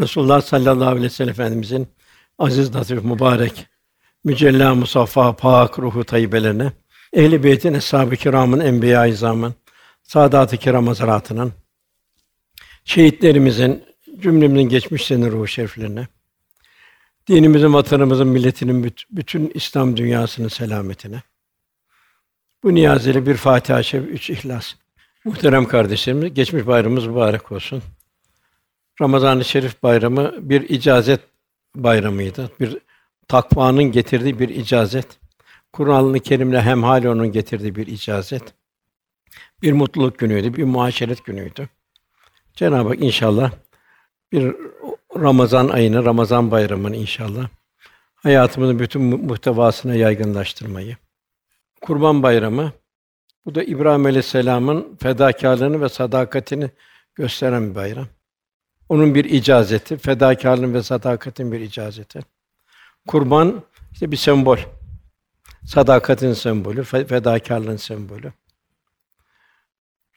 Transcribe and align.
Resulullah 0.00 0.40
sallallahu 0.40 0.88
aleyhi 0.88 1.04
ve 1.04 1.10
sellem 1.10 1.30
Efendimizin 1.30 1.88
aziz, 2.38 2.74
latif, 2.74 3.04
mübarek, 3.04 3.66
mücella, 4.24 4.74
musaffa, 4.74 5.36
pak 5.36 5.78
ruhu 5.78 6.04
tayyibelerine, 6.04 6.72
ehl-i 7.12 7.44
beytin, 7.44 7.74
eshab-ı 7.74 8.16
kiramın, 8.16 8.60
enbiya-i 8.60 9.10
izamın, 9.10 9.54
saadat-ı 10.02 10.56
kiram 10.56 10.86
hazaratının, 10.86 11.52
şehitlerimizin, 12.84 13.84
cümlemizin 14.20 14.68
geçmişlerinin 14.68 15.32
ruhu 15.32 15.46
şeriflerine, 15.46 16.08
dinimizin, 17.28 17.74
vatanımızın, 17.74 18.28
milletinin 18.28 18.94
bütün 19.10 19.50
İslam 19.54 19.96
dünyasının 19.96 20.48
selametine. 20.48 21.22
Bu 22.62 22.74
niyazıyla 22.74 23.26
bir 23.26 23.34
Fatiha-i 23.34 23.84
Şerif, 23.84 24.08
üç 24.08 24.30
İhlas. 24.30 24.74
Muhterem 25.24 25.68
kardeşlerimiz, 25.68 26.34
geçmiş 26.34 26.66
bayramımız 26.66 27.06
mübarek 27.06 27.52
olsun. 27.52 27.82
Ramazan-ı 29.00 29.44
Şerif 29.44 29.82
bayramı 29.82 30.32
bir 30.40 30.68
icazet 30.68 31.20
bayramıydı. 31.76 32.50
Bir 32.60 32.78
takvanın 33.28 33.84
getirdiği 33.84 34.38
bir 34.38 34.48
icazet. 34.48 35.06
Kur'an-ı 35.72 36.20
Kerim'le 36.20 36.60
hemhal 36.60 37.04
onun 37.04 37.32
getirdiği 37.32 37.74
bir 37.74 37.86
icazet. 37.86 38.42
Bir 39.62 39.72
mutluluk 39.72 40.18
günüydü, 40.18 40.54
bir 40.54 40.64
muaşeret 40.64 41.24
günüydü. 41.24 41.68
Cenab-ı 42.54 42.88
Hak 42.88 43.02
inşallah 43.02 43.52
bir 44.32 44.56
Ramazan 45.16 45.68
ayını, 45.68 46.04
Ramazan 46.04 46.50
bayramını 46.50 46.96
inşallah 46.96 47.48
hayatımızın 48.14 48.78
bütün 48.78 49.02
muhtevasına 49.02 49.94
yaygınlaştırmayı. 49.94 50.96
Kurban 51.80 52.22
Bayramı 52.22 52.72
bu 53.44 53.54
da 53.54 53.62
İbrahim 53.62 54.06
Aleyhisselam'ın 54.06 54.96
fedakarlığını 55.02 55.80
ve 55.80 55.88
sadakatini 55.88 56.70
gösteren 57.14 57.70
bir 57.70 57.74
bayram. 57.74 58.06
Onun 58.90 59.14
bir 59.14 59.24
icazeti, 59.24 59.96
fedakarlığın 59.96 60.74
ve 60.74 60.82
sadakatin 60.82 61.52
bir 61.52 61.60
icazeti. 61.60 62.20
Kurban 63.08 63.62
işte 63.92 64.10
bir 64.12 64.16
sembol. 64.16 64.58
Sadakatin 65.64 66.32
sembolü, 66.32 66.82
fedakarlığın 66.84 67.76
sembolü. 67.76 68.32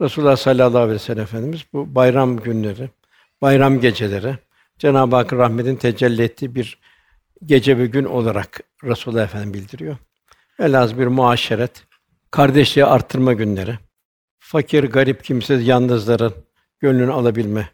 Resulullah 0.01 0.35
sallallahu 0.35 0.77
aleyhi 0.77 0.95
ve 0.95 0.99
sellem 0.99 1.23
Efendimiz 1.23 1.61
bu 1.73 1.95
bayram 1.95 2.37
günleri, 2.37 2.89
bayram 3.41 3.79
geceleri 3.79 4.37
Cenab-ı 4.77 5.15
Hakk'ın 5.15 5.37
rahmetin 5.37 5.75
tecelli 5.75 6.23
ettiği 6.23 6.55
bir 6.55 6.79
gece 7.45 7.77
ve 7.77 7.87
gün 7.87 8.05
olarak 8.05 8.59
Resulullah 8.83 9.23
Efendimiz 9.23 9.53
bildiriyor. 9.53 9.97
Velhâsıl 10.59 10.97
bir 10.97 11.07
muaşeret, 11.07 11.83
kardeşliği 12.31 12.85
arttırma 12.85 13.33
günleri, 13.33 13.77
fakir, 14.39 14.83
garip, 14.83 15.23
kimsesiz, 15.23 15.67
yalnızların 15.67 16.33
gönlünü 16.79 17.11
alabilme 17.11 17.69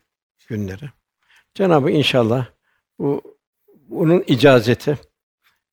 günleri. 0.50 0.99
Cenabı 1.54 1.92
inşallah 1.92 2.46
bu 3.00 3.22
bunun 3.90 4.24
icazeti 4.28 4.98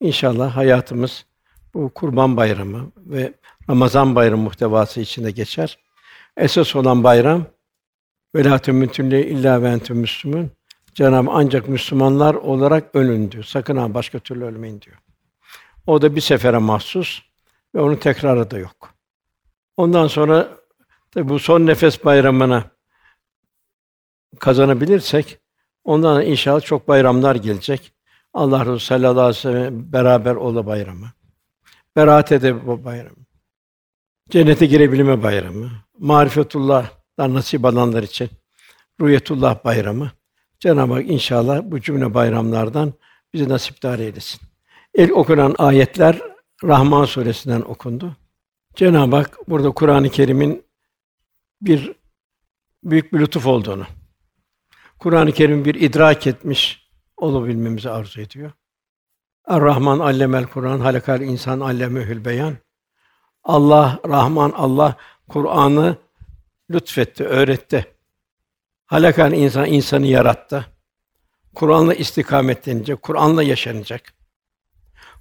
inşallah 0.00 0.56
hayatımız 0.56 1.26
bu 1.74 1.90
Kurban 1.94 2.36
Bayramı 2.36 2.92
ve 2.96 3.32
Ramazan 3.70 4.14
Bayramı 4.14 4.42
muhtevası 4.42 5.00
içinde 5.00 5.30
geçer. 5.30 5.78
Esas 6.36 6.76
olan 6.76 7.04
bayram 7.04 7.46
velatü 8.34 8.72
mütünle 8.72 9.26
illa 9.26 9.62
ve 9.62 9.68
entüm 9.68 9.96
müslümün. 9.96 10.50
Cenab-ı 10.94 11.30
ancak 11.32 11.68
Müslümanlar 11.68 12.34
olarak 12.34 12.94
ölün 12.94 13.30
diyor. 13.30 13.44
Sakın 13.44 13.76
ha 13.76 13.94
başka 13.94 14.18
türlü 14.18 14.44
ölmeyin 14.44 14.80
diyor. 14.80 14.96
O 15.86 16.02
da 16.02 16.16
bir 16.16 16.20
sefere 16.20 16.58
mahsus 16.58 17.22
ve 17.74 17.80
onun 17.80 17.96
tekrarı 17.96 18.50
da 18.50 18.58
yok. 18.58 18.94
Ondan 19.76 20.06
sonra 20.06 20.48
tabi 21.10 21.28
bu 21.28 21.38
son 21.38 21.66
nefes 21.66 22.04
bayramına 22.04 22.64
kazanabilirsek 24.38 25.38
ondan 25.86 26.26
inşallah 26.26 26.60
çok 26.60 26.88
bayramlar 26.88 27.36
gelecek. 27.36 27.92
Allah 28.34 28.60
Resulü 28.60 28.80
sallallahu 28.80 29.20
aleyhi 29.20 29.36
ve 29.36 29.40
sellem 29.40 29.92
beraber 29.92 30.34
ola 30.34 30.66
bayramı. 30.66 31.06
Beraat 31.96 32.32
ede 32.32 32.66
bu 32.66 32.84
bayramı. 32.84 33.16
Cennete 34.30 34.66
girebilme 34.66 35.22
bayramı. 35.22 35.70
Marifetullah'dan 35.98 37.34
nasip 37.34 37.64
alanlar 37.64 38.02
için 38.02 38.30
Rüyetullah 39.00 39.64
bayramı. 39.64 40.10
Cenab-ı 40.60 40.92
Hak 40.92 41.10
inşallah 41.10 41.62
bu 41.64 41.80
cümle 41.80 42.14
bayramlardan 42.14 42.92
bizi 43.34 43.48
nasipdar 43.48 43.98
eylesin. 43.98 44.40
İlk 44.94 45.16
okunan 45.16 45.54
ayetler 45.58 46.20
Rahman 46.64 47.04
suresinden 47.04 47.60
okundu. 47.60 48.16
Cenab-ı 48.74 49.16
Hak 49.16 49.38
burada 49.48 49.70
Kur'an-ı 49.70 50.10
Kerim'in 50.10 50.64
bir 51.60 51.92
büyük 52.84 53.12
bir 53.12 53.20
lütuf 53.20 53.46
olduğunu, 53.46 53.86
Kur'an-ı 54.98 55.32
Kerim 55.32 55.64
bir 55.64 55.74
idrak 55.74 56.26
etmiş 56.26 56.88
olabilmemizi 57.16 57.90
arzu 57.90 58.20
ediyor. 58.20 58.52
Er-Rahman 59.48 59.98
allemel 59.98 60.46
Kur'an, 60.46 60.80
halakal 60.80 61.20
insan 61.20 61.60
allemehül 61.60 62.24
beyan. 62.24 62.56
Allah 63.44 64.00
Rahman 64.08 64.50
Allah 64.50 64.96
Kur'an'ı 65.28 65.96
lütfetti, 66.70 67.24
öğretti. 67.24 67.94
Halakal 68.86 69.32
insan 69.32 69.66
insanı 69.66 70.06
yarattı. 70.06 70.66
Kur'an'la 71.54 71.94
istikametlenecek, 71.94 73.02
Kur'an'la 73.02 73.42
yaşanacak. 73.42 74.14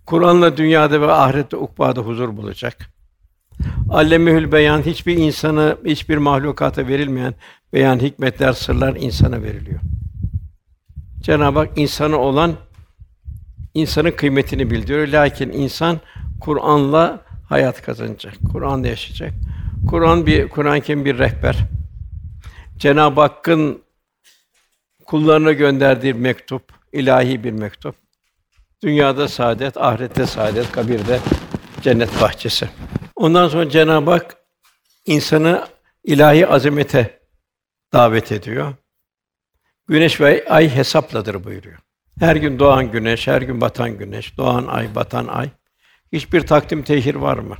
Kur'an'la 0.05 0.57
dünyada 0.57 1.01
ve 1.01 1.11
ahirette 1.11 1.57
ukbada 1.57 2.01
huzur 2.01 2.37
bulacak. 2.37 2.94
Allemehül 3.89 4.51
beyan 4.51 4.81
hiçbir 4.81 5.17
insana, 5.17 5.77
hiçbir 5.85 6.17
mahlukata 6.17 6.87
verilmeyen 6.87 7.33
beyan 7.73 7.99
hikmetler, 7.99 8.53
sırlar 8.53 8.95
insana 8.95 9.41
veriliyor. 9.43 9.79
Cenab-ı 11.21 11.59
Hak 11.59 11.77
insanı 11.77 12.17
olan 12.17 12.53
insanın 13.73 14.11
kıymetini 14.11 14.71
bildiriyor. 14.71 15.07
Lakin 15.07 15.49
insan 15.49 15.99
Kur'an'la 16.41 17.21
hayat 17.49 17.81
kazanacak. 17.81 18.33
Kur'an'la 18.51 18.87
yaşayacak. 18.87 19.33
Kur'an 19.89 20.25
bir 20.25 20.49
Kur'an 20.49 20.79
kim 20.79 21.05
bir 21.05 21.17
rehber. 21.17 21.57
Cenab-ı 22.77 23.21
Hakk'ın 23.21 23.81
kullarına 25.05 25.51
gönderdiği 25.51 26.13
mektup, 26.13 26.63
ilahi 26.93 27.43
bir 27.43 27.51
mektup. 27.51 27.95
Dünyada 28.83 29.27
saadet, 29.27 29.77
ahirette 29.77 30.25
saadet, 30.25 30.71
kabirde 30.71 31.19
cennet 31.81 32.21
bahçesi. 32.21 32.69
Ondan 33.15 33.47
sonra 33.47 33.69
Cenab-ı 33.69 34.11
Hak 34.11 34.37
insanı 35.05 35.67
ilahi 36.03 36.47
azamete 36.47 37.19
davet 37.93 38.31
ediyor. 38.31 38.73
Güneş 39.87 40.21
ve 40.21 40.45
ay 40.49 40.69
hesapladır 40.69 41.43
buyuruyor. 41.43 41.77
Her 42.19 42.35
gün 42.35 42.59
doğan 42.59 42.91
güneş, 42.91 43.27
her 43.27 43.41
gün 43.41 43.61
batan 43.61 43.97
güneş, 43.97 44.37
doğan 44.37 44.67
ay, 44.67 44.95
batan 44.95 45.27
ay. 45.27 45.49
Hiçbir 46.11 46.47
takdim 46.47 46.83
tehir 46.83 47.15
var 47.15 47.37
mı? 47.37 47.55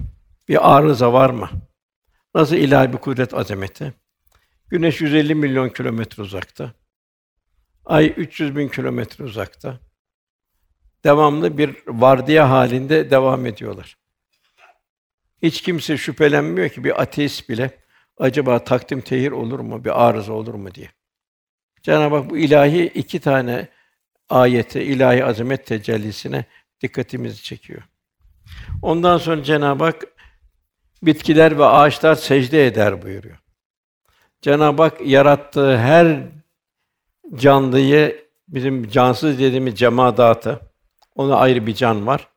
Bir 0.48 0.76
arıza 0.76 1.14
var 1.14 1.30
mı? 1.30 1.50
Nasıl 2.36 2.56
ilahi 2.56 2.94
bir 2.94 2.98
kudret 2.98 3.34
azameti? 3.34 3.94
Güneş 4.68 5.02
150 5.02 5.36
milyon 5.36 5.70
kilometre 5.70 6.24
uzakta. 6.24 6.74
Ay 7.86 8.14
300 8.18 8.56
bin 8.56 8.68
kilometre 8.68 9.24
uzakta 9.24 9.80
devamlı 11.06 11.58
bir 11.58 11.76
vardiya 11.88 12.50
halinde 12.50 13.12
devam 13.12 13.46
ediyorlar. 13.46 13.98
Hiç 15.46 15.62
kimse 15.62 15.98
şüphelenmiyor 15.98 16.70
ki 16.70 16.84
bir 16.84 17.02
ateist 17.02 17.50
bile 17.50 17.72
acaba 18.18 18.64
takdim 18.64 19.02
tehir 19.02 19.32
olur 19.32 19.60
mu, 19.60 19.86
bir 19.86 20.06
arıza 20.06 20.34
olur 20.34 20.54
mu 20.54 20.76
diye. 20.76 20.90
Cenab-ı 21.82 22.16
Hak 22.16 22.30
bu 22.30 22.38
ilahi 22.38 22.84
iki 22.84 23.20
tane 23.20 23.68
ayete, 24.30 24.84
ilahi 24.84 25.26
azamet 25.26 25.66
tecellisine 25.66 26.46
dikkatimizi 26.82 27.44
çekiyor. 27.44 27.82
Ondan 28.82 29.18
sonra 29.18 29.44
Cenab-ı 29.44 29.84
Hak 29.84 30.04
bitkiler 31.04 31.58
ve 31.58 31.66
ağaçlar 31.66 32.16
secde 32.16 32.68
eder 32.68 33.02
buyuruyor. 33.02 33.38
Cenab-ı 34.42 34.82
Hak 34.84 35.02
yarattığı 35.02 35.78
her 35.78 36.24
canlıyı 37.36 38.26
bizim 38.48 38.90
cansız 38.90 39.40
dediğimiz 39.40 39.76
cemaatı 39.76 40.60
ona 41.16 41.36
ayrı 41.36 41.68
bir 41.68 41.76
can 41.76 42.08
var. 42.08 42.28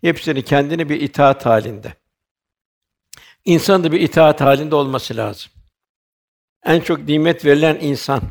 Hepsini 0.00 0.42
kendini 0.42 0.88
bir 0.88 1.00
itaat 1.00 1.46
halinde. 1.46 1.94
İnsan 3.44 3.84
da 3.84 3.92
bir 3.92 4.00
itaat 4.00 4.40
halinde 4.40 4.74
olması 4.74 5.16
lazım. 5.16 5.52
En 6.64 6.80
çok 6.80 7.08
nimet 7.08 7.44
verilen 7.44 7.78
insan. 7.80 8.22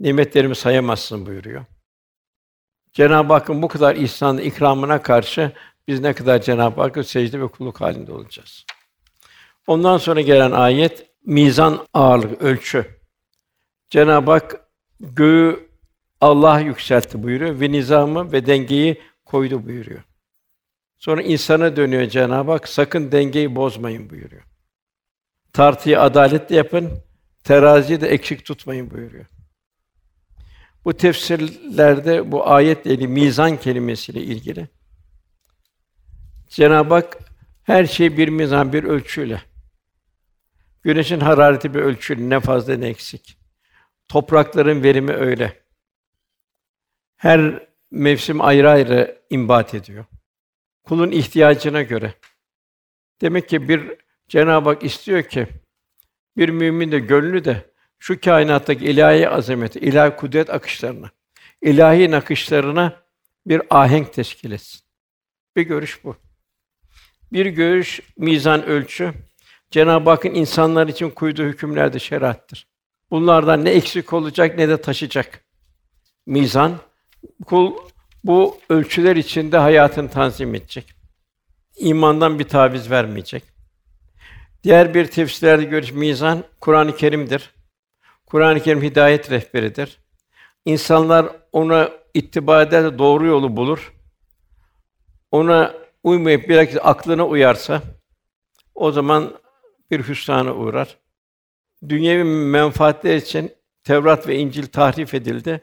Nimetlerimi 0.00 0.56
sayamazsın 0.56 1.26
buyuruyor. 1.26 1.64
Cenab-ı 2.92 3.32
Hakk'ın 3.32 3.62
bu 3.62 3.68
kadar 3.68 3.96
ihsan 3.96 4.38
ikramına 4.38 5.02
karşı 5.02 5.52
biz 5.88 6.00
ne 6.00 6.12
kadar 6.12 6.42
Cenab-ı 6.42 6.80
Hakk'a 6.80 7.04
secde 7.04 7.40
ve 7.40 7.48
kulluk 7.48 7.80
halinde 7.80 8.12
olacağız. 8.12 8.64
Ondan 9.66 9.98
sonra 9.98 10.20
gelen 10.20 10.50
ayet 10.50 11.10
mizan 11.26 11.86
ağırlık 11.94 12.42
ölçü. 12.42 13.00
Cenab-ı 13.90 14.30
Hak 14.30 14.68
göğü 15.00 15.68
Allah 16.20 16.60
yükseltti 16.60 17.22
buyuruyor 17.22 17.60
ve 17.60 17.72
nizamı 17.72 18.32
ve 18.32 18.46
dengeyi 18.46 19.02
koydu 19.24 19.66
buyuruyor. 19.66 20.02
Sonra 21.04 21.22
insana 21.22 21.76
dönüyor 21.76 22.06
Cenab-ı 22.06 22.50
Hak, 22.50 22.68
sakın 22.68 23.12
dengeyi 23.12 23.56
bozmayın 23.56 24.10
buyuruyor. 24.10 24.42
Tartıyı 25.52 26.00
adaletle 26.00 26.56
yapın, 26.56 27.02
teraziyi 27.44 28.00
de 28.00 28.08
eksik 28.08 28.44
tutmayın 28.44 28.90
buyuruyor. 28.90 29.26
Bu 30.84 30.92
tefsirlerde 30.96 32.32
bu 32.32 32.48
ayetle 32.48 32.90
ilgili 32.90 33.08
mizan 33.08 33.56
kelimesiyle 33.56 34.20
ilgili 34.22 34.68
Cenab-ı 36.48 36.94
Hak 36.94 37.18
her 37.62 37.86
şey 37.86 38.16
bir 38.16 38.28
mizan, 38.28 38.72
bir 38.72 38.84
ölçüyle. 38.84 39.42
Güneşin 40.82 41.20
harareti 41.20 41.74
bir 41.74 41.80
ölçüyle, 41.80 42.30
ne 42.30 42.40
fazla 42.40 42.76
ne 42.76 42.88
eksik. 42.88 43.38
Toprakların 44.08 44.82
verimi 44.82 45.12
öyle. 45.12 45.62
Her 47.16 47.68
mevsim 47.90 48.40
ayrı 48.40 48.70
ayrı 48.70 49.22
imbat 49.30 49.74
ediyor. 49.74 50.04
Kulun 50.84 51.10
ihtiyacına 51.10 51.82
göre. 51.82 52.14
Demek 53.20 53.48
ki 53.48 53.68
bir 53.68 53.96
Cenab-ı 54.28 54.68
Hak 54.68 54.84
istiyor 54.84 55.22
ki 55.22 55.46
bir 56.36 56.48
mümin 56.48 56.92
de 56.92 56.98
gönlü 56.98 57.44
de 57.44 57.70
şu 57.98 58.20
kainattaki 58.20 58.84
ilahi 58.84 59.28
azameti, 59.28 59.78
ilahi 59.78 60.16
kudret 60.16 60.50
akışlarına, 60.50 61.10
ilahi 61.62 62.10
nakışlarına 62.10 63.02
bir 63.46 63.62
ahenk 63.70 64.12
teşkil 64.12 64.52
etsin. 64.52 64.80
Bir 65.56 65.62
görüş 65.62 66.04
bu. 66.04 66.16
Bir 67.32 67.46
görüş 67.46 68.00
mizan 68.16 68.64
ölçü. 68.64 69.14
Cenab-ı 69.70 70.10
Hakk'ın 70.10 70.34
insanlar 70.34 70.88
için 70.88 71.10
koyduğu 71.10 71.44
hükümler 71.44 71.92
de 71.92 71.98
şeriattır. 71.98 72.66
Bunlardan 73.10 73.64
ne 73.64 73.70
eksik 73.70 74.12
olacak 74.12 74.58
ne 74.58 74.68
de 74.68 74.80
taşıyacak. 74.80 75.44
Mizan 76.26 76.78
kul 77.46 77.72
bu 78.24 78.58
ölçüler 78.68 79.16
içinde 79.16 79.58
hayatını 79.58 80.10
tanzim 80.10 80.54
edecek. 80.54 80.94
İmandan 81.76 82.38
bir 82.38 82.48
taviz 82.48 82.90
vermeyecek. 82.90 83.42
Diğer 84.64 84.94
bir 84.94 85.06
tefsirlerde 85.06 85.64
görüş 85.64 85.92
mizan 85.92 86.44
Kur'an-ı 86.60 86.96
Kerim'dir. 86.96 87.50
Kur'an-ı 88.26 88.60
Kerim 88.60 88.82
hidayet 88.82 89.30
rehberidir. 89.30 89.98
İnsanlar 90.64 91.26
ona 91.52 91.90
ittiba 92.14 92.62
eder 92.62 92.84
de 92.84 92.98
doğru 92.98 93.26
yolu 93.26 93.56
bulur. 93.56 93.92
Ona 95.30 95.74
uymayıp 96.02 96.48
bilakis 96.48 96.76
aklına 96.82 97.26
uyarsa 97.26 97.82
o 98.74 98.92
zaman 98.92 99.34
bir 99.90 100.08
hüsrana 100.08 100.54
uğrar. 100.54 100.98
Dünyevi 101.88 102.24
menfaatler 102.24 103.16
için 103.16 103.52
Tevrat 103.84 104.28
ve 104.28 104.36
İncil 104.36 104.66
tahrif 104.66 105.14
edildi. 105.14 105.60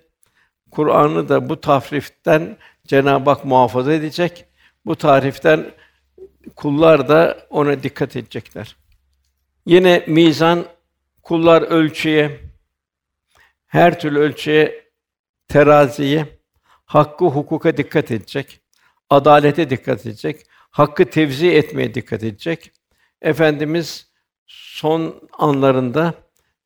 Kur'an'ı 0.72 1.30
da 1.30 1.50
bu 1.50 1.62
tahriften 1.62 2.58
Cenab-ı 2.88 3.30
Hak 3.30 3.46
muhafaza 3.46 3.94
edecek. 3.94 4.46
Bu 4.86 4.96
tahriften 4.96 5.72
kullar 6.56 7.10
da 7.10 7.48
ona 7.50 7.84
dikkat 7.84 8.16
edecekler. 8.16 8.76
Yine 9.66 10.04
mizan 10.08 10.66
kullar 11.24 11.62
ölçüye 11.62 12.40
her 13.68 14.00
türlü 14.00 14.20
ölçüye 14.20 14.86
teraziye 15.48 16.26
hakkı 16.86 17.26
hukuka 17.26 17.78
dikkat 17.78 18.12
edecek. 18.12 18.60
Adalete 19.10 19.70
dikkat 19.70 20.06
edecek. 20.06 20.46
Hakkı 20.52 21.06
tevzi 21.06 21.52
etmeye 21.52 21.94
dikkat 21.94 22.24
edecek. 22.24 22.72
Efendimiz 23.22 24.12
son 24.48 25.30
anlarında 25.34 26.14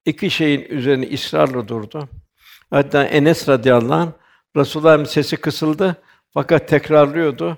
iki 0.06 0.32
şeyin 0.32 0.62
üzerine 0.62 1.14
ısrarla 1.14 1.68
durdu. 1.68 2.10
Hatta 2.70 3.04
Enes 3.04 3.50
radıyallahu 3.50 3.94
anh 3.94 4.12
Resulullah'ın 4.56 5.04
sesi 5.04 5.38
kısıldı 5.38 5.96
fakat 6.30 6.68
tekrarlıyordu. 6.68 7.58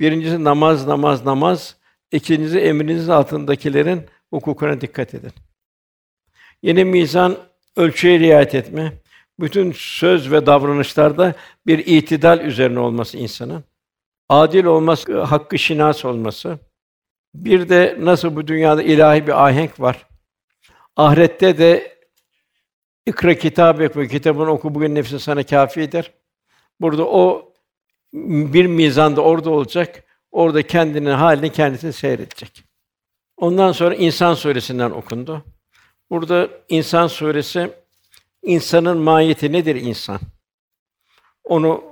Birincisi 0.00 0.44
namaz, 0.44 0.86
namaz, 0.86 1.24
namaz. 1.24 1.76
İkincisi 2.12 2.58
emrinizin 2.58 3.12
altındakilerin 3.12 4.06
hukukuna 4.30 4.80
dikkat 4.80 5.14
edin. 5.14 5.32
Yine 6.62 6.84
mizan 6.84 7.36
ölçüye 7.76 8.18
riayet 8.18 8.54
etme. 8.54 8.92
Bütün 9.40 9.72
söz 9.76 10.32
ve 10.32 10.46
davranışlarda 10.46 11.34
bir 11.66 11.78
itidal 11.78 12.40
üzerine 12.40 12.78
olması 12.78 13.18
insanın. 13.18 13.64
Adil 14.28 14.64
olması, 14.64 15.22
hakkı 15.22 15.58
şinas 15.58 16.04
olması. 16.04 16.58
Bir 17.34 17.68
de 17.68 17.96
nasıl 18.00 18.36
bu 18.36 18.46
dünyada 18.46 18.82
ilahi 18.82 19.26
bir 19.26 19.46
ahenk 19.46 19.80
var. 19.80 20.06
Ahirette 20.96 21.58
de 21.58 21.95
ikra 23.06 23.34
kitabı 23.34 23.90
ve 23.96 24.08
kitabını 24.08 24.50
oku 24.50 24.74
bugün 24.74 24.94
nefsin 24.94 25.18
sana 25.18 25.42
kâfidir. 25.42 26.12
Burada 26.80 27.04
o 27.04 27.52
bir 28.12 28.66
mizanda 28.66 29.20
orada 29.20 29.50
olacak. 29.50 30.02
Orada 30.32 30.62
kendinin 30.62 31.10
halini 31.10 31.52
kendisini 31.52 31.92
seyredecek. 31.92 32.64
Ondan 33.36 33.72
sonra 33.72 33.94
İnsan 33.94 34.34
suresinden 34.34 34.90
okundu. 34.90 35.44
Burada 36.10 36.48
İnsan 36.68 37.06
suresi 37.06 37.70
insanın 38.42 38.98
mahiyeti 38.98 39.52
nedir 39.52 39.76
insan? 39.76 40.20
Onu 41.44 41.84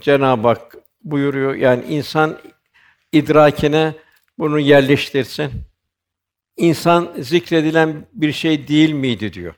Cenab-ı 0.00 0.48
Hak 0.48 0.76
buyuruyor. 1.04 1.54
Yani 1.54 1.84
insan 1.84 2.38
idrakine 3.12 3.94
bunu 4.38 4.60
yerleştirsin. 4.60 5.50
İnsan 6.56 7.12
zikredilen 7.18 8.06
bir 8.12 8.32
şey 8.32 8.68
değil 8.68 8.92
miydi 8.92 9.32
diyor. 9.32 9.54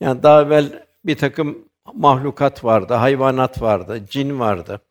Yani 0.00 0.22
daha 0.22 0.42
evvel 0.42 0.86
bir 1.04 1.16
takım 1.16 1.68
mahlukat 1.94 2.64
vardı, 2.64 2.94
hayvanat 2.94 3.62
vardı, 3.62 4.06
cin 4.10 4.40
vardı 4.40 4.82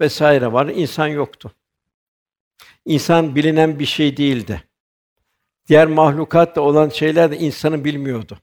vesaire 0.00 0.52
var. 0.52 0.66
İnsan 0.66 1.06
yoktu. 1.06 1.52
İnsan 2.84 3.34
bilinen 3.34 3.78
bir 3.78 3.86
şey 3.86 4.16
değildi. 4.16 4.62
Diğer 5.68 5.86
mahlukatta 5.86 6.60
olan 6.60 6.88
şeyler 6.88 7.30
de 7.30 7.38
insanı 7.38 7.84
bilmiyordu. 7.84 8.38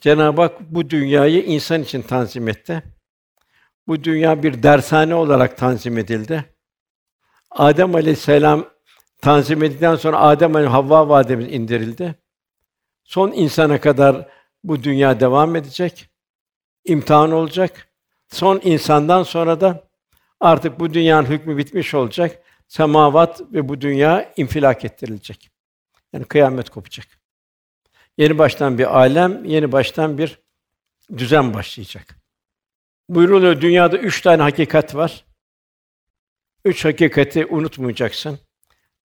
Cenab-ı 0.00 0.42
Hak 0.42 0.60
bu 0.60 0.90
dünyayı 0.90 1.44
insan 1.44 1.82
için 1.82 2.02
tanzim 2.02 2.48
etti. 2.48 2.82
Bu 3.86 4.04
dünya 4.04 4.42
bir 4.42 4.62
dershane 4.62 5.14
olarak 5.14 5.56
tanzim 5.56 5.98
edildi. 5.98 6.44
Adem 7.50 7.94
Aleyhisselam 7.94 8.64
tanzim 9.20 9.62
edildikten 9.62 9.96
sonra 9.96 10.20
Adem 10.20 10.56
Aleyhisselam 10.56 10.84
Havva 10.84 11.08
vademiz 11.08 11.52
indirildi. 11.52 12.14
Son 13.04 13.32
insana 13.32 13.80
kadar 13.80 14.28
bu 14.64 14.82
dünya 14.82 15.20
devam 15.20 15.56
edecek. 15.56 16.08
İmtihan 16.84 17.32
olacak. 17.32 17.88
Son 18.28 18.60
insandan 18.64 19.22
sonra 19.22 19.60
da 19.60 19.88
artık 20.40 20.80
bu 20.80 20.94
dünyanın 20.94 21.26
hükmü 21.26 21.56
bitmiş 21.56 21.94
olacak. 21.94 22.42
Semavat 22.68 23.40
ve 23.52 23.68
bu 23.68 23.80
dünya 23.80 24.32
infilak 24.36 24.84
ettirilecek. 24.84 25.50
Yani 26.12 26.24
kıyamet 26.24 26.70
kopacak. 26.70 27.06
Yeni 28.18 28.38
baştan 28.38 28.78
bir 28.78 28.98
alem, 28.98 29.44
yeni 29.44 29.72
baştan 29.72 30.18
bir 30.18 30.38
düzen 31.16 31.54
başlayacak. 31.54 32.16
Buyuruluyor 33.08 33.60
dünyada 33.60 33.98
üç 33.98 34.20
tane 34.20 34.42
hakikat 34.42 34.94
var. 34.94 35.24
Üç 36.64 36.84
hakikati 36.84 37.46
unutmayacaksın. 37.46 38.38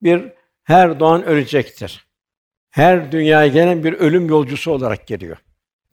Bir, 0.01 0.31
her 0.63 0.99
doğan 0.99 1.23
ölecektir. 1.23 2.07
Her 2.69 3.11
dünyaya 3.11 3.47
gelen 3.47 3.83
bir 3.83 3.93
ölüm 3.93 4.29
yolcusu 4.29 4.71
olarak 4.71 5.07
geliyor. 5.07 5.37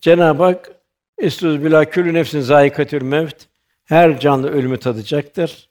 Cenab-ı 0.00 0.42
Hak 0.42 0.70
Estuz 1.18 1.64
bila 1.64 1.90
külü 1.90 2.14
nefsin 2.14 2.40
zayikatül 2.40 3.02
mevt. 3.02 3.46
Her 3.84 4.20
canlı 4.20 4.50
ölümü 4.50 4.78
tadacaktır. 4.78 5.70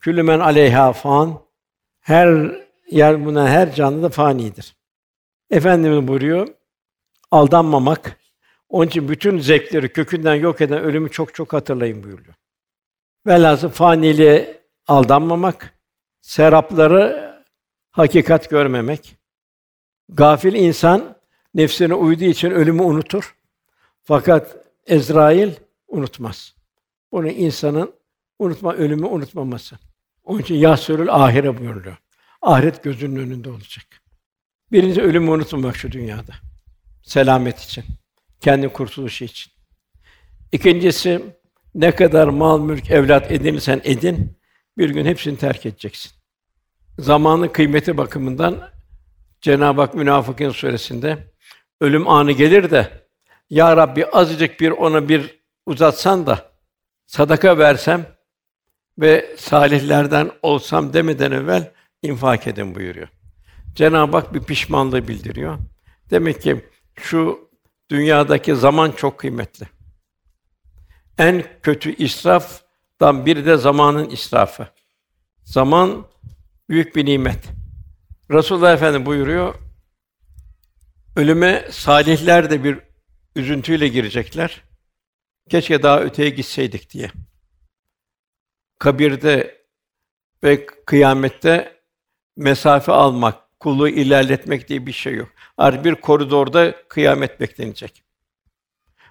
Külü 0.00 0.22
men 0.22 0.40
aleyha 0.40 0.92
fan. 0.92 1.40
Her 2.00 2.56
yer 2.90 3.24
buna 3.24 3.48
her 3.48 3.74
canlı 3.74 4.02
da 4.02 4.08
fanidir. 4.08 4.76
Efendimiz 5.50 6.08
buyuruyor, 6.08 6.48
aldanmamak, 7.30 8.16
onun 8.68 8.86
için 8.86 9.08
bütün 9.08 9.38
zevkleri 9.38 9.92
kökünden 9.92 10.34
yok 10.34 10.60
eden 10.60 10.82
ölümü 10.82 11.10
çok 11.10 11.34
çok 11.34 11.52
hatırlayın 11.52 12.04
buyuruyor. 12.04 12.34
Velhâsıl 13.26 13.68
faniliğe 13.68 14.62
aldanmamak, 14.86 15.74
serapları 16.20 17.34
hakikat 17.90 18.50
görmemek. 18.50 19.16
Gafil 20.08 20.54
insan 20.54 21.16
nefsine 21.54 21.94
uyduğu 21.94 22.24
için 22.24 22.50
ölümü 22.50 22.82
unutur. 22.82 23.33
Fakat 24.04 24.56
Ezrail 24.86 25.52
unutmaz. 25.88 26.54
Bunu 27.12 27.28
insanın 27.28 27.94
unutma 28.38 28.74
ölümü 28.74 29.06
unutmaması. 29.06 29.78
Onun 30.24 30.40
için 30.40 30.54
yasürül 30.54 31.14
ahire 31.14 31.58
buyuruyor. 31.58 31.96
Ahiret 32.42 32.82
gözünün 32.82 33.20
önünde 33.20 33.50
olacak. 33.50 33.86
Birinci 34.72 35.02
ölümü 35.02 35.30
unutmamak 35.30 35.76
şu 35.76 35.92
dünyada. 35.92 36.32
Selamet 37.02 37.58
için, 37.58 37.84
kendi 38.40 38.68
kurtuluşu 38.68 39.24
için. 39.24 39.52
İkincisi 40.52 41.24
ne 41.74 41.94
kadar 41.94 42.28
mal, 42.28 42.60
mülk, 42.60 42.90
evlat 42.90 43.32
edinirsen 43.32 43.80
edin, 43.84 44.38
bir 44.78 44.90
gün 44.90 45.04
hepsini 45.04 45.38
terk 45.38 45.66
edeceksin. 45.66 46.12
Zamanın 46.98 47.48
kıymeti 47.48 47.96
bakımından 47.96 48.70
Cenab-ı 49.40 49.80
Hak 49.80 49.94
Münafıkın 49.94 50.50
suresinde 50.50 51.18
ölüm 51.80 52.08
anı 52.08 52.32
gelir 52.32 52.70
de 52.70 53.03
ya 53.50 53.76
Rabbi 53.76 54.06
azıcık 54.06 54.60
bir 54.60 54.70
ona 54.70 55.08
bir 55.08 55.40
uzatsan 55.66 56.26
da 56.26 56.50
sadaka 57.06 57.58
versem 57.58 58.06
ve 58.98 59.36
salihlerden 59.38 60.30
olsam 60.42 60.92
demeden 60.92 61.32
evvel 61.32 61.72
infak 62.02 62.46
edin 62.46 62.74
buyuruyor. 62.74 63.08
Cenab-ı 63.74 64.16
Hak 64.16 64.34
bir 64.34 64.40
pişmanlığı 64.40 65.08
bildiriyor. 65.08 65.58
Demek 66.10 66.42
ki 66.42 66.64
şu 66.96 67.50
dünyadaki 67.90 68.56
zaman 68.56 68.92
çok 68.92 69.18
kıymetli. 69.18 69.68
En 71.18 71.44
kötü 71.62 71.94
israftan 71.96 73.26
biri 73.26 73.46
de 73.46 73.56
zamanın 73.56 74.10
israfı. 74.10 74.68
Zaman 75.44 76.06
büyük 76.68 76.96
bir 76.96 77.06
nimet. 77.06 77.44
Resulullah 78.30 78.74
Efendimiz 78.74 79.06
buyuruyor, 79.06 79.54
ölüme 81.16 81.68
salihler 81.70 82.50
de 82.50 82.64
bir 82.64 82.78
üzüntüyle 83.36 83.88
girecekler. 83.88 84.62
Keşke 85.50 85.82
daha 85.82 86.00
öteye 86.00 86.30
gitseydik 86.30 86.90
diye. 86.90 87.10
Kabirde 88.78 89.64
ve 90.44 90.66
kıyamette 90.66 91.80
mesafe 92.36 92.92
almak, 92.92 93.60
kulluğu 93.60 93.88
ilerletmek 93.88 94.68
diye 94.68 94.86
bir 94.86 94.92
şey 94.92 95.14
yok. 95.14 95.28
Artık 95.56 95.84
bir 95.84 95.94
koridorda 95.94 96.74
kıyamet 96.88 97.40
beklenecek. 97.40 98.04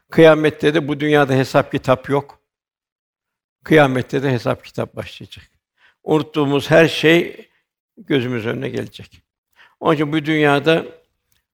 Kıyamette 0.10 0.74
de 0.74 0.88
bu 0.88 1.00
dünyada 1.00 1.34
hesap 1.34 1.72
kitap 1.72 2.10
yok. 2.10 2.39
Kıyamette 3.63 4.24
de 4.24 4.32
hesap 4.32 4.65
kitap 4.65 4.96
başlayacak. 4.96 5.46
Unuttuğumuz 6.03 6.72
her 6.72 6.88
şey 6.88 7.50
gözümüz 7.98 8.46
önüne 8.46 8.70
gelecek. 8.70 9.22
Onun 9.80 9.96
için 9.96 10.13
bu 10.13 10.25
dünyada 10.25 10.86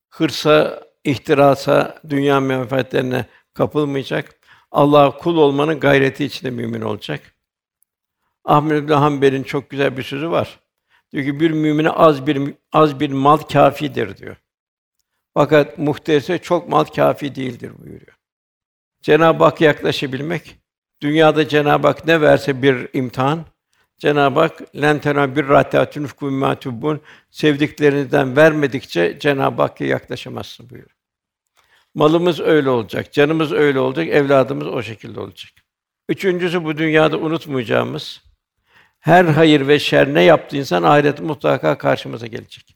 hırsa, 0.10 0.84
ihtirasa, 1.04 2.02
dünya 2.10 2.40
menfaatlerine 2.40 3.26
kapılmayacak. 3.54 4.36
Allah'a 4.72 5.18
kul 5.18 5.38
olmanın 5.38 5.80
gayreti 5.80 6.26
içinde 6.26 6.52
mümin 6.52 6.82
olacak. 6.82 7.36
Ahmed 8.46 8.84
bin 8.90 8.94
Hanbel'in 8.94 9.44
çok 9.44 9.70
güzel 9.70 9.98
bir 9.98 10.04
sözü 10.04 10.32
var. 10.32 10.60
Diyor 11.12 11.26
ki 11.26 11.40
bir 11.40 11.52
mümine 11.52 11.90
az 11.90 12.28
bir 12.28 12.54
az 12.72 13.00
bir 13.00 13.10
mal 13.10 13.38
kafidir 13.38 14.18
diyor. 14.18 14.36
Fakat 15.34 15.78
muhtese 15.78 16.38
çok 16.38 16.70
mal 16.70 16.84
kafi 16.84 17.36
değildir 17.36 17.72
buyuruyor. 17.80 18.18
Cenab-ı 19.02 19.44
Hakk'a 19.44 19.66
yaklaşabilmek, 19.66 20.60
dünyada 21.02 21.48
Cenab-ı 21.48 21.88
Hak 21.88 22.06
ne 22.06 22.22
verse 22.22 22.62
bir 22.62 22.88
imtihan, 22.94 23.46
Cenab-ı 24.00 24.40
Hak 24.40 24.76
lentena 24.76 25.36
bir 25.36 25.48
rahatun 25.48 26.06
fkumatubun 26.06 27.02
sevdiklerinizden 27.32 28.36
vermedikçe 28.36 29.20
Cenab-ı 29.20 29.62
Hakk'a 29.62 29.86
yaklaşamazsın 29.86 30.70
buyuruyor. 30.70 30.96
Malımız 31.96 32.40
öyle 32.40 32.70
olacak, 32.70 33.14
canımız 33.14 33.52
öyle 33.52 33.80
olacak, 33.80 34.08
evladımız 34.08 34.68
o 34.68 34.84
şekilde 34.84 35.20
olacak. 35.20 35.52
Üçüncüsü 36.10 36.64
bu 36.64 36.78
dünyada 36.78 37.18
unutmayacağımız 37.18 38.22
her 39.00 39.26
hayır 39.26 39.68
ve 39.68 39.80
şer 39.80 40.14
ne 40.14 40.24
yaptı 40.24 40.58
insan 40.58 40.84
ahiret 40.84 41.22
mutlaka 41.22 41.78
karşımıza 41.78 42.28
gelecek. 42.28 42.76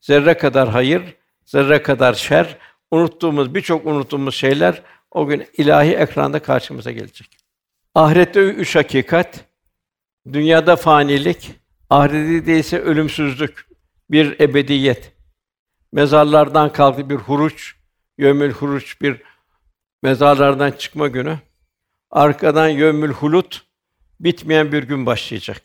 Zerre 0.00 0.36
kadar 0.36 0.68
hayır, 0.68 1.02
zerre 1.44 1.82
kadar 1.82 2.14
şer, 2.14 2.56
unuttuğumuz 2.90 3.54
birçok 3.54 3.86
unuttuğumuz 3.86 4.34
şeyler 4.34 4.82
o 5.10 5.26
gün 5.26 5.46
ilahi 5.56 5.94
ekranda 5.94 6.38
karşımıza 6.38 6.90
gelecek. 6.90 7.36
Ahirette 7.94 8.40
üç 8.40 8.76
hakikat, 8.76 9.44
dünyada 10.32 10.76
fanilik, 10.76 11.52
ahirette 11.90 12.58
ise 12.58 12.80
ölümsüzlük, 12.80 13.66
bir 14.10 14.40
ebediyet. 14.40 15.12
Mezarlardan 15.92 16.72
kalktı 16.72 17.10
bir 17.10 17.14
huruç, 17.14 17.76
yömül 18.18 18.52
huruç 18.52 19.00
bir 19.00 19.22
mezarlardan 20.02 20.70
çıkma 20.70 21.08
günü. 21.08 21.38
Arkadan 22.10 22.68
yömül 22.68 23.10
hulut 23.10 23.66
bitmeyen 24.20 24.72
bir 24.72 24.82
gün 24.82 25.06
başlayacak. 25.06 25.62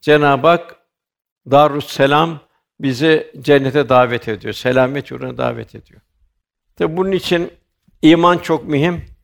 Cenab-ı 0.00 0.46
Hak 0.46 0.76
Darus 1.50 1.86
Selam 1.86 2.40
bizi 2.80 3.32
cennete 3.40 3.88
davet 3.88 4.28
ediyor. 4.28 4.54
Selamet 4.54 5.10
yurduna 5.10 5.38
davet 5.38 5.74
ediyor. 5.74 6.00
Tabi 6.76 6.96
bunun 6.96 7.12
için 7.12 7.52
iman 8.02 8.38
çok 8.38 8.68
mühim. 8.68 9.15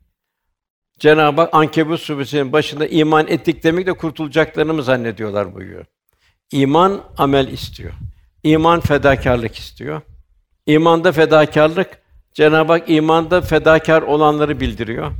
Cenab-ı 1.02 1.40
Hak 1.40 1.54
Ankebut 1.54 2.00
suresinin 2.00 2.52
başında 2.52 2.86
iman 2.86 3.28
ettik 3.28 3.64
demek 3.64 3.86
de 3.86 3.92
kurtulacaklarını 3.92 4.74
mı 4.74 4.82
zannediyorlar 4.82 5.54
buyuruyor. 5.54 5.84
İman 6.52 7.00
amel 7.18 7.48
istiyor. 7.48 7.92
İman 8.42 8.80
fedakarlık 8.80 9.58
istiyor. 9.58 10.00
İmanda 10.66 11.12
fedakarlık 11.12 11.88
Cenab-ı 12.34 12.72
Hak 12.72 12.90
imanda 12.90 13.40
fedakar 13.40 14.02
olanları 14.02 14.60
bildiriyor. 14.60 15.12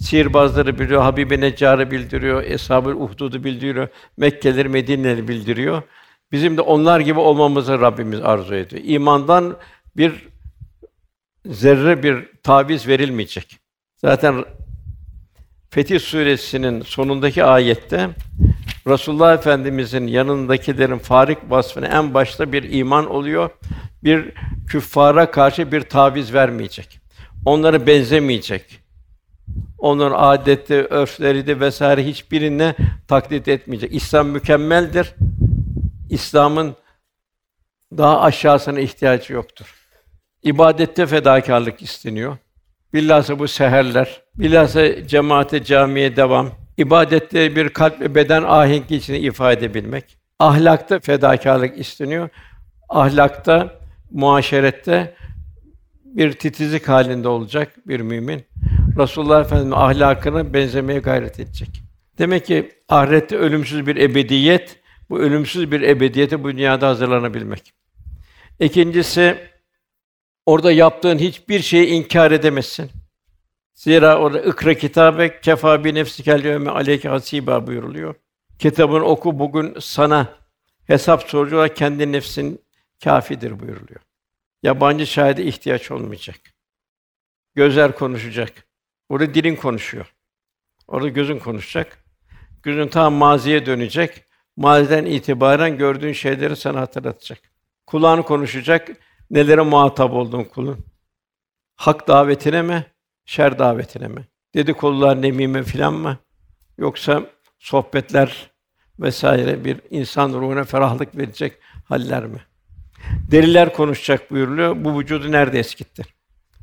Sihirbazları 0.00 0.78
bildiriyor, 0.78 1.02
Habibi 1.02 1.40
Neccar'ı 1.40 1.90
bildiriyor, 1.90 2.42
Eshab-ı 2.42 2.90
Uhdud'u 2.90 3.44
bildiriyor, 3.44 3.88
Mekkeleri, 4.16 4.68
Medine'leri 4.68 5.28
bildiriyor. 5.28 5.82
Bizim 6.32 6.56
de 6.56 6.60
onlar 6.60 7.00
gibi 7.00 7.20
olmamızı 7.20 7.80
Rabbimiz 7.80 8.20
arzu 8.20 8.54
ediyor. 8.54 8.82
İmandan 8.84 9.56
bir 9.96 10.28
zerre 11.46 12.02
bir 12.02 12.28
taviz 12.42 12.88
verilmeyecek. 12.88 13.58
Zaten 13.96 14.44
Fetih 15.70 16.00
Suresinin 16.00 16.82
sonundaki 16.82 17.44
ayette 17.44 18.10
Resulullah 18.86 19.34
Efendimizin 19.34 20.06
yanındakilerin 20.06 20.98
farik 20.98 21.38
vasfını 21.48 21.86
en 21.86 22.14
başta 22.14 22.52
bir 22.52 22.72
iman 22.72 23.10
oluyor. 23.10 23.50
Bir 24.04 24.32
küffara 24.66 25.30
karşı 25.30 25.72
bir 25.72 25.80
taviz 25.80 26.34
vermeyecek. 26.34 27.00
Onlara 27.44 27.86
benzemeyecek. 27.86 28.80
Onların 29.78 30.16
adeti, 30.18 30.74
örfleri 30.74 31.46
de 31.46 31.60
vesaire 31.60 32.06
hiçbirine 32.06 32.74
taklit 33.08 33.48
etmeyecek. 33.48 33.94
İslam 33.94 34.28
mükemmeldir. 34.28 35.14
İslam'ın 36.10 36.76
daha 37.96 38.20
aşağısına 38.20 38.80
ihtiyacı 38.80 39.32
yoktur. 39.32 39.74
İbadette 40.42 41.06
fedakarlık 41.06 41.82
isteniyor. 41.82 42.36
Bilhassa 42.94 43.38
bu 43.38 43.48
seherler, 43.48 44.22
bilhassa 44.34 45.06
cemaate, 45.06 45.64
camiye 45.64 46.16
devam, 46.16 46.50
ibadette 46.76 47.56
bir 47.56 47.68
kalp 47.68 48.00
ve 48.00 48.14
beden 48.14 48.42
ahengi 48.42 48.96
içinde 48.96 49.20
ifade 49.20 49.66
edebilmek. 49.66 50.18
Ahlakta 50.38 51.00
fedakarlık 51.00 51.78
isteniyor. 51.78 52.28
Ahlakta, 52.88 53.80
muaşerette 54.10 55.14
bir 56.04 56.32
titizlik 56.32 56.88
halinde 56.88 57.28
olacak 57.28 57.88
bir 57.88 58.00
mümin. 58.00 58.44
Resulullah 58.98 59.40
Efendimiz 59.40 59.72
ahlakına 59.72 60.54
benzemeye 60.54 60.98
gayret 60.98 61.40
edecek. 61.40 61.82
Demek 62.18 62.46
ki 62.46 62.72
ahirette 62.88 63.36
ölümsüz 63.36 63.86
bir 63.86 63.96
ebediyet, 63.96 64.78
bu 65.10 65.18
ölümsüz 65.18 65.72
bir 65.72 65.82
ebediyete 65.82 66.42
bu 66.42 66.50
dünyada 66.50 66.88
hazırlanabilmek. 66.88 67.72
İkincisi 68.60 69.36
orada 70.48 70.72
yaptığın 70.72 71.18
hiçbir 71.18 71.60
şeyi 71.60 71.86
inkar 71.86 72.30
edemezsin. 72.30 72.90
Zira 73.74 74.18
orada 74.18 74.40
ikra 74.40 74.74
kitabe 74.74 75.40
kefa 75.40 75.84
bi 75.84 75.94
nefsikel 75.94 76.44
yevme 76.44 76.70
aleyke 76.70 77.08
hasiba 77.08 77.66
buyuruluyor. 77.66 78.14
Kitabını 78.58 79.04
oku 79.04 79.38
bugün 79.38 79.76
sana 79.80 80.26
hesap 80.86 81.22
sorucu 81.22 81.74
kendi 81.74 82.12
nefsin 82.12 82.60
kafidir 83.04 83.60
buyuruluyor. 83.60 84.00
Yabancı 84.62 85.06
şahide 85.06 85.44
ihtiyaç 85.44 85.90
olmayacak. 85.90 86.40
Gözler 87.54 87.94
konuşacak. 87.94 88.52
Orada 89.08 89.34
dilin 89.34 89.56
konuşuyor. 89.56 90.14
Orada 90.86 91.08
gözün 91.08 91.38
konuşacak. 91.38 92.04
Gözün 92.62 92.88
tam 92.88 93.14
maziye 93.14 93.66
dönecek. 93.66 94.24
Maziden 94.56 95.04
itibaren 95.04 95.78
gördüğün 95.78 96.12
şeyleri 96.12 96.56
sana 96.56 96.80
hatırlatacak. 96.80 97.38
Kulağın 97.86 98.22
konuşacak. 98.22 98.88
Nelere 99.30 99.60
muhatap 99.60 100.12
olduğun 100.12 100.44
kulun. 100.44 100.78
Hak 101.76 102.08
davetine 102.08 102.62
mi, 102.62 102.86
şer 103.24 103.58
davetine 103.58 104.08
mi? 104.08 104.28
Dedikodular, 104.54 105.22
nemime 105.22 105.62
filan 105.62 105.94
mı? 105.94 106.18
Yoksa 106.78 107.22
sohbetler 107.58 108.50
vesaire 109.00 109.64
bir 109.64 109.80
insan 109.90 110.32
ruhuna 110.32 110.64
ferahlık 110.64 111.16
verecek 111.16 111.52
haller 111.84 112.26
mi? 112.26 112.40
Deliler 113.30 113.72
konuşacak 113.72 114.30
buyuruluyor. 114.30 114.84
Bu 114.84 115.00
vücudu 115.00 115.32
nerede 115.32 115.58
eskitti? 115.58 116.02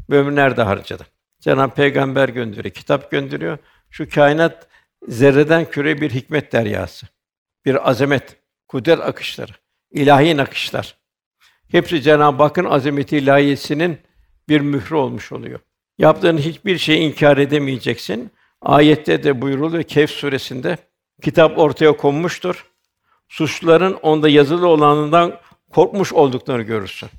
Bu 0.09 0.15
ömrü 0.15 0.35
nerede 0.35 0.61
harcadı? 0.61 1.05
Cenab-ı 1.39 1.73
Peygamber 1.73 2.29
gönderiyor, 2.29 2.73
kitap 2.73 3.11
gönderiyor. 3.11 3.57
Şu 3.89 4.09
kainat 4.09 4.67
zerreden 5.07 5.69
küre 5.69 6.01
bir 6.01 6.11
hikmet 6.11 6.53
deryası. 6.53 7.07
Bir 7.65 7.89
azamet, 7.89 8.37
kudret 8.67 8.99
akışları, 8.99 9.51
ilahi 9.91 10.37
nakışlar. 10.37 10.97
Hepsi 11.75 12.01
Cenab-ı 12.01 12.43
Hakk'ın 12.43 12.65
azameti 12.65 13.17
ilahiyesinin 13.17 13.97
bir 14.49 14.61
mührü 14.61 14.95
olmuş 14.95 15.31
oluyor. 15.31 15.59
Yaptığın 15.97 16.37
hiçbir 16.37 16.77
şeyi 16.77 16.99
inkar 16.99 17.37
edemeyeceksin. 17.37 18.31
Ayette 18.61 19.23
de 19.23 19.41
buyuruluyor 19.41 19.83
Kehf 19.83 20.09
suresinde 20.09 20.77
kitap 21.21 21.59
ortaya 21.59 21.97
konmuştur. 21.97 22.65
Suçluların 23.29 23.93
onda 23.93 24.29
yazılı 24.29 24.67
olanından 24.67 25.39
korkmuş 25.73 26.13
olduklarını 26.13 26.63
görürsün. 26.63 27.09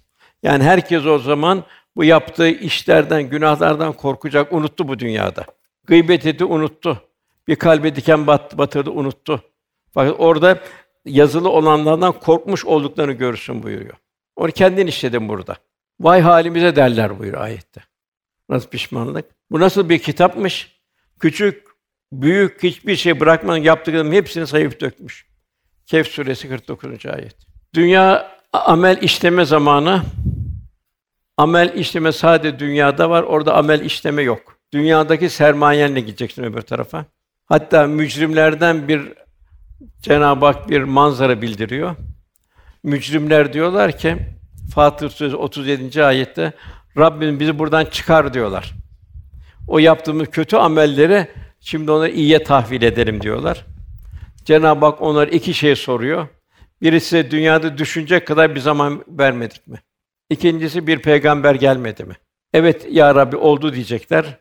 Yani 0.43 0.65
herkes 0.65 1.07
o 1.07 1.19
zaman 1.19 1.65
bu 1.97 2.05
yaptığı 2.05 2.49
işlerden, 2.49 3.23
günahlardan 3.23 3.93
korkacak, 3.93 4.53
unuttu 4.53 4.89
bu 4.89 4.99
dünyada. 4.99 5.45
Gıybet 5.87 6.27
etti, 6.27 6.45
unuttu. 6.45 7.03
Bir 7.49 7.57
kalbe 7.57 7.97
diken 7.97 8.27
bat, 8.27 8.59
batırdı, 8.59 8.91
unuttu. 8.91 9.43
Fakat 9.95 10.15
orada 10.19 10.61
yazılı 11.05 11.49
olanlardan 11.49 12.13
korkmuş 12.13 12.65
olduklarını 12.65 13.13
görürsün 13.13 13.63
buyuruyor. 13.63 13.97
Onu 14.37 14.53
kendin 14.53 14.87
işledin 14.87 15.29
burada. 15.29 15.57
Vay 16.01 16.21
halimize 16.21 16.77
derler 16.77 17.19
buyuruyor 17.19 17.43
ayette. 17.43 17.81
Nasıl 18.49 18.69
pişmanlık? 18.69 19.25
Bu 19.51 19.61
nasıl 19.61 19.89
bir 19.89 19.99
kitapmış? 19.99 20.81
Küçük, 21.21 21.67
büyük 22.13 22.63
hiçbir 22.63 22.97
şey 22.97 23.21
bırakmadan 23.21 23.57
yaptıklarının 23.57 24.13
hepsini 24.13 24.47
sayıp 24.47 24.81
dökmüş. 24.81 25.27
Kehf 25.87 26.09
suresi 26.09 26.49
49. 26.49 27.07
ayet. 27.07 27.37
Dünya 27.75 28.37
amel 28.53 29.03
işleme 29.03 29.45
zamanı. 29.45 30.03
Amel 31.37 31.75
işleme 31.75 32.13
sadece 32.13 32.59
dünyada 32.59 33.11
var. 33.11 33.23
Orada 33.23 33.55
amel 33.55 33.81
işleme 33.81 34.23
yok. 34.23 34.59
Dünyadaki 34.73 35.31
sermayenle 35.31 36.01
gideceksin 36.01 36.43
öbür 36.43 36.63
tarafa. 36.63 37.05
Hatta 37.47 37.87
mücrimlerden 37.87 38.89
bir 38.89 39.13
Cenab-ı 40.01 40.47
Hak 40.47 40.71
bir 40.71 40.83
manzara 40.83 41.43
bildiriyor. 41.43 41.97
Mücrimler 42.87 43.53
diyorlar 43.53 43.99
ki 43.99 44.17
Fatır 44.75 45.11
Suresi 45.11 45.37
37. 45.37 46.05
ayette 46.05 46.53
Rabbim 46.99 47.41
bizi 47.41 47.59
buradan 47.59 47.85
çıkar 47.85 48.35
diyorlar. 48.35 48.73
O 49.69 49.79
yaptığımız 49.79 50.29
kötü 50.29 50.57
amelleri 50.57 51.29
şimdi 51.61 51.91
onları 51.91 52.11
iyiye 52.11 52.43
tahvil 52.43 52.83
edelim 52.83 53.21
diyorlar. 53.21 53.67
Cenab-ı 54.45 54.87
Hak 54.87 55.03
onlara 55.03 55.31
iki 55.31 55.55
şey 55.55 55.77
soruyor. 55.77 56.29
Birisi 56.83 57.31
dünyada 57.31 57.79
düşünecek 57.79 58.27
kadar 58.27 58.55
bir 58.55 58.61
zaman 58.61 59.05
vermedik 59.09 59.67
mi? 59.67 59.79
İkincisi 60.31 60.87
bir 60.87 60.99
peygamber 60.99 61.55
gelmedi 61.55 62.05
mi? 62.05 62.15
Evet 62.53 62.87
ya 62.91 63.15
Rabbi 63.15 63.37
oldu 63.37 63.73
diyecekler. 63.75 64.39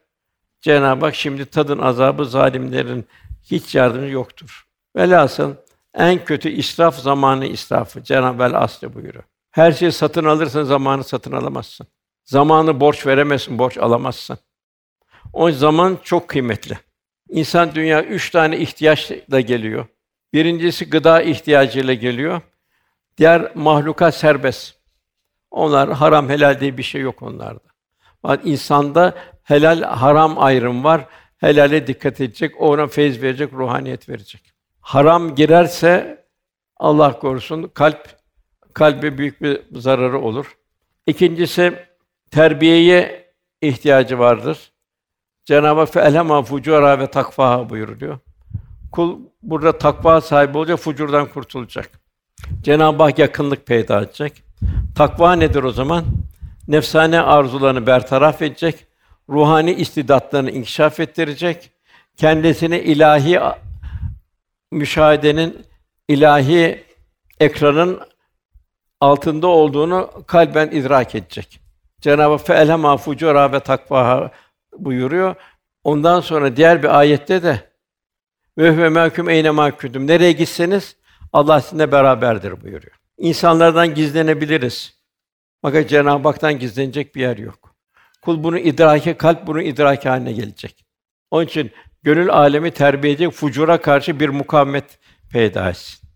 Cenab-ı 0.62 1.06
Hak 1.06 1.16
şimdi 1.16 1.46
tadın 1.46 1.80
azabı 1.80 2.26
zalimlerin 2.26 3.06
hiç 3.44 3.76
yardımı 3.76 4.08
yoktur. 4.08 4.66
Velhasıl 4.96 5.54
en 5.98 6.26
kötü 6.26 6.50
israf 6.50 7.00
zamanı 7.00 7.46
israfı. 7.46 8.04
Cenab-ı 8.04 8.44
Hak 8.44 8.54
aslı 8.54 8.94
buyuruyor. 8.94 9.24
Her 9.52 9.72
şeyi 9.72 9.92
satın 9.92 10.26
alırsan 10.26 10.64
zamanı 10.64 11.04
satın 11.04 11.32
alamazsın. 11.32 11.88
Zamanı 12.24 12.80
borç 12.80 13.08
veremezsin, 13.08 13.60
borç 13.60 13.78
alamazsın. 13.78 14.38
O 15.34 15.52
zaman 15.52 15.98
çok 16.04 16.28
kıymetli. 16.28 16.80
İnsan 17.30 17.76
dünya 17.76 18.04
üç 18.04 18.30
tane 18.30 18.58
ihtiyaçla 18.58 19.40
geliyor. 19.40 19.86
Birincisi 20.34 20.90
gıda 20.90 21.22
ihtiyacıyla 21.22 21.94
geliyor. 21.94 22.42
Diğer 23.18 23.56
mahlukat 23.56 24.16
serbest. 24.16 24.76
Onlar 25.52 25.94
haram 25.94 26.30
helal 26.30 26.60
diye 26.60 26.78
bir 26.78 26.84
şey 26.84 27.02
yok 27.02 27.22
onlarda. 27.22 27.60
Fakat 28.22 28.46
insanda 28.46 29.16
helal 29.44 29.82
haram 29.82 30.40
ayrım 30.40 30.84
var. 30.84 31.06
Helale 31.38 31.88
dikkat 31.88 32.22
edecek, 32.22 32.62
ona 32.62 32.88
feyz 32.88 33.22
verecek, 33.22 33.54
ruhaniyet 33.54 34.10
verecek. 34.10 34.55
Haram 34.86 35.36
girerse 35.36 36.24
Allah 36.78 37.20
korusun 37.20 37.72
kalp 37.74 38.10
kalbe 38.74 39.18
büyük 39.18 39.42
bir 39.42 39.62
zararı 39.72 40.20
olur. 40.20 40.58
İkincisi 41.08 41.74
terbiyeye 42.32 43.32
ihtiyacı 43.62 44.20
vardır. 44.20 44.72
Cenab-ı 45.46 45.80
Hak 45.80 45.94
felhema 45.94 46.44
fucura 46.44 47.00
ve 47.00 47.08
takvaha 47.08 47.70
buyuruyor. 47.70 48.20
Kul 48.92 49.20
burada 49.44 49.78
takva 49.78 50.22
sahibi 50.22 50.58
olacak, 50.58 50.80
fucurdan 50.80 51.26
kurtulacak. 51.26 51.90
Cenab-ı 52.62 53.04
Hak 53.04 53.20
yakınlık 53.20 53.66
peyda 53.66 54.02
edecek. 54.02 54.44
Takva 54.96 55.34
nedir 55.34 55.64
o 55.64 55.72
zaman? 55.72 56.06
Nefsane 56.68 57.22
arzularını 57.22 57.88
bertaraf 57.88 58.42
edecek, 58.42 58.88
ruhani 59.30 59.74
istidatlarını 59.74 60.52
inkişaf 60.52 61.00
ettirecek, 61.00 61.72
kendisini 62.18 62.78
ilahi 62.80 63.40
müşahedenin 64.76 65.66
ilahi 66.08 66.84
ekranın 67.40 68.00
altında 69.02 69.48
olduğunu 69.48 70.12
kalben 70.28 70.68
idrak 70.72 71.16
edecek. 71.16 71.60
Cenab-ı 72.02 72.32
Hak 72.32 72.48
fe'elhema 72.48 72.98
fucura 72.98 73.52
ve 73.52 73.60
takvaha 73.60 74.32
buyuruyor. 74.78 75.36
Ondan 75.84 76.20
sonra 76.20 76.56
diğer 76.56 76.84
bir 76.84 77.00
ayette 77.00 77.44
de 77.44 77.60
ve 78.58 78.78
ve 78.78 78.90
mahkum 78.90 79.30
eyne 79.30 79.50
mahkum. 79.50 80.08
Nereye 80.08 80.32
gitseniz 80.32 80.96
Allah 81.34 81.62
sizinle 81.62 81.92
beraberdir 81.92 82.62
buyuruyor. 82.62 82.96
İnsanlardan 83.18 83.94
gizlenebiliriz. 83.94 84.96
Fakat 85.62 85.90
Cenab-ı 85.90 86.28
Hak'tan 86.28 86.60
gizlenecek 86.60 87.16
bir 87.16 87.22
yer 87.22 87.38
yok. 87.38 87.76
Kul 88.22 88.44
bunu 88.44 88.60
idrake, 88.60 89.18
kalp 89.18 89.48
bunu 89.48 89.62
idraki 89.62 90.10
haline 90.10 90.32
gelecek. 90.32 90.86
Onun 91.32 91.46
için 91.46 91.72
gönül 92.06 92.30
alemi 92.30 92.72
terbiye 92.72 93.14
edecek, 93.14 93.32
fucura 93.32 93.82
karşı 93.82 94.20
bir 94.20 94.30
mukavemet 94.30 95.00
peyda 95.32 95.70
etsin. 95.70 96.10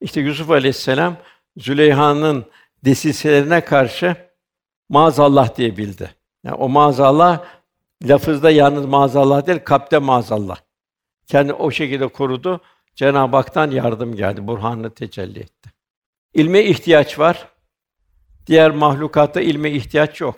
İşte 0.00 0.20
Yusuf 0.20 0.50
Aleyhisselam 0.50 1.16
Züleyha'nın 1.56 2.44
desiselerine 2.84 3.60
karşı 3.60 4.16
maazallah 4.88 5.56
diye 5.56 5.76
bildi. 5.76 6.10
Yani 6.44 6.54
o 6.54 6.68
maazallah 6.68 7.44
lafızda 8.04 8.50
yalnız 8.50 8.86
maazallah 8.86 9.46
değil, 9.46 9.60
kalpte 9.64 9.98
maazallah. 9.98 10.56
Kendi 11.26 11.52
o 11.52 11.70
şekilde 11.70 12.08
korudu. 12.08 12.60
Cenab-ı 12.94 13.36
Hak'tan 13.36 13.70
yardım 13.70 14.16
geldi, 14.16 14.46
burhanını 14.46 14.90
tecelli 14.90 15.38
etti. 15.38 15.70
İlme 16.34 16.64
ihtiyaç 16.64 17.18
var. 17.18 17.48
Diğer 18.46 18.70
mahlukatta 18.70 19.40
ilme 19.40 19.70
ihtiyaç 19.70 20.20
yok. 20.20 20.36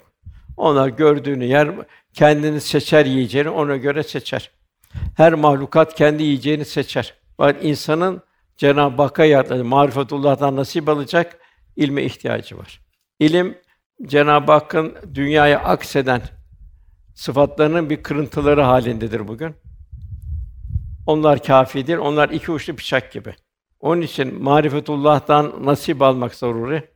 Onlar 0.57 0.87
gördüğünü 0.87 1.45
yer 1.45 1.69
kendini 2.13 2.61
seçer 2.61 3.05
yiyeceğini 3.05 3.49
ona 3.49 3.75
göre 3.77 4.03
seçer. 4.03 4.56
Her 5.17 5.33
mahlukat 5.33 5.95
kendi 5.95 6.23
yiyeceğini 6.23 6.65
seçer. 6.65 7.13
Bak 7.39 7.55
insanın 7.61 8.21
Cenab-ı 8.57 9.01
Hakk'a 9.01 9.25
yardım, 9.25 9.67
marifetullah'tan 9.67 10.55
nasip 10.55 10.89
alacak 10.89 11.39
ilme 11.75 12.03
ihtiyacı 12.03 12.57
var. 12.57 12.81
İlim 13.19 13.57
Cenab-ı 14.05 14.51
Hakk'ın 14.51 14.95
dünyaya 15.13 15.59
akseden 15.59 16.21
sıfatlarının 17.15 17.89
bir 17.89 18.03
kırıntıları 18.03 18.61
halindedir 18.61 19.27
bugün. 19.27 19.55
Onlar 21.07 21.43
kâfidir. 21.43 21.97
Onlar 21.97 22.29
iki 22.29 22.51
uçlu 22.51 22.77
bıçak 22.77 23.11
gibi. 23.11 23.35
Onun 23.79 24.01
için 24.01 24.43
marifetullah'tan 24.43 25.65
nasip 25.65 26.01
almak 26.01 26.35
zaruri. 26.35 26.89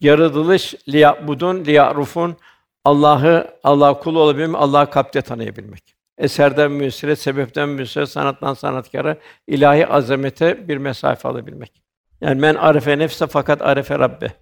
Yaratılış 0.00 0.74
liyabudun 0.88 1.64
liyarufun 1.64 2.36
Allah'ı 2.84 3.58
Allah 3.64 4.00
kulu 4.00 4.20
olabilmek, 4.20 4.56
Allah'ı 4.56 4.90
kalpte 4.90 5.22
tanıyabilmek. 5.22 5.93
Eserden 6.18 6.72
müsire, 6.72 7.16
sebepten 7.16 7.68
müsire, 7.68 8.06
sanattan 8.06 8.54
sanatkara 8.54 9.16
ilahi 9.46 9.86
azamete 9.86 10.68
bir 10.68 10.76
mesafe 10.76 11.28
alabilmek. 11.28 11.82
Yani 12.20 12.40
men 12.40 12.54
arefe 12.54 12.98
nefse 12.98 13.26
fakat 13.26 13.62
arefe 13.62 13.98
Rabbe. 13.98 14.32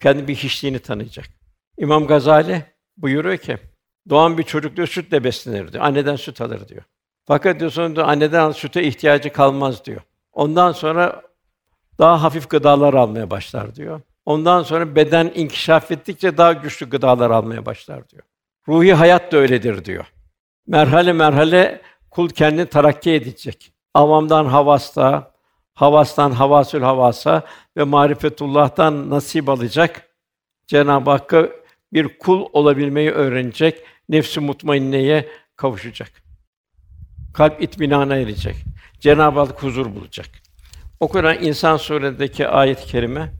Kendi 0.00 0.28
bir 0.28 0.34
hiçliğini 0.34 0.78
tanıyacak. 0.78 1.26
İmam 1.78 2.06
Gazali 2.06 2.64
buyuruyor 2.96 3.36
ki, 3.36 3.58
doğan 4.08 4.38
bir 4.38 4.42
çocuk 4.42 4.76
diyor 4.76 4.88
sütle 4.88 5.24
beslenir 5.24 5.72
diyor. 5.72 5.84
Anneden 5.84 6.16
süt 6.16 6.40
alır 6.40 6.68
diyor. 6.68 6.82
Fakat 7.24 7.60
diyor 7.60 7.70
sonra 7.70 7.96
diyor, 7.96 8.08
anneden 8.08 8.50
süte 8.50 8.82
ihtiyacı 8.82 9.32
kalmaz 9.32 9.84
diyor. 9.84 10.00
Ondan 10.32 10.72
sonra 10.72 11.22
daha 11.98 12.22
hafif 12.22 12.50
gıdalar 12.50 12.94
almaya 12.94 13.30
başlar 13.30 13.74
diyor. 13.74 14.00
Ondan 14.26 14.62
sonra 14.62 14.96
beden 14.96 15.32
inkişaf 15.34 15.90
ettikçe 15.90 16.36
daha 16.36 16.52
güçlü 16.52 16.90
gıdalar 16.90 17.30
almaya 17.30 17.66
başlar 17.66 18.08
diyor. 18.08 18.22
Ruhi 18.68 18.94
hayat 18.94 19.32
da 19.32 19.36
öyledir 19.36 19.84
diyor. 19.84 20.04
Merhale 20.66 21.12
merhale 21.12 21.80
kul 22.10 22.28
kendini 22.28 22.66
tarakki 22.66 23.12
edecek. 23.12 23.72
Avamdan 23.94 24.44
havasta, 24.44 25.32
havastan 25.74 26.30
havasül 26.30 26.82
havasa 26.82 27.42
ve 27.76 27.84
marifetullah'tan 27.84 29.10
nasip 29.10 29.48
alacak. 29.48 30.08
Cenab-ı 30.66 31.10
Hakk'a 31.10 31.48
bir 31.92 32.18
kul 32.18 32.46
olabilmeyi 32.52 33.10
öğrenecek, 33.10 33.82
nefsi 34.08 34.40
mutmainneye 34.40 35.28
kavuşacak. 35.56 36.10
Kalp 37.34 37.62
itminana 37.62 38.16
erecek. 38.16 38.56
Cenab-ı 39.00 39.40
Hak 39.40 39.62
huzur 39.62 39.94
bulacak. 39.94 40.26
Okunan 41.00 41.42
İnsan 41.42 41.76
Sûresindeki 41.76 42.48
ayet-i 42.48 42.86
kerime 42.86 43.32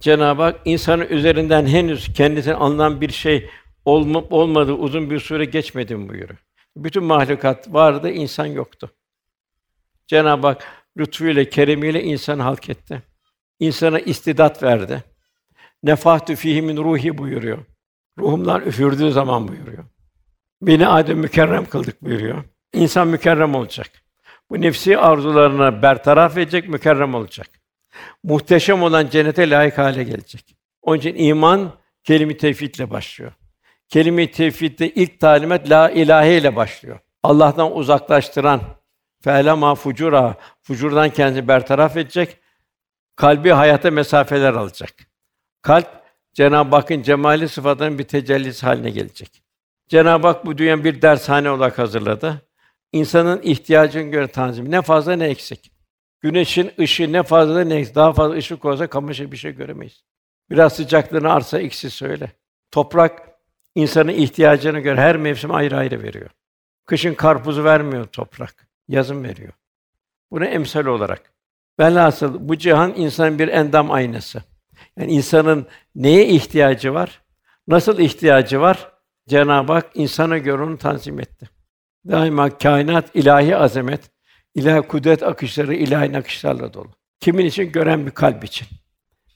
Cenab-ı 0.00 0.42
Hak 0.42 0.60
insanın 0.64 1.06
üzerinden 1.08 1.66
henüz 1.66 2.12
kendisine 2.12 2.54
alınan 2.54 3.00
bir 3.00 3.12
şey 3.12 3.50
olma, 3.84 4.20
olmadığı 4.30 4.72
uzun 4.72 5.10
bir 5.10 5.20
süre 5.20 5.44
geçmedi 5.44 6.08
buyuruyor. 6.08 6.38
Bütün 6.76 7.04
mahlukat 7.04 7.72
vardı, 7.72 8.10
insan 8.10 8.46
yoktu. 8.46 8.90
Cenab-ı 10.06 10.46
Hak 10.46 10.64
lütfuyla, 10.96 11.44
keremiyle 11.44 12.02
insan 12.02 12.38
halk 12.38 12.70
etti. 12.70 13.02
İnsana 13.60 14.00
istidat 14.00 14.62
verdi. 14.62 15.04
Nefahtü 15.82 16.36
fihi 16.36 16.62
min 16.62 16.76
ruhi 16.76 17.18
buyuruyor. 17.18 17.58
Ruhumdan 18.18 18.62
üfürdüğü 18.62 19.12
zaman 19.12 19.48
buyuruyor. 19.48 19.84
Beni 20.62 20.88
Adem 20.88 21.18
mükerrem 21.18 21.66
kıldık 21.66 22.02
buyuruyor. 22.02 22.44
İnsan 22.72 23.08
mükerrem 23.08 23.54
olacak. 23.54 23.90
Bu 24.50 24.60
nefsi 24.60 24.98
arzularına 24.98 25.82
bertaraf 25.82 26.38
edecek, 26.38 26.68
mükerrem 26.68 27.14
olacak. 27.14 27.48
Muhteşem 28.22 28.82
olan 28.82 29.08
cennete 29.08 29.50
layık 29.50 29.78
hale 29.78 30.04
gelecek. 30.04 30.56
Onun 30.82 30.98
için 30.98 31.14
iman 31.14 31.72
kelime 32.04 32.36
tevhidle 32.36 32.90
başlıyor. 32.90 33.32
Kelime-i 33.94 34.30
tevhidde 34.30 34.90
ilk 34.90 35.20
talimat 35.20 35.70
la 35.70 35.90
ilahe 35.90 36.36
ile 36.36 36.56
başlıyor. 36.56 36.98
Allah'tan 37.22 37.76
uzaklaştıran 37.76 38.60
fe'lema 39.20 39.74
fucura 39.74 40.34
fucurdan 40.62 41.10
kendini 41.10 41.48
bertaraf 41.48 41.96
edecek. 41.96 42.36
Kalbi 43.16 43.50
hayata 43.50 43.90
mesafeler 43.90 44.52
alacak. 44.52 44.90
Kalp 45.62 45.86
Cenab-ı 46.32 46.76
Hakk'ın 46.76 47.02
cemali 47.02 47.48
sıfatının 47.48 47.98
bir 47.98 48.04
tecellisi 48.04 48.66
haline 48.66 48.90
gelecek. 48.90 49.42
Cenab-ı 49.88 50.26
Hak 50.26 50.46
bu 50.46 50.58
dünya 50.58 50.84
bir 50.84 51.02
dershane 51.02 51.50
olarak 51.50 51.78
hazırladı. 51.78 52.42
insanın 52.92 53.42
ihtiyacına 53.42 54.02
göre 54.02 54.28
tanzim. 54.28 54.70
Ne 54.70 54.82
fazla 54.82 55.12
ne 55.16 55.26
eksik. 55.26 55.72
Güneşin 56.20 56.72
ışığı 56.80 57.12
ne 57.12 57.22
fazla 57.22 57.64
ne 57.64 57.74
eksik. 57.74 57.94
Daha 57.94 58.12
fazla 58.12 58.34
ışık 58.34 58.64
olsa 58.64 58.86
kamışı 58.86 59.32
bir 59.32 59.36
şey 59.36 59.52
göremeyiz. 59.52 60.04
Biraz 60.50 60.72
sıcaklığını 60.72 61.32
arsa 61.32 61.58
eksi 61.58 61.90
söyle. 61.90 62.32
Toprak 62.70 63.33
insanın 63.74 64.12
ihtiyacına 64.12 64.80
göre 64.80 65.00
her 65.00 65.16
mevsim 65.16 65.54
ayrı 65.54 65.76
ayrı 65.76 66.02
veriyor. 66.02 66.30
Kışın 66.86 67.14
karpuzu 67.14 67.64
vermiyor 67.64 68.04
toprak, 68.04 68.68
yazın 68.88 69.24
veriyor. 69.24 69.52
Bunu 70.30 70.44
emsal 70.44 70.86
olarak. 70.86 71.32
Velhasıl 71.80 72.48
bu 72.48 72.58
cihan 72.58 72.94
insanın 72.96 73.38
bir 73.38 73.48
endam 73.48 73.90
aynası. 73.90 74.42
Yani 74.98 75.12
insanın 75.12 75.66
neye 75.94 76.28
ihtiyacı 76.28 76.94
var? 76.94 77.22
Nasıl 77.68 77.98
ihtiyacı 77.98 78.60
var? 78.60 78.92
Cenab-ı 79.28 79.72
Hak 79.72 79.90
insana 79.94 80.38
göre 80.38 80.62
onu 80.62 80.78
tanzim 80.78 81.20
etti. 81.20 81.48
Daima 82.08 82.58
kainat 82.58 83.16
ilahi 83.16 83.56
azamet, 83.56 84.00
ilahi 84.54 84.82
kudret 84.82 85.22
akışları 85.22 85.74
ilahi 85.74 86.12
nakışlarla 86.12 86.74
dolu. 86.74 86.90
Kimin 87.20 87.46
için? 87.46 87.72
Gören 87.72 88.06
bir 88.06 88.10
kalp 88.10 88.44
için. 88.44 88.68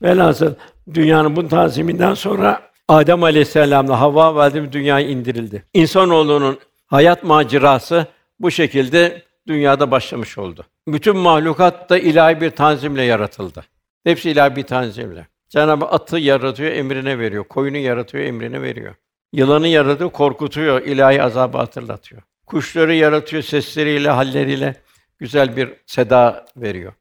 Velhasıl 0.03 0.55
dünyanın 0.95 1.37
bu 1.37 1.49
tanziminden 1.49 2.15
sonra 2.15 2.71
Adem 2.89 3.23
Aleyhisselam'la 3.23 4.01
Havva 4.01 4.35
validemiz 4.35 4.73
dünyaya 4.73 5.09
indirildi. 5.09 5.65
İnsanoğlunun 5.75 6.59
hayat 6.87 7.25
macerası 7.25 8.07
bu 8.41 8.51
şekilde 8.51 9.23
dünyada 9.47 9.91
başlamış 9.91 10.39
oldu. 10.39 10.67
Bütün 10.89 11.17
mahlukat 11.17 11.91
da 11.91 11.99
ilahi 11.99 12.41
bir 12.41 12.51
tanzimle 12.51 13.03
yaratıldı. 13.03 13.65
Hepsi 14.05 14.31
ilahi 14.31 14.57
bir 14.57 14.63
tanzimle. 14.63 15.27
Cenab-ı 15.49 15.85
atı 15.85 16.19
yaratıyor, 16.19 16.73
emrine 16.73 17.19
veriyor. 17.19 17.45
Koyunu 17.45 17.77
yaratıyor, 17.77 18.25
emrine 18.25 18.63
veriyor. 18.63 18.95
Yılanı 19.33 19.69
yaratıyor, 19.69 20.11
korkutuyor, 20.11 20.83
ilahi 20.83 21.23
azabı 21.23 21.59
hatırlatıyor. 21.59 22.23
Kuşları 22.47 22.95
yaratıyor, 22.95 23.43
sesleriyle, 23.43 24.11
halleriyle 24.11 24.75
güzel 25.19 25.57
bir 25.57 25.73
seda 25.87 26.47
veriyor. 26.57 26.93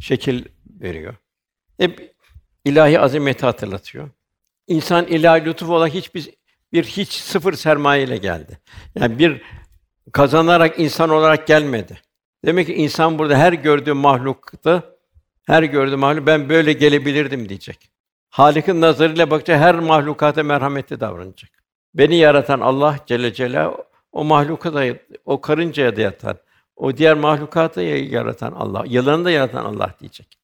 Şekil 0.00 0.44
veriyor. 0.80 1.14
Hep 1.78 2.14
ilahi 2.64 3.00
azameti 3.00 3.46
hatırlatıyor. 3.46 4.08
İnsan 4.66 5.06
ilahi 5.06 5.44
lütuf 5.44 5.70
olarak 5.70 5.94
hiçbir 5.94 6.30
bir 6.72 6.84
hiç 6.84 7.12
sıfır 7.12 7.52
sermaye 7.52 8.04
ile 8.04 8.16
geldi. 8.16 8.58
Yani 8.94 9.18
bir 9.18 9.42
kazanarak 10.12 10.78
insan 10.78 11.10
olarak 11.10 11.46
gelmedi. 11.46 12.00
Demek 12.44 12.66
ki 12.66 12.74
insan 12.74 13.18
burada 13.18 13.38
her 13.38 13.52
gördüğü 13.52 13.92
mahlukta 13.92 14.82
her 15.46 15.62
gördüğü 15.62 15.96
mahluk 15.96 16.26
ben 16.26 16.48
böyle 16.48 16.72
gelebilirdim 16.72 17.48
diyecek. 17.48 17.90
Halik'in 18.30 18.80
nazarıyla 18.80 19.30
bakacak 19.30 19.60
her 19.60 19.74
mahlukata 19.74 20.42
merhametli 20.42 21.00
davranacak. 21.00 21.50
Beni 21.94 22.16
yaratan 22.16 22.60
Allah 22.60 22.96
Celle 23.06 23.34
Celaluhu 23.34 23.84
o 24.12 24.24
mahluka 24.24 24.74
da 24.74 24.84
o 25.24 25.40
karıncaya 25.40 25.96
da 25.96 26.00
yatan, 26.00 26.38
o 26.76 26.96
diğer 26.96 27.16
mahlukatı 27.16 27.80
yaratan 27.80 28.52
Allah, 28.52 28.84
yılanı 28.86 29.24
da 29.24 29.30
yaratan 29.30 29.64
Allah 29.64 29.94
diyecek. 30.00 30.38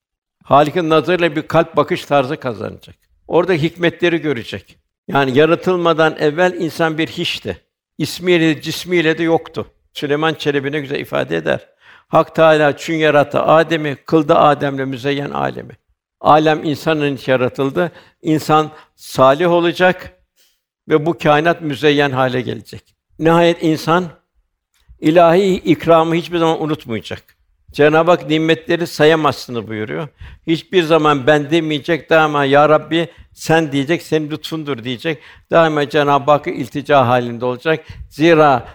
Halik'in 0.44 0.90
nazarıyla 0.90 1.36
bir 1.36 1.42
kalp 1.42 1.76
bakış 1.76 2.04
tarzı 2.04 2.36
kazanacak. 2.36 2.96
Orada 3.28 3.52
hikmetleri 3.52 4.20
görecek. 4.20 4.78
Yani 5.08 5.38
yaratılmadan 5.38 6.16
evvel 6.18 6.54
insan 6.58 6.98
bir 6.98 7.06
hiçti. 7.08 7.60
İsmiyle, 7.98 8.62
cismiyle 8.62 9.18
de 9.18 9.22
yoktu. 9.22 9.66
Süleyman 9.92 10.34
Çelebi 10.34 10.72
ne 10.72 10.80
güzel 10.80 11.00
ifade 11.00 11.36
eder. 11.36 11.68
Hak 12.08 12.34
Teâlâ 12.34 12.76
çün 12.76 12.94
yarattı 12.94 13.42
Adem'i, 13.42 13.96
kıldı 13.96 14.34
Adem'le 14.34 14.88
müzeyyen 14.88 15.30
alemi. 15.30 15.76
Alem 16.20 16.64
insanın 16.64 17.16
için 17.16 17.32
yaratıldı. 17.32 17.92
İnsan 18.22 18.70
salih 18.96 19.50
olacak 19.50 20.12
ve 20.88 21.06
bu 21.06 21.18
kainat 21.18 21.60
müzeyyen 21.62 22.10
hale 22.10 22.40
gelecek. 22.40 22.94
Nihayet 23.18 23.62
insan 23.62 24.04
ilahi 25.00 25.54
ikramı 25.54 26.14
hiçbir 26.14 26.38
zaman 26.38 26.62
unutmayacak. 26.62 27.37
Cenab-ı 27.72 28.10
Hak 28.10 28.28
nimetleri 28.28 28.86
sayamazsınız 28.86 29.68
buyuruyor. 29.68 30.08
Hiçbir 30.46 30.82
zaman 30.82 31.26
ben 31.26 31.50
demeyecek, 31.50 32.10
daima 32.10 32.44
ya 32.44 32.68
Rabbi 32.68 33.08
sen 33.32 33.72
diyecek, 33.72 34.02
senin 34.02 34.30
lütfundur 34.30 34.84
diyecek. 34.84 35.18
Daima 35.50 35.88
Cenab-ı 35.88 36.30
Hakk'a 36.30 36.50
iltica 36.50 37.06
halinde 37.06 37.44
olacak. 37.44 37.86
Zira 38.10 38.68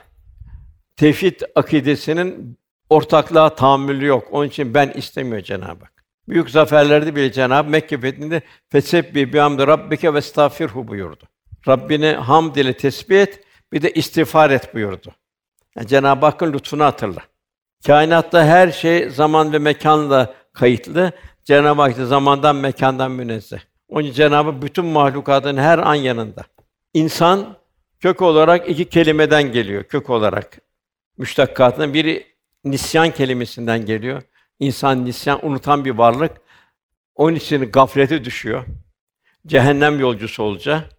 tevhid 0.95 1.41
akidesinin 1.55 2.57
ortaklığa 2.89 3.55
tahammülü 3.55 4.05
yok. 4.05 4.27
Onun 4.31 4.47
için 4.47 4.73
ben 4.73 4.89
istemiyor 4.89 5.41
Cenab-ı 5.41 5.83
Hak. 5.83 5.93
Büyük 6.29 6.49
zaferlerde 6.49 7.15
bile 7.15 7.31
Cenab-ı 7.31 7.69
Mekke 7.69 7.99
fethinde 7.99 8.41
fesebbi 8.69 9.33
bi 9.33 9.37
hamdi 9.37 9.67
rabbike 9.67 10.13
ve 10.13 10.17
estağfirhu 10.17 10.87
buyurdu. 10.87 11.23
Rabbini 11.67 12.07
hamd 12.11 12.55
ile 12.55 12.77
tesbih 12.77 13.21
et, 13.21 13.43
bir 13.71 13.81
de 13.81 13.91
istiğfar 13.91 14.49
et 14.49 14.73
buyurdu. 14.75 15.11
Yani 15.77 15.87
Cenab-ı 15.87 16.25
Hakk'ın 16.25 16.53
lütfunu 16.53 16.83
hatırla. 16.83 17.21
Kainatta 17.87 18.45
her 18.45 18.71
şey 18.71 19.09
zaman 19.09 19.53
ve 19.53 19.59
mekanla 19.59 20.33
kayıtlı. 20.53 21.11
Cenab-ı 21.43 21.81
Hak 21.81 21.97
da 21.97 22.05
zamandan, 22.05 22.55
mekandan 22.55 23.11
münezzeh. 23.11 23.59
Onun 23.89 24.03
için 24.03 24.13
Cenab-ı 24.13 24.61
bütün 24.61 24.85
mahlukatın 24.85 25.57
her 25.57 25.79
an 25.79 25.95
yanında. 25.95 26.43
İnsan 26.93 27.57
kök 27.99 28.21
olarak 28.21 28.69
iki 28.69 28.89
kelimeden 28.89 29.51
geliyor 29.51 29.83
kök 29.83 30.09
olarak. 30.09 30.57
Müştakkatından 31.17 31.93
biri 31.93 32.25
nisyan 32.63 33.11
kelimesinden 33.11 33.85
geliyor. 33.85 34.21
İnsan 34.59 35.05
nisyan 35.05 35.45
unutan 35.45 35.85
bir 35.85 35.91
varlık. 35.91 36.31
Onun 37.15 37.35
için 37.35 37.71
gaflete 37.71 38.25
düşüyor. 38.25 38.65
Cehennem 39.47 39.99
yolcusu 39.99 40.43
olacak. 40.43 40.89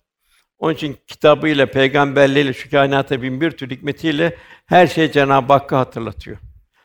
Onun 0.58 0.74
için 0.74 0.96
kitabıyla, 1.06 1.66
peygamberliğiyle, 1.66 2.52
şu 2.52 2.70
kainata 2.70 3.22
bin 3.22 3.40
bir 3.40 3.50
tür 3.50 3.70
hikmetiyle 3.70 4.36
her 4.66 4.86
şey 4.86 5.12
Cenab-ı 5.12 5.52
Hakk'ı 5.52 5.76
hatırlatıyor. 5.76 6.38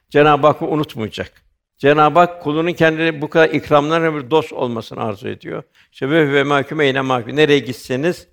Cenab-ı 0.10 0.48
Hakk'ı 0.48 0.66
unutmayacak. 0.66 1.32
Cenab-ı 1.78 2.20
Hak 2.20 2.44
kulunun 2.44 2.74
kendine 2.74 3.22
bu 3.22 3.30
kadar 3.30 3.50
ikramlarla 3.50 4.16
bir 4.16 4.32
dost 4.32 4.54
olmasını 4.54 5.04
arzu 5.04 5.28
ediyor. 5.28 5.64
İşte 5.92 6.10
ve 6.10 6.34
ve 6.34 6.44
mahkume 6.44 6.86
yine 6.86 7.02
mahkum. 7.02 7.36
Nereye 7.36 7.60
gitseniz 7.60 8.28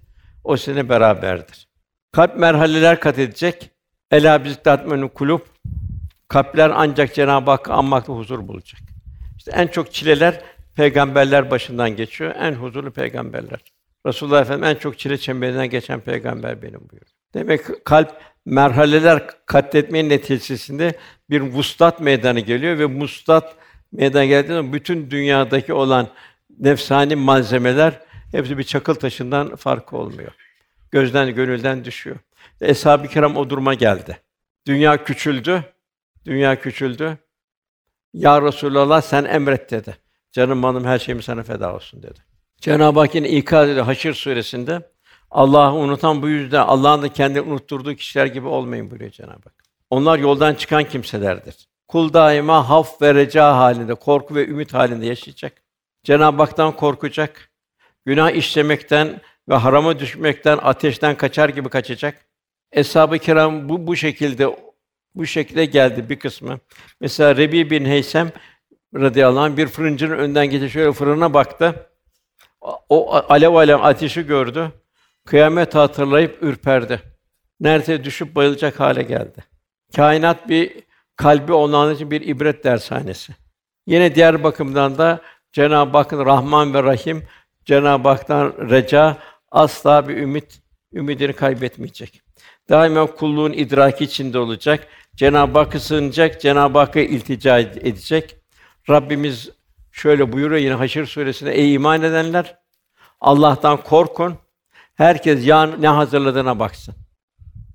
o 0.44 0.56
sizinle 0.56 0.88
beraberdir. 0.88 1.68
Kalp 2.12 2.36
merhaleler 2.36 3.00
kat 3.00 3.18
edecek. 3.18 3.70
Ela 4.10 4.44
bizdatmenü 4.44 5.08
kulub. 5.08 5.40
Kalpler 6.28 6.72
ancak 6.74 7.14
Cenab-ı 7.14 7.50
Hakk'ı 7.50 7.72
anmakta 7.72 8.12
huzur 8.12 8.48
bulacak. 8.48 8.80
İşte 9.38 9.50
en 9.54 9.66
çok 9.66 9.92
çileler 9.92 10.40
peygamberler 10.74 11.50
başından 11.50 11.96
geçiyor. 11.96 12.34
En 12.38 12.52
huzurlu 12.52 12.90
peygamberler. 12.90 13.60
Resulullah 14.06 14.40
Efendimiz 14.40 14.70
en 14.70 14.78
çok 14.78 14.98
çile 14.98 15.18
çemberinden 15.18 15.70
geçen 15.70 16.00
peygamber 16.00 16.62
benim 16.62 16.80
buyuruyor. 16.80 17.15
Demek 17.34 17.84
kalp 17.84 18.20
merhaleler 18.44 19.26
katletmenin 19.46 20.08
neticesinde 20.08 20.94
bir 21.30 21.40
vuslat 21.40 22.00
meydanı 22.00 22.40
geliyor 22.40 22.78
ve 22.78 22.84
vuslat 22.84 23.56
meydana 23.92 24.24
geldiğinde 24.24 24.56
zaman 24.56 24.72
bütün 24.72 25.10
dünyadaki 25.10 25.72
olan 25.72 26.08
nefsani 26.58 27.16
malzemeler 27.16 28.00
hepsi 28.32 28.58
bir 28.58 28.64
çakıl 28.64 28.94
taşından 28.94 29.56
farkı 29.56 29.96
olmuyor. 29.96 30.32
Gözden, 30.90 31.34
gönülden 31.34 31.84
düşüyor. 31.84 32.16
Eshab-ı 32.60 33.08
kiram 33.08 33.36
o 33.36 33.50
duruma 33.50 33.74
geldi. 33.74 34.18
Dünya 34.66 35.04
küçüldü. 35.04 35.64
Dünya 36.24 36.60
küçüldü. 36.60 37.18
Ya 38.14 38.42
Resulallah 38.42 39.02
sen 39.02 39.24
emret 39.24 39.70
dedi. 39.70 39.96
Canım 40.32 40.58
malım 40.58 40.84
her 40.84 40.98
şeyim 40.98 41.22
sana 41.22 41.42
feda 41.42 41.74
olsun 41.74 42.02
dedi. 42.02 42.20
Cenab-ı 42.60 43.00
Hak 43.00 43.14
yine 43.14 43.28
ikaz 43.28 43.68
ediyor 43.68 43.84
Haşr 43.84 44.12
suresinde. 44.12 44.82
Allah'ı 45.30 45.74
unutan 45.74 46.22
bu 46.22 46.28
yüzden 46.28 46.60
Allah'ın 46.60 47.02
da 47.02 47.12
kendini 47.12 47.40
unutturduğu 47.40 47.94
kişiler 47.94 48.26
gibi 48.26 48.46
olmayın 48.48 48.90
buyuruyor 48.90 49.10
Cenab-ı 49.10 49.32
Hak. 49.44 49.54
Onlar 49.90 50.18
yoldan 50.18 50.54
çıkan 50.54 50.84
kimselerdir. 50.84 51.68
Kul 51.88 52.12
daima 52.12 52.68
haf 52.68 53.02
ve 53.02 53.14
reca 53.14 53.56
halinde, 53.56 53.94
korku 53.94 54.34
ve 54.34 54.46
ümit 54.46 54.74
halinde 54.74 55.06
yaşayacak. 55.06 55.52
Cenab-ı 56.04 56.42
Hak'tan 56.42 56.76
korkacak. 56.76 57.50
Günah 58.04 58.30
işlemekten 58.30 59.20
ve 59.48 59.54
harama 59.54 59.98
düşmekten, 59.98 60.58
ateşten 60.62 61.16
kaçar 61.16 61.48
gibi 61.48 61.68
kaçacak. 61.68 62.26
Eshab-ı 62.72 63.18
kiram 63.18 63.68
bu 63.68 63.86
bu 63.86 63.96
şekilde 63.96 64.56
bu 65.14 65.26
şekilde 65.26 65.64
geldi 65.64 66.08
bir 66.08 66.18
kısmı. 66.18 66.58
Mesela 67.00 67.36
Rebi 67.36 67.70
bin 67.70 67.84
Heysem 67.84 68.32
radıyallahu 68.94 69.40
anh 69.40 69.56
bir 69.56 69.66
fırıncının 69.66 70.18
önden 70.18 70.46
geçti 70.46 70.70
şöyle 70.70 70.92
fırına 70.92 71.34
baktı. 71.34 71.86
O 72.88 73.14
alev 73.14 73.54
alev 73.54 73.82
ateşi 73.82 74.26
gördü. 74.26 74.72
Kıyamet 75.26 75.74
hatırlayıp 75.74 76.42
ürperdi. 76.42 77.02
Neredeyse 77.60 78.04
düşüp 78.04 78.34
bayılacak 78.34 78.80
hale 78.80 79.02
geldi. 79.02 79.44
Kainat 79.96 80.48
bir 80.48 80.72
kalbi 81.16 81.52
olan 81.52 81.94
için 81.94 82.10
bir 82.10 82.20
ibret 82.20 82.64
dershanesi. 82.64 83.32
Yine 83.86 84.14
diğer 84.14 84.44
bakımdan 84.44 84.98
da 84.98 85.20
Cenab-ı 85.52 85.98
Hakk'ın 85.98 86.26
Rahman 86.26 86.74
ve 86.74 86.82
Rahim, 86.82 87.22
Cenab-ı 87.64 88.08
Hak'tan 88.08 88.54
reca 88.70 89.16
asla 89.50 90.08
bir 90.08 90.16
ümit 90.16 90.60
ümidini 90.94 91.32
kaybetmeyecek. 91.32 92.22
Daima 92.68 93.06
kulluğun 93.06 93.52
idraki 93.52 94.04
içinde 94.04 94.38
olacak. 94.38 94.86
Cenab-ı 95.16 95.58
Hakk'a 95.58 95.80
sığınacak, 95.80 96.40
Cenab-ı 96.40 96.78
Hakk'a 96.78 97.00
iltica 97.00 97.58
edecek. 97.58 98.36
Rabbimiz 98.90 99.50
şöyle 99.92 100.32
buyuruyor 100.32 100.60
yine 100.60 100.74
Haşr 100.74 101.04
suresinde: 101.04 101.52
Ey 101.52 101.74
iman 101.74 102.02
edenler, 102.02 102.58
Allah'tan 103.20 103.76
korkun. 103.76 104.38
Herkes 104.96 105.46
ya 105.46 105.66
ne 105.66 105.88
hazırladığına 105.88 106.58
baksın. 106.58 106.94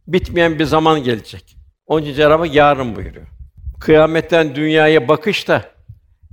Bitmeyen 0.08 0.60
bir 0.60 0.66
zaman 0.66 1.04
gelecek. 1.04 1.58
Onun 1.88 2.02
için 2.02 2.14
Cenab-ı 2.14 2.48
yarın 2.48 2.96
buyuruyor. 2.96 3.28
Kıyametten 3.80 4.56
dünyaya 4.56 5.08
bakış 5.08 5.48
da 5.48 5.66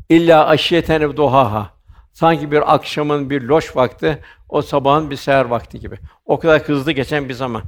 illa 0.09 0.47
aşiyeten 0.47 1.17
duhaha. 1.17 1.71
Sanki 2.13 2.51
bir 2.51 2.75
akşamın 2.75 3.31
bir 3.31 3.43
loş 3.43 3.77
vakti, 3.77 4.19
o 4.49 4.63
sabahın 4.63 5.11
bir 5.11 5.17
seher 5.17 5.45
vakti 5.45 5.81
gibi. 5.81 5.99
O 6.27 6.39
kadar 6.39 6.63
hızlı 6.63 6.93
geçen 6.93 7.29
bir 7.29 7.35
zaman. 7.35 7.63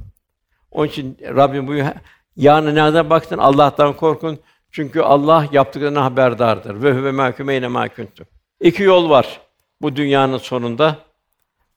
Onun 0.71 0.87
için 0.87 1.17
Rabbim 1.21 1.67
buyuruyor, 1.67 1.93
yarın 2.35 2.75
nereden 2.75 3.09
baktın? 3.09 3.37
Allah'tan 3.37 3.93
korkun. 3.93 4.39
Çünkü 4.71 5.01
Allah 5.01 5.47
yaptıklarına 5.51 6.05
haberdardır. 6.05 6.83
Ve 6.83 6.93
huve 6.93 7.11
mahkumeyne 7.11 7.67
mahkuntum. 7.67 8.25
İki 8.59 8.83
yol 8.83 9.09
var 9.09 9.41
bu 9.81 9.95
dünyanın 9.95 10.37
sonunda. 10.37 11.10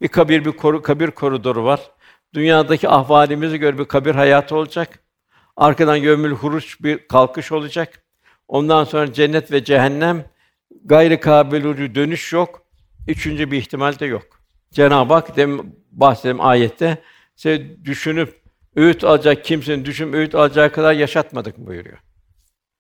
Bir 0.01 0.09
kabir 0.09 0.45
bir 0.45 0.53
koru, 0.53 0.83
kabir 0.83 1.11
koridoru 1.11 1.65
var. 1.65 1.81
Dünyadaki 2.35 2.89
ahvalimize 2.89 3.57
göre 3.57 3.79
bir 3.79 3.85
kabir 3.85 4.15
hayatı 4.15 4.57
olacak. 4.57 4.99
Arkadan 5.57 5.97
yevmül 5.97 6.33
huruç 6.33 6.83
bir 6.83 7.09
kalkış 7.09 7.53
olacak. 7.53 8.03
Ondan 8.49 8.85
sonra 8.85 9.13
cennet 9.13 9.53
ve 9.53 9.65
cehennem 9.65 10.25
gayri 10.85 11.21
kabilü 11.21 11.95
dönüş 11.95 12.33
yok. 12.33 12.63
Üçüncü 13.09 13.51
bir 13.51 13.59
ihtimal 13.59 13.99
de 13.99 14.07
yok. 14.07 14.27
Cenab-ı 14.73 15.15
Hak 15.15 15.37
dem 15.37 15.61
bahsettiğim 15.93 16.41
ayette 16.41 16.99
size 17.37 17.85
düşünüp 17.85 18.41
öğüt 18.77 19.05
alacak 19.05 19.45
kimsenin 19.45 19.85
düşün 19.85 20.13
öğüt 20.13 20.35
alacağı 20.35 20.73
kadar 20.73 20.93
yaşatmadık 20.93 21.59
buyuruyor. 21.59 21.99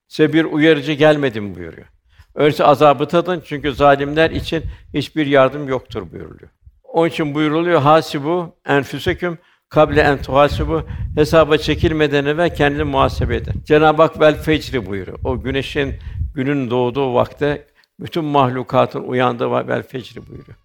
Size 0.08 0.32
bir 0.32 0.44
uyarıcı 0.44 0.92
gelmedi 0.92 1.40
mi 1.40 1.54
buyuruyor. 1.54 1.86
Öyleyse 2.34 2.64
azabı 2.64 3.08
tadın 3.08 3.42
çünkü 3.46 3.72
zalimler 3.74 4.30
için 4.30 4.64
hiçbir 4.94 5.26
yardım 5.26 5.68
yoktur 5.68 6.12
buyuruluyor. 6.12 6.50
Onun 6.94 7.08
için 7.08 7.34
buyuruluyor 7.34 7.80
hasibu 7.80 8.56
enfüseküm 8.66 9.38
kable 9.68 10.00
en 10.00 10.22
tuhasibu 10.22 10.82
hesaba 11.14 11.56
çekilmeden 11.56 12.24
evvel 12.24 12.54
kendini 12.54 12.84
muhasebe 12.84 13.36
edin. 13.36 13.62
Cenab-ı 13.64 14.02
Hak 14.02 14.20
vel 14.20 14.42
fecri 14.42 14.86
buyuruyor. 14.86 15.18
O 15.24 15.40
güneşin 15.40 15.94
günün 16.34 16.70
doğduğu 16.70 17.14
vakte 17.14 17.66
bütün 18.00 18.24
mahlukatın 18.24 19.02
uyandığı 19.02 19.50
vel 19.50 19.82
fecri 19.82 20.26
buyuruyor. 20.28 20.58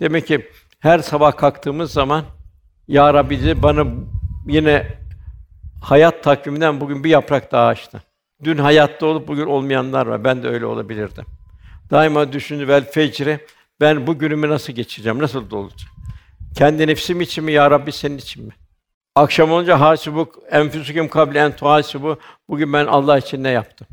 Demek 0.00 0.26
ki 0.26 0.46
her 0.80 0.98
sabah 0.98 1.36
kalktığımız 1.36 1.92
zaman 1.92 2.24
ya 2.88 3.14
Rabbi 3.14 3.62
bana 3.62 3.86
yine 4.46 4.86
hayat 5.82 6.24
takviminden 6.24 6.80
bugün 6.80 7.04
bir 7.04 7.10
yaprak 7.10 7.52
daha 7.52 7.66
açtı. 7.66 8.02
Dün 8.44 8.58
hayatta 8.58 9.06
olup 9.06 9.28
bugün 9.28 9.46
olmayanlar 9.46 10.06
var. 10.06 10.24
Ben 10.24 10.42
de 10.42 10.48
öyle 10.48 10.66
olabilirdim. 10.66 11.24
Daima 11.90 12.32
düşündü 12.32 12.68
vel 12.68 12.90
fecri 12.90 13.40
ben 13.80 14.06
bu 14.06 14.18
günümü 14.18 14.48
nasıl 14.48 14.72
geçireceğim? 14.72 15.18
Nasıl 15.18 15.50
dolacak? 15.50 15.90
Kendi 16.56 16.86
nefsim 16.86 17.20
için 17.20 17.44
mi 17.44 17.52
ya 17.52 17.70
Rabbi 17.70 17.92
senin 17.92 18.18
için 18.18 18.46
mi? 18.46 18.52
Akşam 19.14 19.52
olunca 19.52 19.80
hasibuk 19.80 20.38
enfüsüküm 20.50 21.08
kable 21.08 21.38
en 21.38 21.56
tuhasibu. 21.56 22.18
Bugün 22.48 22.72
ben 22.72 22.86
Allah 22.86 23.18
için 23.18 23.44
ne 23.44 23.50
yaptım? 23.50 23.86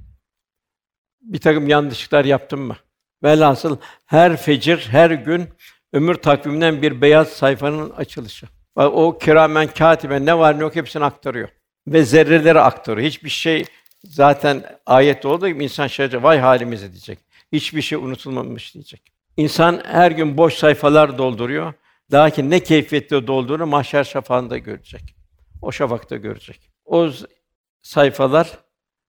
Bir 1.22 1.40
takım 1.40 1.68
yanlışlıklar 1.68 2.26
yaptım 2.26 2.62
mı? 2.62 2.76
Velhasıl 3.24 3.78
her 4.06 4.38
fecir, 4.38 4.88
her 4.92 5.12
gün 5.12 5.50
ömür 5.94 6.16
takviminden 6.16 6.82
bir 6.82 7.02
beyaz 7.02 7.28
sayfanın 7.28 7.90
açılışı. 7.90 8.48
O 8.76 9.18
kiramen 9.18 9.68
katiben 9.68 10.26
ne 10.26 10.38
var 10.38 10.60
ne 10.60 10.62
yok 10.62 10.76
hepsini 10.76 11.04
aktarıyor. 11.06 11.50
Ve 11.88 12.04
zerreleri 12.04 12.60
aktarıyor. 12.60 13.08
Hiçbir 13.08 13.30
şey 13.30 13.66
zaten 14.04 14.80
ayette 14.86 15.28
olduğu 15.28 15.48
gibi 15.48 15.64
insan 15.64 15.88
şaşıracak. 15.88 16.24
Vay 16.24 16.40
halimize 16.40 16.92
diyecek. 16.92 17.20
Hiçbir 17.52 17.82
şey 17.82 17.98
unutulmamış 17.98 18.74
diyecek. 18.74 19.12
İnsan 19.38 19.82
her 19.86 20.12
gün 20.12 20.38
boş 20.38 20.54
sayfalar 20.54 21.18
dolduruyor. 21.18 21.74
Lakin 22.14 22.52
ne 22.52 22.60
keyfiyetle 22.60 23.28
dolduğunu 23.28 23.66
mahşer 23.66 24.04
şafağında 24.04 24.58
görecek. 24.58 25.16
O 25.62 25.72
şafakta 25.72 26.16
görecek. 26.16 26.70
O 26.86 27.10
sayfalar 27.82 28.60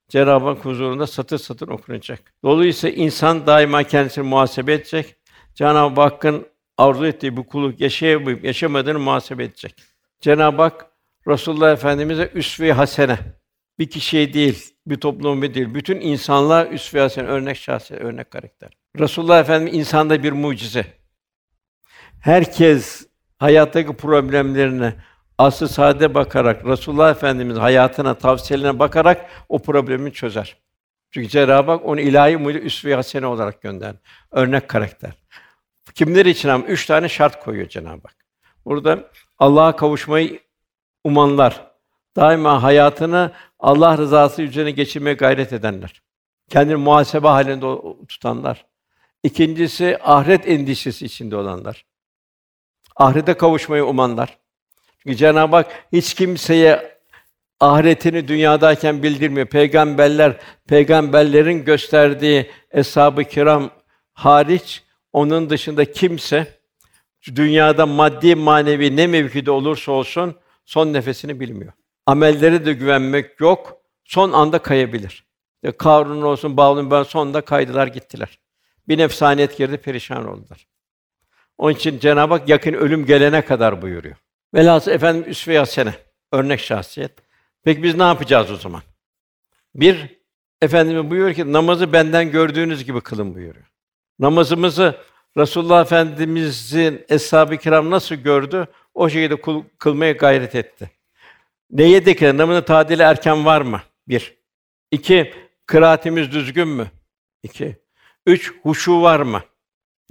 Cenab-ı 0.09 0.47
Hak 0.47 0.65
huzurunda 0.65 1.07
satır 1.07 1.39
satır 1.39 1.69
okunacak. 1.69 2.35
Dolayısıyla 2.45 3.05
insan 3.05 3.47
daima 3.47 3.83
kendisini 3.83 4.25
muhasebe 4.25 4.73
edecek. 4.73 5.17
Cenab-ı 5.55 6.01
Hakk'ın 6.01 6.47
arzu 6.79 7.07
ettiği 7.07 7.37
bu 7.37 7.47
kulluk 7.47 7.81
yaşayıp 7.81 8.45
yaşamadığını 8.45 8.99
muhasebe 8.99 9.45
edecek. 9.45 9.75
Cenab-ı 10.21 10.63
Hak 10.63 10.87
Resulullah 11.29 11.73
Efendimize 11.73 12.31
üsve-i 12.35 12.73
hasene 12.73 13.19
bir 13.79 13.91
kişiye 13.91 14.33
değil, 14.33 14.75
bir 14.87 14.97
topluma 14.97 15.55
değil, 15.55 15.75
bütün 15.75 16.01
insanlığa 16.01 16.67
üsve-i 16.67 17.01
hasene 17.01 17.27
örnek 17.27 17.57
şahsiyet, 17.57 18.03
örnek 18.03 18.31
karakter. 18.31 18.82
Resulullah 18.99 19.41
Efendimiz 19.41 19.75
insanda 19.75 20.23
bir 20.23 20.33
mucize. 20.33 20.87
Herkes 22.21 23.07
hayattaki 23.39 23.97
problemlerine 23.97 24.95
aslı 25.39 25.69
sade 25.69 26.15
bakarak 26.15 26.67
Resulullah 26.67 27.11
Efendimiz 27.11 27.57
hayatına, 27.57 28.15
tavsiyelerine 28.15 28.79
bakarak 28.79 29.31
o 29.49 29.59
problemi 29.59 30.13
çözer. 30.13 30.57
Çünkü 31.11 31.29
Cenab-ı 31.29 31.71
Hak 31.71 31.85
onu 31.87 32.01
ilahi 32.01 32.37
mucize 32.37 32.65
üsve-i 32.65 32.95
hasene 32.95 33.27
olarak 33.27 33.63
gönder. 33.63 33.95
Örnek 34.31 34.69
karakter. 34.69 35.13
Kimler 35.95 36.27
için 36.27 36.49
ama 36.49 36.67
üç 36.67 36.87
tane 36.87 37.09
şart 37.09 37.45
koyuyor 37.45 37.69
Cenab-ı 37.69 38.09
Hak. 38.09 38.17
Burada 38.65 39.11
Allah'a 39.39 39.77
kavuşmayı 39.77 40.41
umanlar, 41.05 41.67
daima 42.17 42.63
hayatını 42.63 43.33
Allah 43.59 43.99
rızası 43.99 44.43
üzerine 44.43 44.71
geçirmeye 44.71 45.15
gayret 45.15 45.53
edenler. 45.53 46.03
Kendini 46.49 46.77
muhasebe 46.77 47.29
halinde 47.29 47.67
tutanlar. 48.09 48.72
İkincisi 49.23 49.99
ahiret 50.03 50.49
endişesi 50.49 51.07
içinde 51.07 51.37
olanlar. 51.37 51.85
Ahirete 52.97 53.35
kavuşmayı 53.35 53.85
umanlar. 53.85 54.39
Çünkü 55.03 55.17
Cenab-ı 55.17 55.57
Hak 55.57 55.87
hiç 55.93 56.15
kimseye 56.15 56.99
ahiretini 57.61 58.29
dünyadayken 58.29 59.03
bildirmiyor. 59.03 59.47
Peygamberler, 59.47 60.41
peygamberlerin 60.69 61.65
gösterdiği 61.65 62.51
eshab-ı 62.71 63.25
kiram 63.25 63.71
hariç 64.13 64.83
onun 65.13 65.51
dışında 65.51 65.93
kimse 65.93 66.59
dünyada 67.35 67.87
maddi 67.87 68.35
manevi 68.35 68.97
ne 68.97 69.07
mevkide 69.07 69.51
olursa 69.51 69.93
olsun 69.93 70.35
son 70.65 70.93
nefesini 70.93 71.41
bilmiyor. 71.41 71.73
Amelleri 72.07 72.67
de 72.67 72.73
güvenmek 72.73 73.41
yok. 73.41 73.77
Son 74.05 74.33
anda 74.33 74.59
kayabilir. 74.59 75.25
Karun 75.79 76.23
olsun, 76.23 76.57
Bavlun 76.57 76.91
ben 76.91 77.03
sonunda 77.03 77.41
kaydılar 77.41 77.87
gittiler. 77.87 78.39
Bir 78.89 78.99
nefsaniyet 78.99 79.59
girdi, 79.59 79.77
perişan 79.77 80.29
oldular. 80.29 80.67
Onun 81.59 81.75
için 81.75 81.99
Cenab-ı 81.99 82.35
Hak 82.35 82.49
yakın 82.49 82.73
ölüm 82.73 83.07
gelene 83.07 83.45
kadar 83.45 83.83
buyuruyor. 83.83 84.17
Velhasıl 84.55 84.91
efendim 84.91 85.25
üsve-i 85.31 85.59
hasene, 85.59 85.95
örnek 86.33 86.61
şahsiyet. 86.61 87.13
Peki 87.65 87.83
biz 87.83 87.95
ne 87.95 88.03
yapacağız 88.03 88.51
o 88.51 88.57
zaman? 88.57 88.83
Bir, 89.75 90.23
Efendimiz 90.63 91.11
buyuruyor 91.11 91.35
ki 91.35 91.53
namazı 91.53 91.93
benden 91.93 92.31
gördüğünüz 92.31 92.85
gibi 92.85 93.01
kılın 93.01 93.35
buyuruyor. 93.35 93.67
Namazımızı 94.19 94.97
Resulullah 95.37 95.83
Efendimizin 95.83 97.05
eshab-ı 97.09 97.57
kiram 97.57 97.91
nasıl 97.91 98.15
gördü? 98.15 98.67
O 98.95 99.09
şekilde 99.09 99.41
kul- 99.41 99.65
kılmaya 99.79 100.13
gayret 100.13 100.55
etti. 100.55 100.91
Neye 101.71 102.07
dikkat? 102.07 102.35
Namazın 102.35 102.63
tadili 102.63 103.03
erken 103.03 103.45
var 103.45 103.61
mı? 103.61 103.83
Bir. 104.09 104.35
İki, 104.91 105.35
kıraatimiz 105.67 106.33
düzgün 106.33 106.69
mü? 106.69 106.91
İki. 107.43 107.77
Üç, 108.27 108.53
huşu 108.63 109.03
var 109.03 109.21
mı? 109.21 109.43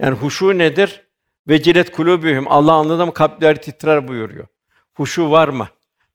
Yani 0.00 0.16
huşu 0.16 0.58
nedir? 0.58 1.06
Vecilet 1.48 1.92
kulubühüm. 1.92 2.48
Allah 2.48 2.72
anladı 2.72 3.06
mı 3.06 3.14
kalpler 3.14 3.62
titrer 3.62 4.08
buyuruyor. 4.08 4.46
Huşu 4.94 5.30
var 5.30 5.48
mı? 5.48 5.68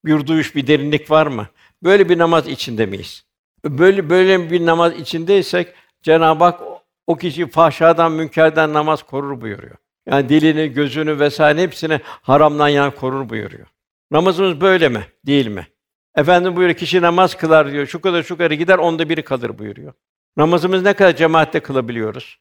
Bir 0.05 0.27
duyuş, 0.27 0.55
bir 0.55 0.67
derinlik 0.67 1.11
var 1.11 1.27
mı? 1.27 1.47
Böyle 1.83 2.09
bir 2.09 2.17
namaz 2.17 2.47
içinde 2.47 2.85
miyiz? 2.85 3.25
Böyle 3.65 4.09
böyle 4.09 4.51
bir 4.51 4.65
namaz 4.65 4.93
içindeysek 4.99 5.73
Cenab-ı 6.03 6.43
Hak 6.43 6.61
o- 7.07 7.17
kişiyi 7.17 7.47
fahşadan, 7.47 8.11
münkerden 8.11 8.73
namaz 8.73 9.03
korur 9.03 9.41
buyuruyor. 9.41 9.75
Yani 10.05 10.29
dilini, 10.29 10.73
gözünü 10.73 11.19
vesaire 11.19 11.61
hepsini 11.61 11.99
haramdan 12.05 12.67
yan 12.67 12.91
korur 12.91 13.29
buyuruyor. 13.29 13.67
Namazımız 14.11 14.61
böyle 14.61 14.89
mi? 14.89 15.03
Değil 15.25 15.47
mi? 15.47 15.67
Efendim 16.15 16.55
buyuruyor 16.55 16.77
kişi 16.77 17.01
namaz 17.01 17.37
kılar 17.37 17.71
diyor. 17.71 17.87
Şu 17.87 18.01
kadar 18.01 18.23
şu 18.23 18.37
kadar 18.37 18.51
gider 18.51 18.77
onda 18.77 19.09
biri 19.09 19.23
kalır 19.23 19.57
buyuruyor. 19.59 19.93
Namazımız 20.37 20.83
ne 20.83 20.93
kadar 20.93 21.15
cemaatle 21.15 21.59
kılabiliyoruz? 21.59 22.39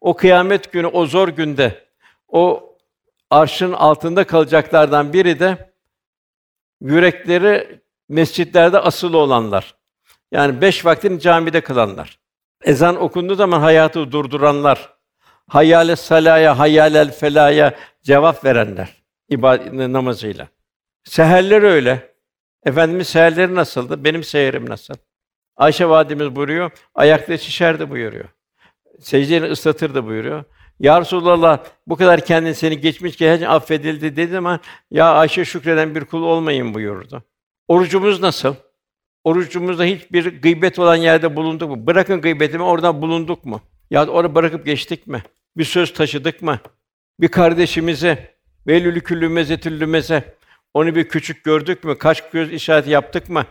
O 0.00 0.16
kıyamet 0.16 0.72
günü, 0.72 0.86
o 0.86 1.06
zor 1.06 1.28
günde, 1.28 1.88
o 2.28 2.74
arşın 3.30 3.72
altında 3.72 4.26
kalacaklardan 4.26 5.12
biri 5.12 5.40
de 5.40 5.72
yürekleri 6.80 7.80
mescitlerde 8.08 8.78
asılı 8.78 9.18
olanlar. 9.18 9.74
Yani 10.32 10.60
beş 10.60 10.84
vaktin 10.84 11.18
camide 11.18 11.60
kılanlar. 11.60 12.18
Ezan 12.64 12.96
okunduğu 12.96 13.34
zaman 13.34 13.60
hayatı 13.60 14.12
durduranlar. 14.12 14.98
Hayyâle 15.48 15.96
salaya, 15.96 16.58
hayyâlel 16.58 17.12
felaya 17.12 17.74
cevap 18.02 18.44
verenler 18.44 19.02
ibadet 19.28 19.72
namazıyla. 19.72 20.48
Seherler 21.04 21.62
öyle. 21.62 22.14
Efendimiz 22.64 23.08
seherleri 23.08 23.54
nasıldı? 23.54 24.04
Benim 24.04 24.24
seherim 24.24 24.68
nasıl? 24.68 24.94
Ayşe 25.58 25.88
validemiz 25.88 26.36
buyuruyor, 26.36 26.70
ayakta 26.94 27.38
şişerdi 27.38 27.90
buyuruyor. 27.90 28.28
Secdeyi 29.00 29.42
ıslatırdı 29.42 30.06
buyuruyor. 30.06 30.44
Ya 30.80 31.00
Resulallah 31.00 31.58
bu 31.86 31.96
kadar 31.96 32.24
kendin 32.24 32.52
seni 32.52 32.80
geçmiş 32.80 33.16
ki 33.16 33.48
affedildi 33.48 34.16
dedi 34.16 34.38
ama 34.38 34.60
ya 34.90 35.12
Ayşe 35.12 35.44
şükreden 35.44 35.94
bir 35.94 36.04
kul 36.04 36.22
olmayın 36.22 36.74
buyurdu. 36.74 37.22
Orucumuz 37.68 38.20
nasıl? 38.20 38.54
Orucumuzda 39.24 39.84
hiçbir 39.84 40.42
gıybet 40.42 40.78
olan 40.78 40.96
yerde 40.96 41.36
bulunduk 41.36 41.70
mu? 41.70 41.86
Bırakın 41.86 42.20
gıybetimi, 42.20 42.62
oradan 42.62 43.02
bulunduk 43.02 43.44
mu? 43.44 43.60
Ya 43.90 44.08
da 44.08 44.34
bırakıp 44.34 44.66
geçtik 44.66 45.06
mi? 45.06 45.22
Bir 45.56 45.64
söz 45.64 45.92
taşıdık 45.92 46.42
mı? 46.42 46.58
Bir 47.20 47.28
kardeşimizi 47.28 48.18
velülü 48.66 49.00
küllü 49.00 49.28
mezetüllü 49.28 49.86
onu 50.74 50.94
bir 50.94 51.08
küçük 51.08 51.44
gördük 51.44 51.84
mü? 51.84 51.98
Kaç 51.98 52.30
göz 52.30 52.52
işareti 52.52 52.90
yaptık 52.90 53.28
mı? 53.28 53.44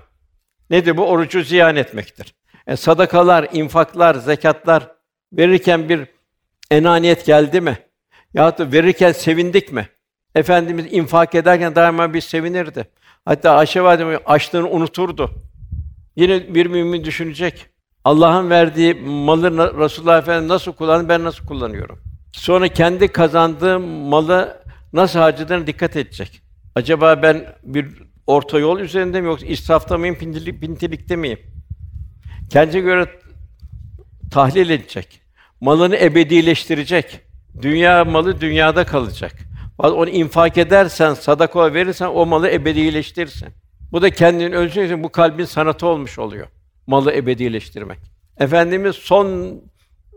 Nedir 0.69 0.97
bu? 0.97 1.07
Orucu 1.07 1.43
ziyan 1.43 1.75
etmektir. 1.75 2.35
E, 2.67 2.75
sadakalar, 2.75 3.47
infaklar, 3.53 4.15
zekatlar 4.15 4.91
verirken 5.33 5.89
bir 5.89 6.07
enaniyet 6.71 7.25
geldi 7.25 7.61
mi? 7.61 7.77
Ya 8.33 8.57
da 8.57 8.71
verirken 8.71 9.11
sevindik 9.11 9.71
mi? 9.71 9.89
Efendimiz 10.35 10.85
infak 10.89 11.35
ederken 11.35 11.75
daima 11.75 12.13
bir 12.13 12.21
sevinirdi. 12.21 12.87
Hatta 13.25 13.51
Ayşe 13.51 13.81
validemiz 13.81 14.19
açlığını 14.25 14.69
unuturdu. 14.69 15.31
Yine 16.15 16.55
bir 16.55 16.65
mümin 16.65 17.03
düşünecek. 17.03 17.65
Allah'ın 18.03 18.49
verdiği 18.49 18.93
malı 18.93 19.77
Resulullah 19.79 20.19
Efendimiz 20.19 20.49
nasıl 20.49 20.73
kullanır, 20.73 21.09
ben 21.09 21.23
nasıl 21.23 21.45
kullanıyorum? 21.45 21.99
Sonra 22.33 22.67
kendi 22.67 23.07
kazandığı 23.07 23.79
malı 23.79 24.63
nasıl 24.93 25.19
harcadığına 25.19 25.67
dikkat 25.67 25.95
edecek. 25.95 26.41
Acaba 26.75 27.21
ben 27.21 27.55
bir 27.63 27.87
orta 28.27 28.59
yol 28.59 28.79
üzerinde 28.79 29.21
mi 29.21 29.27
yoksa 29.27 29.45
israfta 29.45 29.97
mıyım, 29.97 30.15
pintilik, 30.15 30.61
pintilikte 30.61 31.15
miyim? 31.15 31.39
Kendine 32.49 32.81
göre 32.81 33.05
tahlil 34.31 34.69
edecek. 34.69 35.21
Malını 35.61 35.95
ebedileştirecek. 35.95 37.19
Dünya 37.61 38.05
malı 38.05 38.41
dünyada 38.41 38.83
kalacak. 38.83 39.31
Onu 39.77 40.09
infak 40.09 40.57
edersen, 40.57 41.13
sadaka 41.13 41.73
verirsen 41.73 42.07
o 42.07 42.25
malı 42.25 42.49
ebedileştirirsin. 42.49 43.49
Bu 43.91 44.01
da 44.01 44.09
kendini 44.09 44.65
için 44.65 45.03
bu 45.03 45.11
kalbin 45.11 45.45
sanatı 45.45 45.87
olmuş 45.87 46.19
oluyor. 46.19 46.47
Malı 46.87 47.13
ebedileştirmek. 47.13 47.99
Efendimiz 48.39 48.95
son 48.95 49.61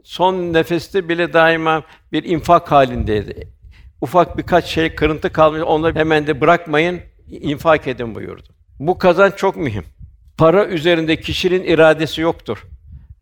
son 0.04 0.52
nefeste 0.52 1.08
bile 1.08 1.32
daima 1.32 1.82
bir 2.12 2.24
infak 2.24 2.72
halindeydi. 2.72 3.48
Ufak 4.00 4.38
birkaç 4.38 4.64
şey 4.64 4.94
kırıntı 4.94 5.32
kalmış, 5.32 5.62
onları 5.62 5.98
hemen 5.98 6.26
de 6.26 6.40
bırakmayın, 6.40 7.00
infak 7.30 7.86
edin 7.86 8.14
buyurdu. 8.14 8.48
Bu 8.78 8.98
kazanç 8.98 9.36
çok 9.36 9.56
mühim. 9.56 9.84
Para 10.38 10.66
üzerinde 10.66 11.20
kişinin 11.20 11.64
iradesi 11.64 12.20
yoktur. 12.20 12.66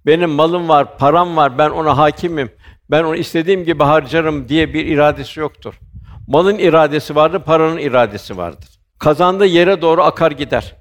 Benim 0.07 0.31
malım 0.31 0.69
var, 0.69 0.99
param 0.99 1.37
var, 1.37 1.59
ben 1.59 1.71
ona 1.71 1.99
hakimim. 1.99 2.51
Ben 2.91 3.05
onu 3.05 3.17
istediğim 3.17 3.65
gibi 3.65 3.85
harcarım 3.85 4.49
diye 4.49 4.75
bir 4.75 4.87
iradesi 4.87 5.41
yoktur. 5.41 5.81
Malın 6.27 6.59
iradesi 6.59 7.15
vardır, 7.15 7.43
paranın 7.43 7.79
iradesi 7.79 8.37
vardır. 8.37 8.69
Kazandığı 8.99 9.47
yere 9.47 9.83
doğru 9.83 10.03
akar 10.03 10.33
gider. 10.33 10.75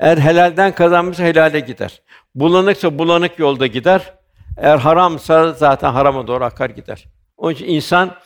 Eğer 0.00 0.18
helalden 0.18 0.74
kazanmışsa 0.74 1.22
helale 1.22 1.60
gider. 1.60 2.02
Bulanıksa 2.34 2.98
bulanık 2.98 3.38
yolda 3.38 3.66
gider. 3.66 4.14
Eğer 4.56 4.78
haramsa 4.78 5.52
zaten 5.52 5.92
harama 5.92 6.26
doğru 6.26 6.44
akar 6.44 6.70
gider. 6.70 7.04
Onun 7.36 7.52
için 7.52 7.66
insan 7.66 8.16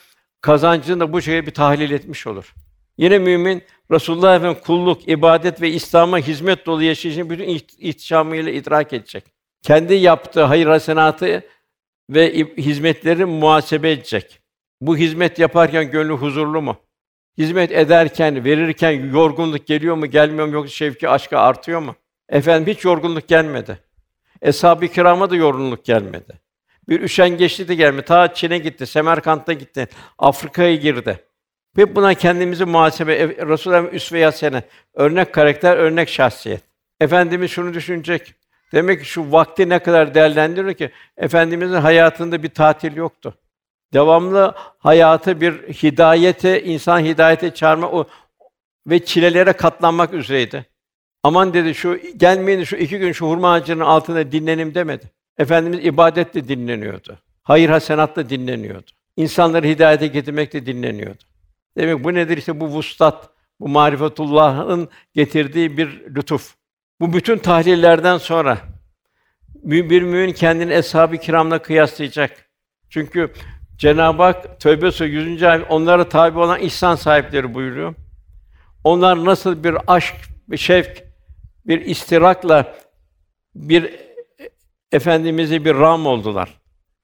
kazancını 0.40 1.00
da 1.00 1.12
bu 1.12 1.22
şekilde 1.22 1.46
bir 1.46 1.54
tahlil 1.54 1.90
etmiş 1.90 2.26
olur. 2.26 2.54
Yine 2.98 3.18
mümin 3.18 3.62
Resulullah 3.90 4.36
Efendimiz 4.36 4.62
kulluk, 4.62 5.08
ibadet 5.08 5.60
ve 5.60 5.70
İslam'a 5.70 6.18
hizmet 6.18 6.66
dolu 6.66 6.82
yaşayışını 6.82 7.30
bütün 7.30 7.48
ihtişamıyla 7.78 8.52
idrak 8.52 8.92
edecek. 8.92 9.24
Kendi 9.62 9.94
yaptığı 9.94 10.42
hayır 10.42 10.66
hasenatı 10.66 11.42
ve 12.10 12.34
hizmetleri 12.56 13.24
muhasebe 13.24 13.90
edecek. 13.90 14.40
Bu 14.80 14.96
hizmet 14.96 15.38
yaparken 15.38 15.90
gönlü 15.90 16.12
huzurlu 16.12 16.62
mu? 16.62 16.76
Hizmet 17.38 17.72
ederken, 17.72 18.44
verirken 18.44 18.90
yorgunluk 18.90 19.66
geliyor 19.66 19.96
mu, 19.96 20.06
gelmiyor 20.06 20.46
mu 20.46 20.54
yoksa 20.54 20.70
şevki, 20.70 21.08
aşkı 21.08 21.38
artıyor 21.38 21.80
mu? 21.80 21.94
Efendim 22.28 22.74
hiç 22.74 22.84
yorgunluk 22.84 23.28
gelmedi. 23.28 23.78
Eshab-ı 24.42 24.88
kirama 24.88 25.30
da 25.30 25.36
yorgunluk 25.36 25.84
gelmedi. 25.84 26.40
Bir 26.88 27.00
üşengeçlik 27.00 27.68
de 27.68 27.74
gelmedi. 27.74 28.04
Ta 28.04 28.34
Çin'e 28.34 28.58
gitti, 28.58 28.86
Semerkant'a 28.86 29.52
gitti, 29.52 29.88
Afrika'ya 30.18 30.74
girdi. 30.74 31.20
Ve 31.76 31.96
buna 31.96 32.14
kendimizi 32.14 32.64
muhasebe, 32.64 33.14
e, 33.14 33.28
Resulullah 33.28 33.92
üsve-i 33.92 34.62
örnek 34.94 35.32
karakter, 35.32 35.76
örnek 35.76 36.08
şahsiyet. 36.08 36.62
Efendimiz 37.00 37.50
şunu 37.50 37.74
düşünecek. 37.74 38.34
Demek 38.72 39.00
ki 39.00 39.06
şu 39.06 39.32
vakti 39.32 39.68
ne 39.68 39.78
kadar 39.78 40.14
değerlendiriyor 40.14 40.74
ki 40.74 40.90
efendimizin 41.16 41.74
hayatında 41.74 42.42
bir 42.42 42.48
tatil 42.48 42.96
yoktu. 42.96 43.34
Devamlı 43.92 44.54
hayatı 44.78 45.40
bir 45.40 45.52
hidayete, 45.52 46.62
insan 46.62 47.00
hidayete 47.00 47.54
çağırma 47.54 47.90
o 47.90 48.08
ve 48.86 49.04
çilelere 49.04 49.52
katlanmak 49.52 50.14
üzereydi. 50.14 50.66
Aman 51.22 51.54
dedi 51.54 51.74
şu 51.74 51.98
gelmeyin 52.16 52.64
şu 52.64 52.76
iki 52.76 52.98
gün 52.98 53.12
şu 53.12 53.26
hurma 53.26 53.52
ağacının 53.52 53.84
altında 53.84 54.32
dinlenim 54.32 54.74
demedi. 54.74 55.10
Efendimiz 55.38 55.86
ibadetle 55.86 56.48
dinleniyordu. 56.48 57.18
Hayır 57.42 57.70
hasenatla 57.70 58.30
dinleniyordu. 58.30 58.90
İnsanları 59.16 59.66
hidayete 59.66 60.06
getirmekle 60.06 60.66
dinleniyordu. 60.66 61.24
Demek 61.76 62.04
bu 62.04 62.14
nedir 62.14 62.36
işte 62.36 62.60
bu 62.60 62.66
vuslat, 62.68 63.30
bu 63.60 63.68
marifetullah'ın 63.68 64.88
getirdiği 65.14 65.76
bir 65.76 66.14
lütuf. 66.16 66.54
Bu 67.00 67.12
bütün 67.12 67.38
tahlillerden 67.38 68.18
sonra 68.18 68.58
bir 69.54 70.02
mümin 70.02 70.32
kendini 70.32 70.72
eshab-ı 70.72 71.18
kiramla 71.18 71.62
kıyaslayacak. 71.62 72.50
Çünkü 72.90 73.32
Cenab-ı 73.76 74.22
Hak 74.22 74.60
Tövbe 74.60 74.90
Suresi 74.90 75.14
100. 75.14 75.42
ayet 75.42 75.66
onlara 75.70 76.08
tabi 76.08 76.38
olan 76.38 76.60
ihsan 76.60 76.94
sahipleri 76.94 77.54
buyuruyor. 77.54 77.94
Onlar 78.84 79.24
nasıl 79.24 79.64
bir 79.64 79.76
aşk, 79.86 80.14
bir 80.48 80.56
şevk, 80.56 81.04
bir 81.66 81.80
istirakla 81.80 82.74
bir 83.54 83.94
efendimizi 84.92 85.64
bir 85.64 85.74
ram 85.74 86.06
oldular. 86.06 86.60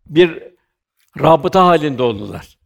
Bir 0.07 0.43
rabıta 1.21 1.67
halinde 1.67 2.03
oldular. 2.03 2.60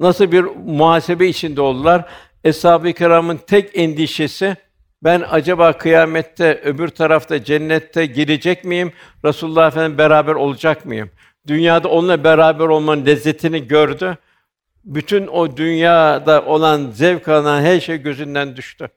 Nasıl 0.00 0.32
bir 0.32 0.44
muhasebe 0.66 1.26
içinde 1.26 1.60
oldular? 1.60 2.04
Eshab-ı 2.44 2.92
Kiram'ın 2.92 3.36
tek 3.36 3.78
endişesi 3.78 4.56
ben 5.02 5.24
acaba 5.30 5.72
kıyamette 5.72 6.60
öbür 6.64 6.88
tarafta 6.88 7.44
cennette 7.44 8.06
girecek 8.06 8.64
miyim? 8.64 8.92
Resulullah 9.24 9.66
Efendimiz 9.66 9.98
beraber 9.98 10.34
olacak 10.34 10.86
mıyım? 10.86 11.10
Dünyada 11.46 11.88
onunla 11.88 12.24
beraber 12.24 12.64
olmanın 12.64 13.06
lezzetini 13.06 13.68
gördü. 13.68 14.18
Bütün 14.84 15.26
o 15.26 15.56
dünyada 15.56 16.44
olan 16.44 16.90
zevk 16.90 17.28
alan 17.28 17.62
her 17.62 17.80
şey 17.80 17.96
gözünden 17.96 18.56
düştü. 18.56 18.88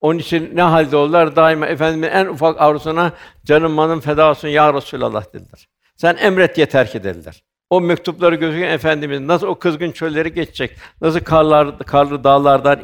Onun 0.00 0.18
için 0.18 0.56
ne 0.56 0.62
halde 0.62 0.96
oldular? 0.96 1.36
Daima 1.36 1.66
Efendimiz 1.66 2.10
en 2.12 2.26
ufak 2.26 2.60
arzusuna 2.60 3.12
canım 3.44 3.72
manım 3.72 4.00
feda 4.00 4.30
olsun 4.30 4.48
ya 4.48 4.74
Resulallah 4.74 5.32
dediler. 5.32 5.68
Sen 5.96 6.16
emret 6.16 6.58
yeter 6.58 6.90
ki 6.90 7.04
dediler. 7.04 7.42
O 7.70 7.80
mektupları 7.80 8.34
gözüken 8.34 8.68
Efendimiz 8.68 9.20
nasıl 9.20 9.46
o 9.46 9.58
kızgın 9.58 9.92
çölleri 9.92 10.34
geçecek, 10.34 10.76
nasıl 11.00 11.20
karlar, 11.20 11.78
karlı 11.78 12.24
dağlardan 12.24 12.82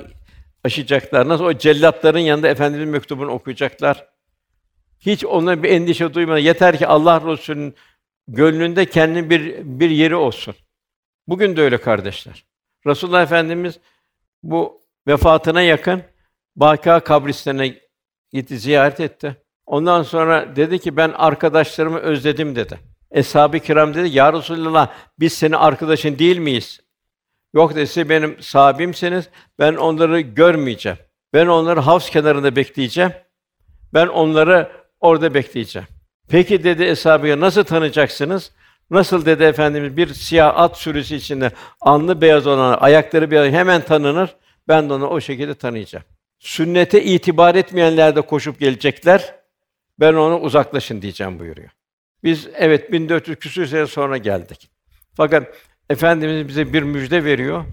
aşacaklar, 0.65 1.29
nasıl 1.29 1.45
o 1.45 1.59
cellatların 1.59 2.19
yanında 2.19 2.49
Efendimizin 2.49 2.93
mektubunu 2.93 3.31
okuyacaklar. 3.31 4.07
Hiç 5.01 5.25
ona 5.25 5.63
bir 5.63 5.71
endişe 5.71 6.15
duymadan 6.15 6.39
yeter 6.39 6.79
ki 6.79 6.87
Allah 6.87 7.23
Resulü'nün 7.27 7.75
gönlünde 8.29 8.87
kendi 8.87 9.31
bir 9.31 9.57
bir 9.65 9.91
yeri 9.91 10.17
olsun. 10.17 10.55
Bugün 11.29 11.57
de 11.57 11.63
öyle 11.63 11.79
kardeşler. 11.79 12.45
Resulullah 12.87 13.23
Efendimiz 13.23 13.79
bu 14.43 14.81
vefatına 15.07 15.63
yakın 15.63 16.03
Baka 16.57 17.01
kabristanına 17.01 17.67
gitti, 18.33 18.59
ziyaret 18.59 19.01
etti. 19.01 19.37
Ondan 19.67 20.03
sonra 20.03 20.57
dedi 20.57 20.79
ki 20.79 20.97
ben 20.97 21.09
arkadaşlarımı 21.09 21.99
özledim 21.99 22.57
dedi. 22.57 22.92
Eshab-ı 23.13 23.61
kiram 23.61 23.95
dedi, 23.95 24.09
Ya 24.09 24.33
Resulallah 24.33 24.89
biz 25.21 25.33
senin 25.33 25.53
arkadaşın 25.53 26.19
değil 26.19 26.39
miyiz? 26.39 26.81
Yok 27.55 27.75
dedi, 27.75 28.09
benim 28.09 28.43
sahibimsiniz, 28.43 29.29
ben 29.59 29.75
onları 29.75 30.21
görmeyeceğim. 30.21 30.99
Ben 31.33 31.47
onları 31.47 31.81
havuz 31.81 32.11
kenarında 32.11 32.57
bekleyeceğim. 32.57 33.13
Ben 33.95 34.07
onları 34.07 34.73
orada 35.01 35.35
bekleyeceğim. 35.35 35.89
Peki 36.29 36.65
dedi 36.65 36.83
eshab 36.83 37.41
nasıl 37.41 37.65
tanıyacaksınız? 37.65 38.53
Nasıl 38.91 39.27
dedi 39.27 39.43
efendimiz 39.43 39.97
bir 39.97 40.15
siyah 40.15 40.53
at 40.57 40.79
sürüsü 40.79 41.15
içinde 41.15 41.51
alnı 41.81 42.21
beyaz 42.21 42.47
olan, 42.47 42.79
ayakları 42.81 43.31
beyaz 43.31 43.53
hemen 43.53 43.81
tanınır. 43.81 44.37
Ben 44.69 44.89
de 44.89 44.93
onu 44.93 45.07
o 45.07 45.21
şekilde 45.21 45.55
tanıyacağım. 45.55 46.05
Sünnete 46.39 47.05
itibar 47.05 47.55
etmeyenler 47.55 48.17
de 48.17 48.21
koşup 48.21 48.61
gelecekler. 48.61 49.35
Ben 50.01 50.15
onu 50.15 50.41
uzaklaşın 50.41 51.03
diyeceğim 51.03 51.39
buyuruyor. 51.39 51.71
Biz 52.25 52.49
evet 52.55 52.93
1400 52.93 53.39
küsur 53.39 53.67
sene 53.67 53.87
sonra 53.87 54.17
geldik. 54.17 54.71
Fakat 55.15 55.55
efendimiz 55.91 56.49
bize 56.49 56.73
bir 56.73 56.83
müjde 56.83 57.25
veriyor. 57.25 57.65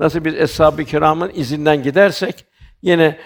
Nasıl 0.00 0.24
biz 0.24 0.34
eshab-ı 0.34 0.84
kiramın 0.84 1.30
izinden 1.34 1.82
gidersek 1.82 2.44
yine 2.82 3.18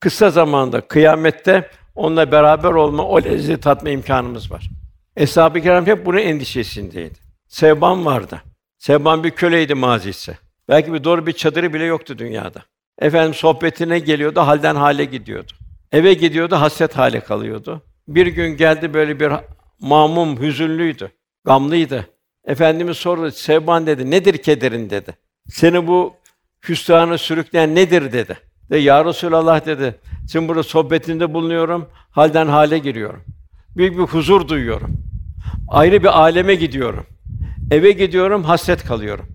kısa 0.00 0.30
zamanda 0.30 0.80
kıyamette 0.80 1.70
onunla 1.94 2.32
beraber 2.32 2.70
olma, 2.70 3.04
o 3.04 3.22
lezzeti 3.22 3.60
tatma 3.60 3.90
imkanımız 3.90 4.52
var. 4.52 4.70
Eshab-ı 5.16 5.60
kiram 5.60 5.86
hep 5.86 6.06
bunun 6.06 6.18
endişesindeydi. 6.18 7.18
Sevban 7.48 8.04
vardı. 8.04 8.42
Sevban 8.78 9.24
bir 9.24 9.30
köleydi 9.30 9.74
mazisi. 9.74 10.38
Belki 10.68 10.92
bir 10.92 11.04
doğru 11.04 11.26
bir 11.26 11.32
çadırı 11.32 11.74
bile 11.74 11.84
yoktu 11.84 12.18
dünyada. 12.18 12.62
Efendim 12.98 13.34
sohbetine 13.34 13.98
geliyordu, 13.98 14.40
halden 14.40 14.76
hale 14.76 15.04
gidiyordu. 15.04 15.52
Eve 15.92 16.14
gidiyordu, 16.14 16.56
hasret 16.56 16.96
hale 16.96 17.20
kalıyordu. 17.20 17.82
Bir 18.08 18.26
gün 18.26 18.56
geldi 18.56 18.94
böyle 18.94 19.20
bir 19.20 19.32
mamum, 19.80 20.42
hüzünlüydü, 20.42 21.10
gamlıydı. 21.44 22.06
Efendimiz 22.44 22.96
sordu, 22.96 23.30
Sevban 23.30 23.86
dedi, 23.86 24.10
nedir 24.10 24.38
kederin 24.38 24.90
dedi. 24.90 25.16
Seni 25.48 25.86
bu 25.86 26.14
hüsrana 26.68 27.18
sürükleyen 27.18 27.74
nedir 27.74 28.12
dedi. 28.12 28.38
De 28.70 28.78
ya 28.78 29.04
Resulallah 29.04 29.66
dedi. 29.66 29.94
Şimdi 30.32 30.48
burada 30.48 30.62
sohbetinde 30.62 31.34
bulunuyorum, 31.34 31.88
halden 32.10 32.46
hale 32.46 32.78
giriyorum. 32.78 33.22
Büyük 33.76 33.98
bir 33.98 34.02
huzur 34.02 34.48
duyuyorum. 34.48 34.96
Ayrı 35.68 36.02
bir 36.02 36.20
aleme 36.20 36.54
gidiyorum. 36.54 37.06
Eve 37.70 37.92
gidiyorum, 37.92 38.44
hasret 38.44 38.84
kalıyorum. 38.84 39.26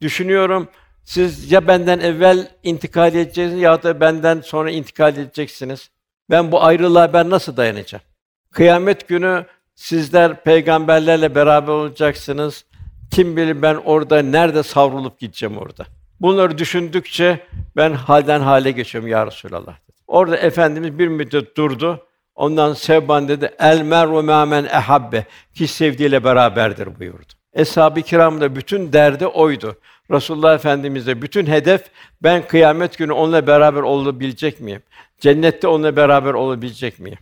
Düşünüyorum, 0.00 0.68
siz 1.04 1.52
ya 1.52 1.66
benden 1.68 1.98
evvel 1.98 2.48
intikal 2.62 3.14
edeceksiniz 3.14 3.62
ya 3.62 3.82
da 3.82 4.00
benden 4.00 4.40
sonra 4.40 4.70
intikal 4.70 5.16
edeceksiniz. 5.16 5.90
Ben 6.30 6.52
bu 6.52 6.64
ayrılığa 6.64 7.12
ben 7.12 7.30
nasıl 7.30 7.56
dayanacağım? 7.56 8.04
Kıyamet 8.52 9.08
günü 9.08 9.46
sizler 9.80 10.44
peygamberlerle 10.44 11.34
beraber 11.34 11.72
olacaksınız. 11.72 12.64
Kim 13.10 13.36
bilir 13.36 13.62
ben 13.62 13.74
orada 13.74 14.22
nerede 14.22 14.62
savrulup 14.62 15.18
gideceğim 15.18 15.58
orada. 15.58 15.86
Bunları 16.20 16.58
düşündükçe 16.58 17.40
ben 17.76 17.92
halden 17.92 18.40
hale 18.40 18.70
geçiyorum 18.70 19.10
ya 19.10 19.26
Resulallah. 19.26 19.76
Orada 20.06 20.36
efendimiz 20.36 20.98
bir 20.98 21.08
müddet 21.08 21.56
durdu. 21.56 22.06
Ondan 22.34 22.72
Sevban 22.72 23.28
dedi, 23.28 23.50
el 23.58 23.82
meru 23.82 24.22
men 24.22 24.64
ehabbe 24.64 25.24
ki 25.54 25.66
sevdiğiyle 25.66 26.24
beraberdir 26.24 26.98
buyurdu. 27.00 27.32
Eshab-ı 27.52 28.02
kiram 28.02 28.40
da 28.40 28.56
bütün 28.56 28.92
derdi 28.92 29.26
oydu. 29.26 29.76
Resulullah 30.10 30.54
Efendimiz'de 30.54 31.22
bütün 31.22 31.46
hedef 31.46 31.84
ben 32.22 32.46
kıyamet 32.48 32.98
günü 32.98 33.12
onunla 33.12 33.46
beraber 33.46 33.82
olabilecek 33.82 34.60
miyim? 34.60 34.82
Cennette 35.18 35.68
onunla 35.68 35.96
beraber 35.96 36.34
olabilecek 36.34 36.98
miyim? 36.98 37.18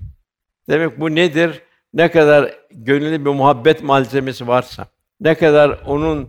Demek 0.69 1.01
bu 1.01 1.15
nedir? 1.15 1.63
Ne 1.95 2.11
kadar 2.11 2.55
gönüllü 2.71 3.25
bir 3.25 3.31
muhabbet 3.31 3.83
malzemesi 3.83 4.49
varsa, 4.49 4.87
ne 5.21 5.35
kadar 5.35 5.81
onun 5.87 6.29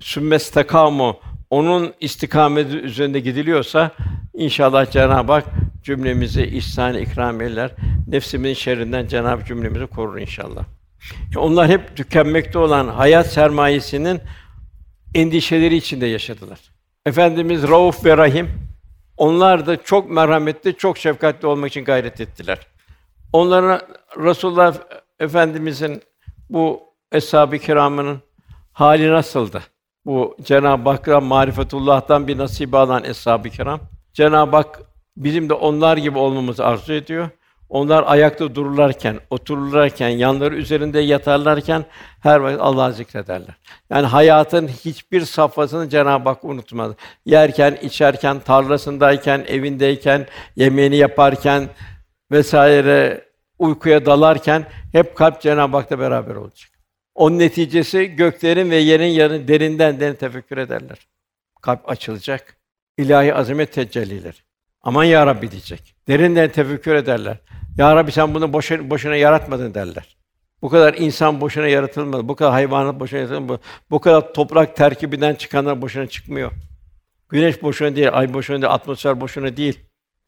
sümmes 0.00 0.50
takamu, 0.50 1.20
onun 1.50 1.94
istikameti 2.00 2.76
üzerinde 2.76 3.20
gidiliyorsa 3.20 3.90
inşallah 4.34 4.90
Cenab-ı 4.90 5.32
Hak 5.32 5.44
cümlemizi 5.82 6.42
ihsan 6.42 6.98
ikram 6.98 7.40
eder. 7.40 7.70
Nefsimizin 8.08 8.54
şerrinden 8.54 9.06
Cenab-ı 9.06 9.44
cümlemizi 9.44 9.86
korur 9.86 10.18
inşallah. 10.18 10.64
Onlar 11.36 11.68
hep 11.68 11.96
tükenmekte 11.96 12.58
olan 12.58 12.88
hayat 12.88 13.26
sermayesinin 13.26 14.20
endişeleri 15.14 15.76
içinde 15.76 16.06
yaşadılar. 16.06 16.58
Efendimiz 17.06 17.62
Rauf 17.62 18.04
ve 18.04 18.16
Rahim 18.16 18.48
onlar 19.16 19.66
da 19.66 19.82
çok 19.82 20.10
merhametli, 20.10 20.76
çok 20.76 20.98
şefkatli 20.98 21.46
olmak 21.46 21.70
için 21.70 21.84
gayret 21.84 22.20
ettiler. 22.20 22.58
Onlara 23.32 23.82
Resulullah 24.16 24.74
Efendimizin 25.20 26.02
bu 26.50 26.82
eshab-ı 27.12 27.58
kiramının 27.58 28.18
hali 28.72 29.10
nasıldı? 29.10 29.62
Bu 30.04 30.36
Cenab-ı 30.42 30.90
Hak'tan 30.90 31.24
marifetullah'tan 31.24 32.28
bir 32.28 32.38
nasip 32.38 32.74
alan 32.74 33.04
eshab-ı 33.04 33.50
kiram. 33.50 33.80
Cenab-ı 34.12 34.56
Hak 34.56 34.80
bizim 35.16 35.48
de 35.48 35.54
onlar 35.54 35.96
gibi 35.96 36.18
olmamızı 36.18 36.66
arzu 36.66 36.92
ediyor. 36.92 37.28
Onlar 37.68 38.04
ayakta 38.06 38.54
dururlarken, 38.54 39.20
otururlarken, 39.30 40.08
yanları 40.08 40.56
üzerinde 40.56 41.00
yatarlarken 41.00 41.84
her 42.22 42.40
vakit 42.40 42.60
Allah'ı 42.60 42.92
zikrederler. 42.92 43.54
Yani 43.90 44.06
hayatın 44.06 44.68
hiçbir 44.68 45.20
safhasını 45.20 45.88
Cenab-ı 45.88 46.28
Hak 46.28 46.44
unutmaz. 46.44 46.92
Yerken, 47.24 47.78
içerken, 47.82 48.40
tarlasındayken, 48.40 49.44
evindeyken, 49.48 50.26
yemeğini 50.56 50.96
yaparken 50.96 51.68
vesaire 52.30 53.25
uykuya 53.58 54.06
dalarken 54.06 54.66
hep 54.92 55.16
kalp 55.16 55.40
Cenab-ı 55.40 55.76
Hak'la 55.76 55.98
beraber 55.98 56.34
olacak. 56.34 56.70
Onun 57.14 57.38
neticesi 57.38 58.06
göklerin 58.06 58.70
ve 58.70 58.76
yerin 58.76 59.06
yarın 59.06 59.48
derinden 59.48 60.00
derin 60.00 60.14
tefekkür 60.14 60.58
ederler. 60.58 60.98
Kalp 61.62 61.90
açılacak. 61.90 62.56
İlahi 62.98 63.34
azamet 63.34 63.72
tecelliler. 63.72 64.44
Aman 64.82 65.04
ya 65.04 65.26
Rabbi 65.26 65.50
diyecek. 65.50 65.94
Derinden 66.08 66.50
tefekkür 66.50 66.94
ederler. 66.94 67.38
Ya 67.78 67.96
Rabbi 67.96 68.12
sen 68.12 68.34
bunu 68.34 68.52
boşuna, 68.52 68.90
boşuna 68.90 69.16
yaratmadın 69.16 69.74
derler. 69.74 70.16
Bu 70.62 70.68
kadar 70.68 70.94
insan 70.94 71.40
boşuna 71.40 71.68
yaratılmadı. 71.68 72.28
Bu 72.28 72.36
kadar 72.36 72.52
hayvanat 72.52 73.00
boşuna 73.00 73.20
yaratılmadı. 73.20 73.60
Bu 73.90 74.00
kadar 74.00 74.32
toprak 74.32 74.76
terkibinden 74.76 75.34
çıkanlar 75.34 75.82
boşuna 75.82 76.06
çıkmıyor. 76.06 76.52
Güneş 77.28 77.62
boşuna 77.62 77.96
değil, 77.96 78.08
ay 78.12 78.34
boşuna 78.34 78.62
değil, 78.62 78.72
atmosfer 78.72 79.20
boşuna 79.20 79.56
değil. 79.56 79.80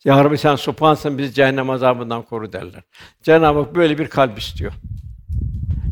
Ya 0.05 0.25
Rabbi 0.25 0.39
sen 0.39 0.57
supansın 0.57 1.19
bizi 1.19 1.35
cehennem 1.35 1.71
azabından 1.71 2.23
koru 2.23 2.53
derler. 2.53 2.83
Cenab-ı 3.23 3.59
Hak 3.59 3.75
böyle 3.75 3.99
bir 3.99 4.09
kalp 4.09 4.39
istiyor. 4.39 4.73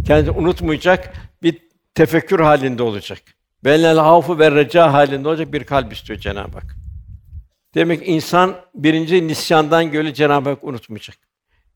Kendini 0.06 0.36
unutmayacak, 0.36 1.14
bir 1.42 1.58
tefekkür 1.94 2.40
halinde 2.40 2.82
olacak. 2.82 3.18
Benel 3.64 3.96
hafı 3.96 4.38
ve 4.38 4.50
reca 4.50 4.92
halinde 4.92 5.28
olacak 5.28 5.52
bir 5.52 5.64
kalp 5.64 5.92
istiyor 5.92 6.18
Cenab-ı 6.18 6.52
Hak. 6.52 6.76
Demek 7.74 8.08
insan 8.08 8.56
birinci 8.74 9.28
nisyandan 9.28 9.90
göre 9.90 10.14
Cenab-ı 10.14 10.48
Hak 10.48 10.64
unutmayacak. 10.64 11.16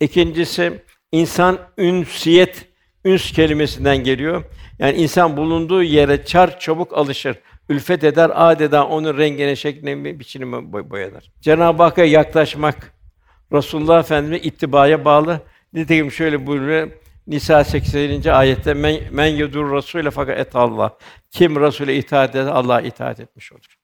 İkincisi 0.00 0.82
insan 1.12 1.58
ünsiyet 1.78 2.66
üns 3.04 3.32
kelimesinden 3.32 3.96
geliyor. 3.96 4.44
Yani 4.78 4.96
insan 4.96 5.36
bulunduğu 5.36 5.82
yere 5.82 6.24
çar 6.24 6.60
çabuk 6.60 6.92
alışır. 6.92 7.36
Ülfet 7.70 8.04
eder, 8.04 8.30
adeta 8.34 8.86
onun 8.86 9.18
rengine, 9.18 9.56
şekline, 9.56 10.18
biçimine 10.20 10.90
boyalar. 10.90 11.32
Cenab-ı 11.40 11.82
Hakk'a 11.82 12.04
yaklaşmak 12.04 12.92
Resulullah 13.52 14.00
Efendimize 14.00 14.42
ittibaya 14.42 15.04
bağlı. 15.04 15.40
Nitekim 15.72 16.12
şöyle 16.12 16.46
buyuruyor. 16.46 16.90
Nisa 17.26 17.64
80. 17.64 18.30
ayette 18.30 18.74
men, 18.74 19.00
men 19.10 19.26
yedur 19.26 19.70
Rasûle 19.70 20.10
fakat 20.10 20.38
et 20.38 20.56
Allah. 20.56 20.98
Kim 21.30 21.56
Rasûle 21.56 21.92
itaat 21.92 22.34
eder 22.34 22.46
Allah'a 22.46 22.80
itaat 22.80 23.20
etmiş 23.20 23.52
olur. 23.52 23.76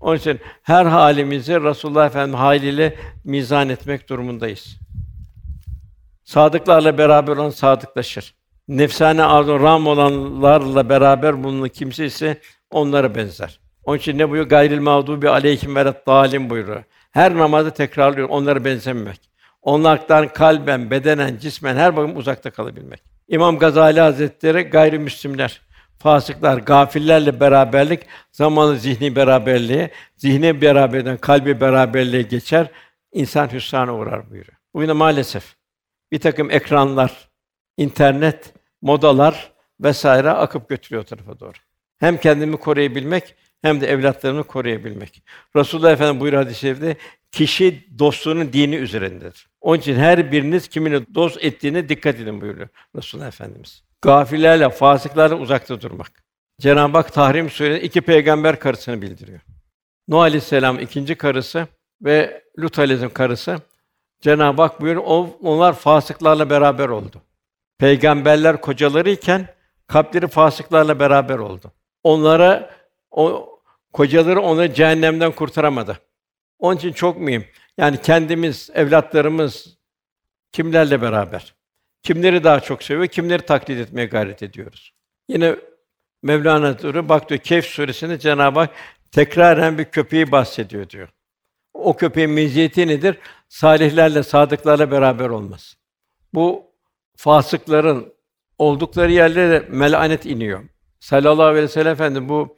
Onun 0.00 0.16
için 0.16 0.40
her 0.62 0.86
halimizi 0.86 1.62
Resulullah 1.62 2.06
Efendimiz 2.06 2.40
haliyle 2.40 2.94
mizan 3.24 3.68
etmek 3.68 4.08
durumundayız. 4.08 4.78
Sadıklarla 6.24 6.98
beraber 6.98 7.36
olan 7.36 7.50
sadıklaşır. 7.50 8.34
Nefsane 8.68 9.22
arzu 9.22 9.60
ram 9.60 9.86
olanlarla 9.86 10.88
beraber 10.88 11.44
bulunan 11.44 11.68
kimse 11.68 12.06
ise 12.06 12.40
onlara 12.70 13.14
benzer. 13.14 13.60
Onun 13.84 13.98
için 13.98 14.18
ne 14.18 14.30
buyuruyor? 14.30 14.50
Gayril 14.50 14.80
mağdubi 14.80 15.28
aleyhim 15.28 15.76
ve 15.76 15.84
dalim 16.06 16.50
buyuruyor. 16.50 16.84
Her 17.10 17.36
namazı 17.36 17.70
tekrarlıyor 17.70 18.28
onlara 18.28 18.64
benzememek. 18.64 19.20
Onlardan 19.62 20.28
kalben, 20.28 20.90
bedenen, 20.90 21.38
cismen 21.38 21.76
her 21.76 21.96
bakım 21.96 22.16
uzakta 22.16 22.50
kalabilmek. 22.50 23.02
İmam 23.28 23.58
Gazali 23.58 24.00
Hazretleri 24.00 24.62
gayrimüslimler, 24.62 25.60
fasıklar, 25.98 26.58
gafillerle 26.58 27.40
beraberlik 27.40 28.00
zamanı 28.32 28.76
zihni 28.76 29.16
beraberliğe, 29.16 29.90
zihni 30.16 30.60
beraberden 30.60 31.16
kalbi 31.16 31.60
beraberliğe 31.60 32.22
geçer, 32.22 32.66
insan 33.12 33.52
hüsrana 33.52 33.94
uğrar 33.94 34.30
buyuruyor. 34.30 34.58
Bugün 34.74 34.88
de 34.88 34.92
maalesef 34.92 35.56
bir 36.12 36.20
takım 36.20 36.50
ekranlar, 36.50 37.28
internet, 37.76 38.52
modalar 38.82 39.52
vesaire 39.80 40.30
akıp 40.30 40.68
götürüyor 40.68 41.02
o 41.02 41.06
tarafa 41.06 41.40
doğru. 41.40 41.67
Hem 41.98 42.16
kendimi 42.16 42.56
koruyabilmek 42.56 43.34
hem 43.62 43.80
de 43.80 43.86
evlatlarımı 43.86 44.44
koruyabilmek. 44.44 45.22
Resulullah 45.56 45.92
Efendimiz 45.92 46.20
buyuruyor 46.20 46.42
hadis-i 46.42 46.60
şerifte, 46.60 46.96
kişi 47.32 47.98
dostluğunun 47.98 48.52
dini 48.52 48.76
üzerindedir. 48.76 49.48
Onun 49.60 49.78
için 49.78 49.94
her 49.94 50.32
biriniz 50.32 50.68
kimini 50.68 51.14
dost 51.14 51.44
ettiğine 51.44 51.88
dikkat 51.88 52.20
edin 52.20 52.40
buyuruyor 52.40 52.68
Resulullah 52.96 53.26
Efendimiz. 53.26 53.82
Gafillerle, 54.02 54.70
fasıklarla 54.70 55.36
uzakta 55.36 55.80
durmak. 55.80 56.22
Cenab-ı 56.60 56.98
Hak 56.98 57.12
Tahrim 57.12 57.50
Suresi'nde 57.50 57.82
iki 57.82 58.00
peygamber 58.00 58.60
karısını 58.60 59.02
bildiriyor. 59.02 59.40
Nuh 60.08 60.20
Aleyhisselam 60.20 60.80
ikinci 60.80 61.14
karısı 61.14 61.66
ve 62.02 62.42
Lut 62.58 62.78
Aleyhisselam 62.78 63.12
karısı. 63.12 63.58
Cenab-ı 64.20 64.62
Hak 64.62 64.80
buyuruyor, 64.80 65.28
onlar 65.42 65.72
fasıklarla 65.72 66.50
beraber 66.50 66.88
oldu. 66.88 67.22
Peygamberler 67.78 68.60
kocaları 68.60 69.10
iken 69.10 69.48
kalpleri 69.86 70.28
fasıklarla 70.28 71.00
beraber 71.00 71.38
oldu. 71.38 71.72
Onlara 72.04 72.70
o 73.10 73.48
kocaları 73.92 74.40
onu 74.40 74.72
cehennemden 74.72 75.32
kurtaramadı. 75.32 75.98
Onun 76.58 76.76
için 76.76 76.92
çok 76.92 77.20
mühim. 77.20 77.44
Yani 77.78 78.02
kendimiz, 78.02 78.70
evlatlarımız 78.74 79.78
kimlerle 80.52 81.02
beraber? 81.02 81.54
Kimleri 82.02 82.44
daha 82.44 82.60
çok 82.60 82.82
seviyor, 82.82 83.06
kimleri 83.06 83.42
taklit 83.42 83.78
etmeye 83.78 84.06
gayret 84.06 84.42
ediyoruz? 84.42 84.92
Yine 85.28 85.56
Mevlana 86.22 86.78
diyor, 86.78 87.08
bak 87.08 87.28
diyor 87.28 87.40
Kehf 87.40 87.64
suresinde 87.66 88.18
Cenab-ı 88.18 88.60
Hak 88.60 88.70
tekraren 89.12 89.78
bir 89.78 89.84
köpeği 89.84 90.32
bahsediyor 90.32 90.90
diyor. 90.90 91.08
O 91.74 91.96
köpeğin 91.96 92.30
meziyeti 92.30 92.86
nedir? 92.86 93.18
Salihlerle, 93.48 94.22
sadıklarla 94.22 94.90
beraber 94.90 95.28
olmaz. 95.28 95.76
Bu 96.34 96.66
fasıkların 97.16 98.12
oldukları 98.58 99.12
yerlere 99.12 99.64
melanet 99.68 100.26
iniyor. 100.26 100.64
Sallallahu 101.00 101.46
aleyhi 101.46 101.64
ve 101.64 101.68
sellem 101.68 101.92
efendim 101.92 102.28
bu 102.28 102.56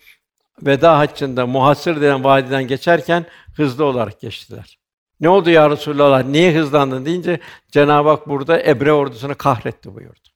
veda 0.62 0.98
haccında 0.98 1.46
muhasır 1.46 2.00
denen 2.00 2.24
vadiden 2.24 2.66
geçerken 2.66 3.26
hızlı 3.56 3.84
olarak 3.84 4.20
geçtiler. 4.20 4.78
Ne 5.20 5.28
oldu 5.28 5.50
ya 5.50 5.70
Resulallah? 5.70 6.24
Niye 6.24 6.54
hızlandın 6.54 7.04
deyince 7.04 7.40
Cenab-ı 7.70 8.08
Hak 8.08 8.28
burada 8.28 8.62
Ebre 8.62 8.92
ordusunu 8.92 9.34
kahretti 9.34 9.94
buyurdu. 9.94 10.28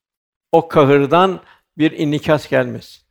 O 0.51 0.67
kahırdan 0.67 1.39
bir 1.77 1.91
inikas 1.91 2.49
gelmez. 2.49 3.05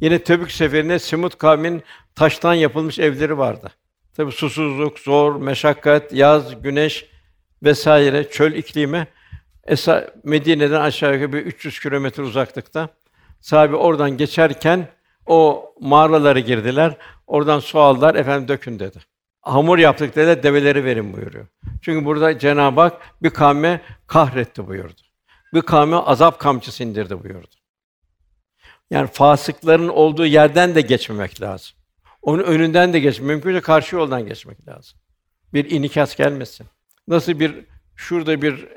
Yine 0.00 0.18
Tebük 0.18 0.52
seferinde 0.52 0.98
Semut 0.98 1.38
kavmin 1.38 1.82
taştan 2.14 2.54
yapılmış 2.54 2.98
evleri 2.98 3.38
vardı. 3.38 3.72
Tabi 4.16 4.32
susuzluk, 4.32 4.98
zor, 4.98 5.36
meşakkat, 5.36 6.12
yaz, 6.12 6.62
güneş 6.62 7.06
vesaire 7.62 8.30
çöl 8.30 8.52
iklimi 8.52 9.06
Esa 9.64 10.10
Medine'den 10.24 10.80
aşağı 10.80 11.14
yukarı 11.14 11.32
bir 11.32 11.46
300 11.46 11.80
kilometre 11.80 12.22
uzaklıkta. 12.22 12.88
Sahibi 13.40 13.76
oradan 13.76 14.16
geçerken 14.16 14.88
o 15.26 15.72
mağaralara 15.80 16.40
girdiler. 16.40 16.96
Oradan 17.26 17.60
su 17.60 17.80
aldılar. 17.80 18.14
Efendim 18.14 18.48
dökün 18.48 18.78
dedi. 18.78 18.98
Hamur 19.40 19.78
yaptık 19.78 20.16
dedi. 20.16 20.42
Develeri 20.42 20.84
verin 20.84 21.12
buyuruyor. 21.12 21.46
Çünkü 21.82 22.04
burada 22.04 22.38
Cenab-ı 22.38 22.80
Hak 22.80 23.00
bir 23.22 23.30
kavme 23.30 23.80
kahretti 24.06 24.66
buyurdu. 24.66 25.00
Bir 25.54 25.62
kavme 25.62 25.96
azap 25.96 26.38
kamçısı 26.38 26.84
indirdi 26.84 27.24
buyurdu. 27.24 27.54
Yani 28.90 29.06
fasıkların 29.06 29.88
olduğu 29.88 30.26
yerden 30.26 30.74
de 30.74 30.80
geçmemek 30.80 31.40
lazım. 31.40 31.76
Onun 32.22 32.42
önünden 32.42 32.92
de 32.92 33.00
geçmek, 33.00 33.28
mümkünse 33.28 33.60
karşı 33.60 33.96
yoldan 33.96 34.26
geçmek 34.26 34.68
lazım. 34.68 34.98
Bir 35.54 35.70
inikas 35.70 36.16
gelmesin. 36.16 36.66
Nasıl 37.08 37.40
bir 37.40 37.54
şurada 37.96 38.42
bir 38.42 38.68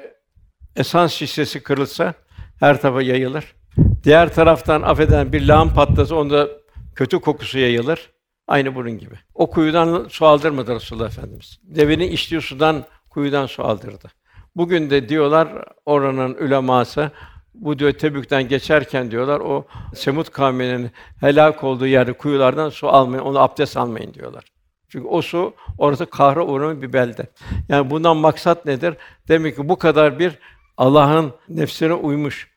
esans 0.75 1.13
şişesi 1.13 1.63
kırılsa 1.63 2.13
her 2.59 2.81
tarafa 2.81 3.01
yayılır. 3.01 3.55
Diğer 4.03 4.33
taraftan 4.33 4.81
affeden 4.81 5.33
bir 5.33 5.47
lağım 5.47 5.73
patlasa 5.73 6.15
onda 6.15 6.47
kötü 6.95 7.19
kokusu 7.19 7.59
yayılır. 7.59 8.09
Aynı 8.47 8.75
bunun 8.75 8.97
gibi. 8.97 9.15
O 9.33 9.49
kuyudan 9.49 10.07
su 10.09 10.25
aldırmadı 10.25 10.75
Resulullah 10.75 11.07
Efendimiz. 11.07 11.59
Devenin 11.63 12.11
içtiği 12.11 12.41
sudan 12.41 12.83
kuyudan 13.09 13.45
su 13.45 13.63
aldırdı. 13.63 14.11
Bugün 14.55 14.89
de 14.89 15.09
diyorlar 15.09 15.47
oranın 15.85 16.33
uleması 16.33 17.11
bu 17.53 17.79
diyor 17.79 17.91
Tebük'ten 17.91 18.47
geçerken 18.47 19.11
diyorlar 19.11 19.39
o 19.39 19.67
Semut 19.95 20.29
kavminin 20.29 20.91
helak 21.19 21.63
olduğu 21.63 21.87
yerde 21.87 22.13
kuyulardan 22.13 22.69
su 22.69 22.89
almayın, 22.89 23.23
onu 23.23 23.39
abdest 23.39 23.77
almayın 23.77 24.13
diyorlar. 24.13 24.43
Çünkü 24.89 25.07
o 25.07 25.21
su 25.21 25.53
orası 25.77 26.05
kahra 26.05 26.45
uğramış 26.45 26.81
bir 26.81 26.93
belde. 26.93 27.27
Yani 27.69 27.89
bundan 27.89 28.17
maksat 28.17 28.65
nedir? 28.65 28.95
Demek 29.27 29.55
ki 29.55 29.69
bu 29.69 29.75
kadar 29.75 30.19
bir 30.19 30.39
Allah'ın 30.77 31.31
nefsine 31.49 31.93
uymuş, 31.93 32.50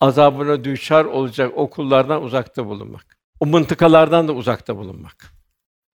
azabına 0.00 0.64
düçar 0.64 1.04
olacak 1.04 1.52
o 1.56 1.70
kullardan 1.70 2.22
uzakta 2.22 2.66
bulunmak. 2.66 3.16
O 3.40 3.46
mıntıkalardan 3.46 4.28
da 4.28 4.32
uzakta 4.32 4.76
bulunmak. 4.76 5.32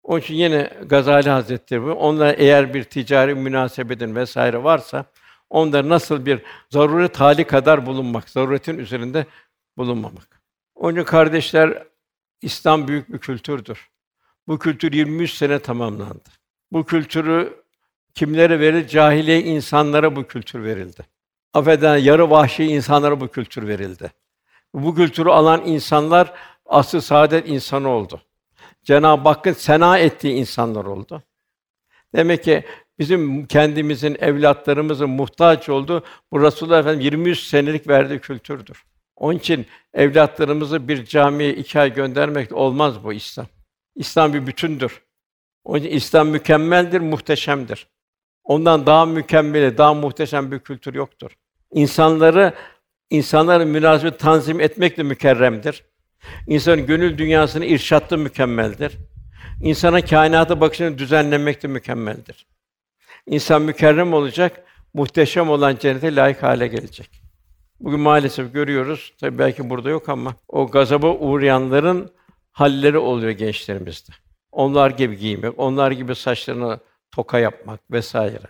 Onun 0.03 0.19
için 0.19 0.35
yine 0.35 0.73
Gazali 0.85 1.29
Hazretleri 1.29 1.83
bu. 1.83 1.91
Onlar 1.91 2.35
eğer 2.37 2.73
bir 2.73 2.83
ticari 2.83 3.35
münasebedin 3.35 4.15
vesaire 4.15 4.63
varsa 4.63 5.05
onda 5.49 5.89
nasıl 5.89 6.25
bir 6.25 6.41
zaruret 6.69 7.19
hali 7.19 7.43
kadar 7.43 7.85
bulunmak, 7.85 8.29
zaruretin 8.29 8.77
üzerinde 8.77 9.25
bulunmamak. 9.77 10.41
Onun 10.75 10.95
için 10.95 11.03
kardeşler 11.03 11.83
İslam 12.41 12.87
büyük 12.87 13.13
bir 13.13 13.17
kültürdür. 13.17 13.89
Bu 14.47 14.59
kültür 14.59 14.93
23 14.93 15.33
sene 15.33 15.59
tamamlandı. 15.59 16.29
Bu 16.71 16.85
kültürü 16.85 17.63
kimlere 18.13 18.59
verildi? 18.59 18.87
Cahiliye 18.87 19.43
insanlara 19.43 20.15
bu 20.15 20.27
kültür 20.27 20.63
verildi. 20.63 21.16
Affeden 21.53 21.97
yarı 21.97 22.29
vahşi 22.29 22.63
insanlara 22.63 23.19
bu 23.19 23.27
kültür 23.27 23.67
verildi. 23.67 24.11
Bu 24.73 24.95
kültürü 24.95 25.29
alan 25.29 25.65
insanlar 25.65 26.33
asıl 26.65 27.01
saadet 27.01 27.49
insanı 27.49 27.89
oldu. 27.89 28.21
Cenab-ı 28.83 29.29
Hakk'ın 29.29 29.53
sena 29.53 29.97
ettiği 29.97 30.33
insanlar 30.33 30.85
oldu. 30.85 31.23
Demek 32.15 32.43
ki 32.43 32.63
bizim 32.99 33.45
kendimizin, 33.45 34.17
evlatlarımızın 34.19 35.09
muhtaç 35.09 35.69
olduğu 35.69 36.03
bu 36.31 36.41
Resulullah 36.41 36.79
Efendimiz 36.79 37.05
23 37.05 37.39
senelik 37.39 37.87
verdiği 37.87 38.19
kültürdür. 38.19 38.83
Onun 39.15 39.37
için 39.37 39.65
evlatlarımızı 39.93 40.87
bir 40.87 41.05
camiye 41.05 41.53
iki 41.53 41.79
ay 41.79 41.93
göndermek 41.93 42.51
olmaz 42.51 43.03
bu 43.03 43.13
İslam. 43.13 43.47
İslam 43.95 44.33
bir 44.33 44.47
bütündür. 44.47 45.01
Onun 45.63 45.79
için 45.79 45.89
İslam 45.89 46.27
mükemmeldir, 46.27 47.01
muhteşemdir. 47.01 47.87
Ondan 48.47 48.85
daha 48.85 49.05
mükemmel, 49.05 49.77
daha 49.77 49.93
muhteşem 49.93 50.51
bir 50.51 50.59
kültür 50.59 50.93
yoktur. 50.93 51.31
İnsanları 51.71 52.53
insanların 53.09 53.67
münasebet 53.67 54.19
tanzim 54.19 54.61
etmekle 54.61 55.03
mükerremdir. 55.03 55.83
İnsanın 56.47 56.85
gönül 56.85 57.17
dünyasını 57.17 57.65
irşatlı 57.65 58.17
mükemmeldir. 58.17 58.97
İnsana 59.61 60.01
kainata 60.05 60.61
bakışını 60.61 60.97
düzenlemekte 60.97 61.67
mükemmeldir. 61.67 62.47
İnsan 63.25 63.61
mükerrem 63.61 64.13
olacak, 64.13 64.63
muhteşem 64.93 65.49
olan 65.49 65.75
cennete 65.79 66.15
layık 66.15 66.43
hale 66.43 66.67
gelecek. 66.67 67.21
Bugün 67.79 67.99
maalesef 67.99 68.53
görüyoruz, 68.53 69.13
tabii 69.19 69.39
belki 69.39 69.69
burada 69.69 69.89
yok 69.89 70.09
ama 70.09 70.35
o 70.47 70.67
gazaba 70.67 71.07
uğrayanların 71.07 72.11
halleri 72.51 72.97
oluyor 72.97 73.31
gençlerimizde. 73.31 74.11
Onlar 74.51 74.89
gibi 74.91 75.17
giymek, 75.17 75.53
onlar 75.59 75.91
gibi 75.91 76.15
saçlarını 76.15 76.79
toka 77.11 77.39
yapmak 77.39 77.91
vesaire. 77.91 78.47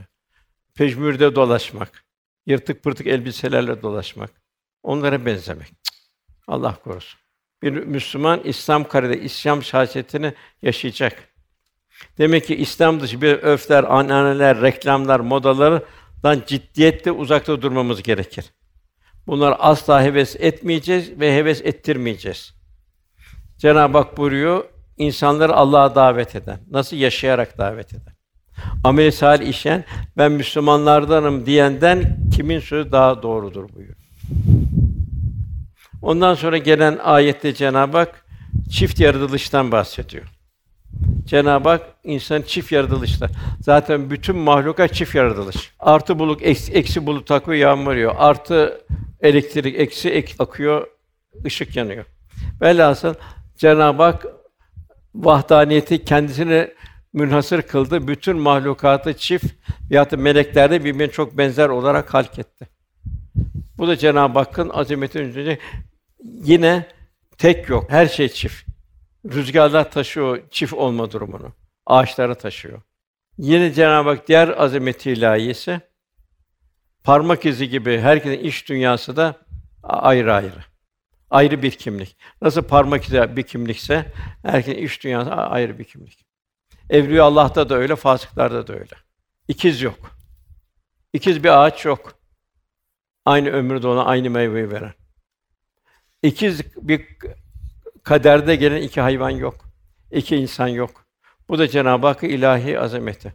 Pejmürde 0.76 1.36
dolaşmak, 1.36 2.04
yırtık 2.46 2.84
pırtık 2.84 3.08
elbiselerle 3.08 3.82
dolaşmak. 3.82 4.32
Onlara 4.84 5.26
benzemek. 5.26 5.74
Allah 6.48 6.76
korusun. 6.84 7.20
Bir 7.62 7.72
Müslüman 7.72 8.40
İslam 8.44 8.84
karede 8.84 9.22
İslam 9.22 9.64
şahsiyetini 9.64 10.34
yaşayacak. 10.62 11.30
Demek 12.18 12.46
ki 12.46 12.56
İslam 12.56 13.00
dışı 13.00 13.22
bir 13.22 13.34
öfler, 13.34 13.84
ananeler, 13.84 14.62
reklamlar, 14.62 15.20
modalardan 15.20 16.44
ciddiyetle 16.48 17.12
uzakta 17.12 17.62
durmamız 17.62 18.04
gerekir. 18.04 18.54
Bunlar 19.28 19.56
asla 19.60 20.04
heves 20.04 20.36
etmeyeceğiz 20.36 21.20
ve 21.20 21.36
heves 21.36 21.62
ettirmeyeceğiz. 21.62 22.54
Cenab-ı 23.58 23.98
Hak 23.98 24.18
buyuruyor, 24.18 24.64
insanları 24.98 25.54
Allah'a 25.54 25.96
davet 25.96 26.36
eden, 26.36 26.60
nasıl 26.72 26.98
yaşayarak 26.98 27.58
davet 27.58 27.94
eden. 27.94 28.17
Amel 28.84 29.12
salih 29.12 29.48
işen, 29.48 29.84
ben 30.18 30.32
Müslümanlardanım 30.32 31.46
diyenden 31.46 32.20
kimin 32.36 32.60
sözü 32.60 32.92
daha 32.92 33.24
doğrudur 33.24 33.70
buyuruyor. 33.76 33.98
Ondan 36.02 36.34
sonra 36.34 36.58
gelen 36.58 36.98
ayette 37.04 37.54
Cenab-ı 37.54 37.98
Hak 37.98 38.26
çift 38.72 39.00
yaratılıştan 39.00 39.72
bahsediyor. 39.72 40.24
Cenab-ı 41.26 41.70
Hak 41.70 41.82
insan 42.04 42.42
çift 42.42 42.72
yaratılışta. 42.72 43.30
Zaten 43.62 44.10
bütün 44.10 44.36
mahluka 44.36 44.88
çift 44.88 45.16
yaratılış. 45.16 45.72
Artı 45.80 46.20
bulut, 46.20 46.42
eksi, 46.44 46.74
eksi 46.74 47.06
bulut 47.06 47.32
akıyor, 47.32 47.58
yağmur 47.58 47.92
yağıyor. 47.92 48.16
Artı 48.18 48.82
elektrik, 49.22 49.80
eksi 49.80 50.10
ek 50.10 50.34
akıyor, 50.40 50.88
ışık 51.46 51.76
yanıyor. 51.76 52.06
Velhasıl 52.62 53.14
Cenab-ı 53.58 54.04
Hak 54.04 54.26
vahdaniyeti 55.16 56.06
kendisine 56.06 56.74
münhasır 57.18 57.62
kıldı. 57.62 58.08
Bütün 58.08 58.38
mahlukatı 58.38 59.18
çift 59.18 59.46
ya 59.90 60.12
da 60.12 60.18
meleklerde 60.18 60.84
birbirine 60.84 61.12
çok 61.12 61.38
benzer 61.38 61.70
olarak 61.70 62.14
halk 62.14 62.40
etti. 62.40 62.68
Bu 63.78 63.88
da 63.88 63.98
Cenab-ı 63.98 64.40
Hakk'ın 64.40 64.70
azametinin 64.70 65.30
üzerinde 65.30 65.60
yine 66.24 66.86
tek 67.38 67.70
yok. 67.70 67.86
Her 67.90 68.08
şey 68.08 68.30
çift. 68.30 68.68
Rüzgarlar 69.26 69.92
taşıyor 69.92 70.40
çift 70.52 70.74
olma 70.74 71.12
durumunu. 71.12 71.54
Ağaçları 71.86 72.36
taşıyor. 72.36 72.82
Yine 73.38 73.74
Cenab-ı 73.74 74.10
Hak 74.10 74.28
diğer 74.28 74.48
azameti 74.48 75.12
ilahiyesi 75.12 75.82
parmak 77.04 77.46
izi 77.46 77.70
gibi 77.70 78.00
herkesin 78.00 78.44
iş 78.44 78.70
dünyası 78.70 79.16
da 79.16 79.36
ayrı 79.84 80.34
ayrı. 80.34 80.64
Ayrı 81.30 81.62
bir 81.62 81.72
kimlik. 81.72 82.18
Nasıl 82.42 82.62
parmak 82.62 83.04
izi 83.04 83.38
bir 83.38 83.44
kimlikse 83.44 84.14
herkesin 84.42 84.78
iş 84.78 85.04
dünyası 85.04 85.32
ayrı 85.32 85.80
bir 85.80 85.84
kimlik. 85.84 86.27
Evliya 86.90 87.24
Allah'ta 87.24 87.70
da 87.70 87.76
öyle, 87.76 87.96
fasıklarda 87.96 88.68
da 88.68 88.74
öyle. 88.74 88.96
İkiz 89.48 89.82
yok. 89.82 90.18
İkiz 91.14 91.44
bir 91.44 91.64
ağaç 91.64 91.86
yok. 91.86 92.14
Aynı 93.26 93.50
ömürde 93.50 93.88
ona 93.88 94.06
aynı 94.06 94.30
meyveyi 94.30 94.72
veren. 94.72 94.94
İkiz 96.24 96.76
bir 96.76 97.08
kaderde 98.04 98.56
gelen 98.56 98.82
iki 98.82 99.02
hayvan 99.02 99.30
yok. 99.30 99.56
İki 100.12 100.36
insan 100.36 100.68
yok. 100.68 101.06
Bu 101.50 101.60
da 101.60 101.68
Cenab-ı 101.68 102.08
Hakk'ın 102.08 102.30
ilahi 102.30 102.80
azameti. 102.80 103.34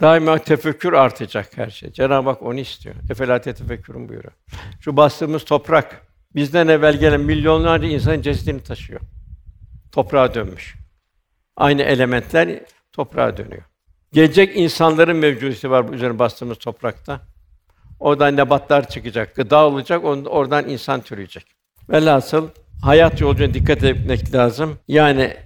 Daima 0.00 0.38
tefekkür 0.38 0.92
artacak 0.92 1.58
her 1.58 1.70
şey. 1.70 1.92
Cenab-ı 1.92 2.28
Hak 2.28 2.42
onu 2.42 2.60
istiyor. 2.60 2.94
Efela 3.10 3.40
tefekkürün 3.40 4.08
buyuruyor. 4.08 4.32
Şu 4.80 4.96
bastığımız 4.96 5.44
toprak 5.44 6.06
bizden 6.34 6.68
evvel 6.68 6.96
gelen 6.96 7.20
milyonlarca 7.20 7.88
insanın 7.88 8.22
cesedini 8.22 8.62
taşıyor. 8.62 9.00
Toprağa 9.92 10.34
dönmüş. 10.34 10.76
Aynı 11.56 11.82
elementler 11.82 12.62
toprağa 12.92 13.36
dönüyor. 13.36 13.62
Gelecek 14.12 14.56
insanların 14.56 15.16
mevcudiyeti 15.16 15.70
var 15.70 15.88
bu 15.88 15.94
üzerine 15.94 16.18
bastığımız 16.18 16.58
toprakta. 16.58 17.20
Oradan 18.00 18.36
nebatlar 18.36 18.88
çıkacak, 18.88 19.36
gıda 19.36 19.66
olacak, 19.66 20.04
oradan 20.04 20.68
insan 20.68 21.00
türüyecek. 21.00 21.46
Velhasıl 21.90 22.48
hayat 22.82 23.20
yolculuğuna 23.20 23.54
dikkat 23.54 23.84
etmek 23.84 24.34
lazım. 24.34 24.78
Yani 24.88 25.36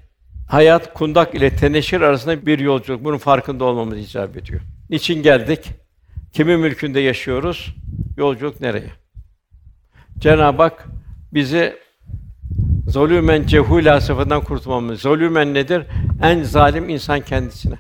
hayat 0.49 0.95
kundak 0.95 1.35
ile 1.35 1.57
teneşir 1.57 2.01
arasında 2.01 2.47
bir 2.47 2.59
yolculuk. 2.59 3.05
Bunun 3.05 3.19
farkında 3.19 3.65
olmamız 3.65 3.99
icap 3.99 4.37
ediyor. 4.37 4.61
Niçin 4.91 5.23
geldik? 5.23 5.71
Kimin 6.33 6.61
mülkünde 6.61 7.01
yaşıyoruz? 7.01 7.75
Yolculuk 8.17 8.61
nereye? 8.61 8.91
Cenab-ı 10.19 10.63
Hak 10.63 10.87
bizi 11.33 11.77
zulümen 12.87 13.43
cehûlâ 13.43 14.01
sıfatından 14.01 14.45
kurtulmamız. 14.45 15.01
Zulümen 15.01 15.55
nedir? 15.55 15.87
En 16.23 16.43
zalim 16.43 16.89
insan 16.89 17.21
kendisine. 17.21 17.75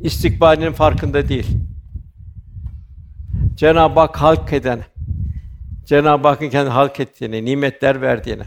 İstikbalinin 0.00 0.72
farkında 0.72 1.28
değil. 1.28 1.46
Cenab-ı 3.54 4.00
Hak 4.00 4.16
halk 4.16 4.52
eden, 4.52 4.84
Cenab-ı 5.84 6.28
Hakk'ın 6.28 6.50
kendi 6.50 6.70
halk 6.70 7.00
ettiğini, 7.00 7.44
nimetler 7.44 8.00
verdiğini, 8.00 8.42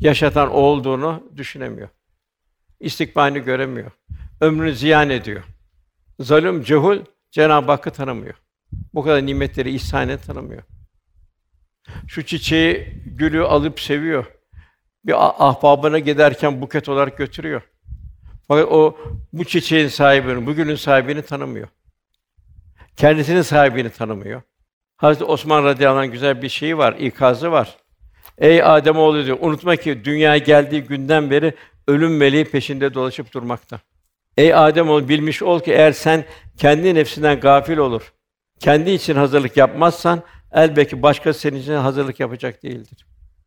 yaşatan 0.00 0.50
olduğunu 0.50 1.22
düşünemiyor. 1.36 1.88
İstikbalini 2.80 3.40
göremiyor. 3.40 3.90
Ömrünü 4.40 4.74
ziyan 4.74 5.10
ediyor. 5.10 5.42
Zalim, 6.20 6.62
cehul 6.62 6.98
Cenab-ı 7.30 7.70
Hakk'ı 7.70 7.90
tanımıyor. 7.90 8.34
Bu 8.94 9.02
kadar 9.02 9.26
nimetleri 9.26 9.74
ihsan 9.74 10.16
tanımıyor. 10.16 10.62
Şu 12.06 12.26
çiçeği, 12.26 13.02
gülü 13.06 13.42
alıp 13.42 13.80
seviyor. 13.80 14.26
Bir 15.06 15.14
ahbabına 15.48 15.98
giderken 15.98 16.60
buket 16.60 16.88
olarak 16.88 17.18
götürüyor. 17.18 17.62
Fakat 18.48 18.72
o 18.72 18.96
bu 19.32 19.44
çiçeğin 19.44 19.88
sahibini, 19.88 20.46
bugünün 20.46 20.74
sahibini 20.74 21.22
tanımıyor. 21.22 21.68
Kendisinin 22.96 23.42
sahibini 23.42 23.90
tanımıyor. 23.90 24.42
Hazreti 24.96 25.24
Osman 25.24 25.64
radıyallahu 25.64 26.00
anh 26.00 26.12
güzel 26.12 26.42
bir 26.42 26.48
şeyi 26.48 26.78
var, 26.78 26.92
ikazı 26.98 27.52
var. 27.52 27.76
Ey 28.38 28.62
Adem 28.62 28.96
oğlu 28.96 29.26
diyor, 29.26 29.38
unutma 29.40 29.76
ki 29.76 30.04
dünyaya 30.04 30.38
geldiği 30.38 30.82
günden 30.82 31.30
beri 31.30 31.54
ölüm 31.88 32.16
meleği 32.16 32.44
peşinde 32.44 32.94
dolaşıp 32.94 33.34
durmakta. 33.34 33.80
Ey 34.36 34.54
Adem 34.54 34.90
oğlu 34.90 35.08
bilmiş 35.08 35.42
ol 35.42 35.60
ki 35.60 35.72
eğer 35.72 35.92
sen 35.92 36.24
kendi 36.56 36.94
nefsinden 36.94 37.40
gafil 37.40 37.76
olur, 37.76 38.12
kendi 38.58 38.90
için 38.90 39.16
hazırlık 39.16 39.56
yapmazsan 39.56 40.22
elbette 40.52 41.02
başka 41.02 41.32
senin 41.32 41.56
için 41.56 41.74
hazırlık 41.74 42.20
yapacak 42.20 42.62
değildir. 42.62 43.06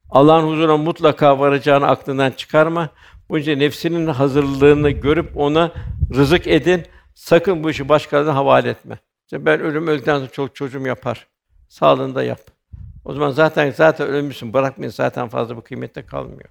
Allah'ın 0.09 0.47
huzuruna 0.47 0.77
mutlaka 0.77 1.39
varacağını 1.39 1.87
aklından 1.87 2.31
çıkarma. 2.31 2.89
Bunca 3.29 3.55
nefsinin 3.55 4.07
hazırlığını 4.07 4.89
görüp 4.89 5.37
ona 5.37 5.71
rızık 6.15 6.47
edin. 6.47 6.83
Sakın 7.13 7.63
bu 7.63 7.69
işi 7.69 7.89
başkalarına 7.89 8.35
havale 8.35 8.69
etme. 8.69 8.99
İşte 9.25 9.45
ben 9.45 9.59
ölüm 9.59 9.87
öldükten 9.87 10.17
sonra 10.17 10.29
çok 10.29 10.55
çocuğum 10.55 10.87
yapar. 10.87 11.27
Sağlığında 11.69 12.23
yap. 12.23 12.39
O 13.05 13.13
zaman 13.13 13.31
zaten 13.31 13.71
zaten 13.71 14.07
ölmüşsün. 14.07 14.53
Bırakmayın 14.53 14.91
zaten 14.91 15.27
fazla 15.27 15.57
bu 15.57 15.61
kıymette 15.61 16.05
kalmıyor. 16.05 16.49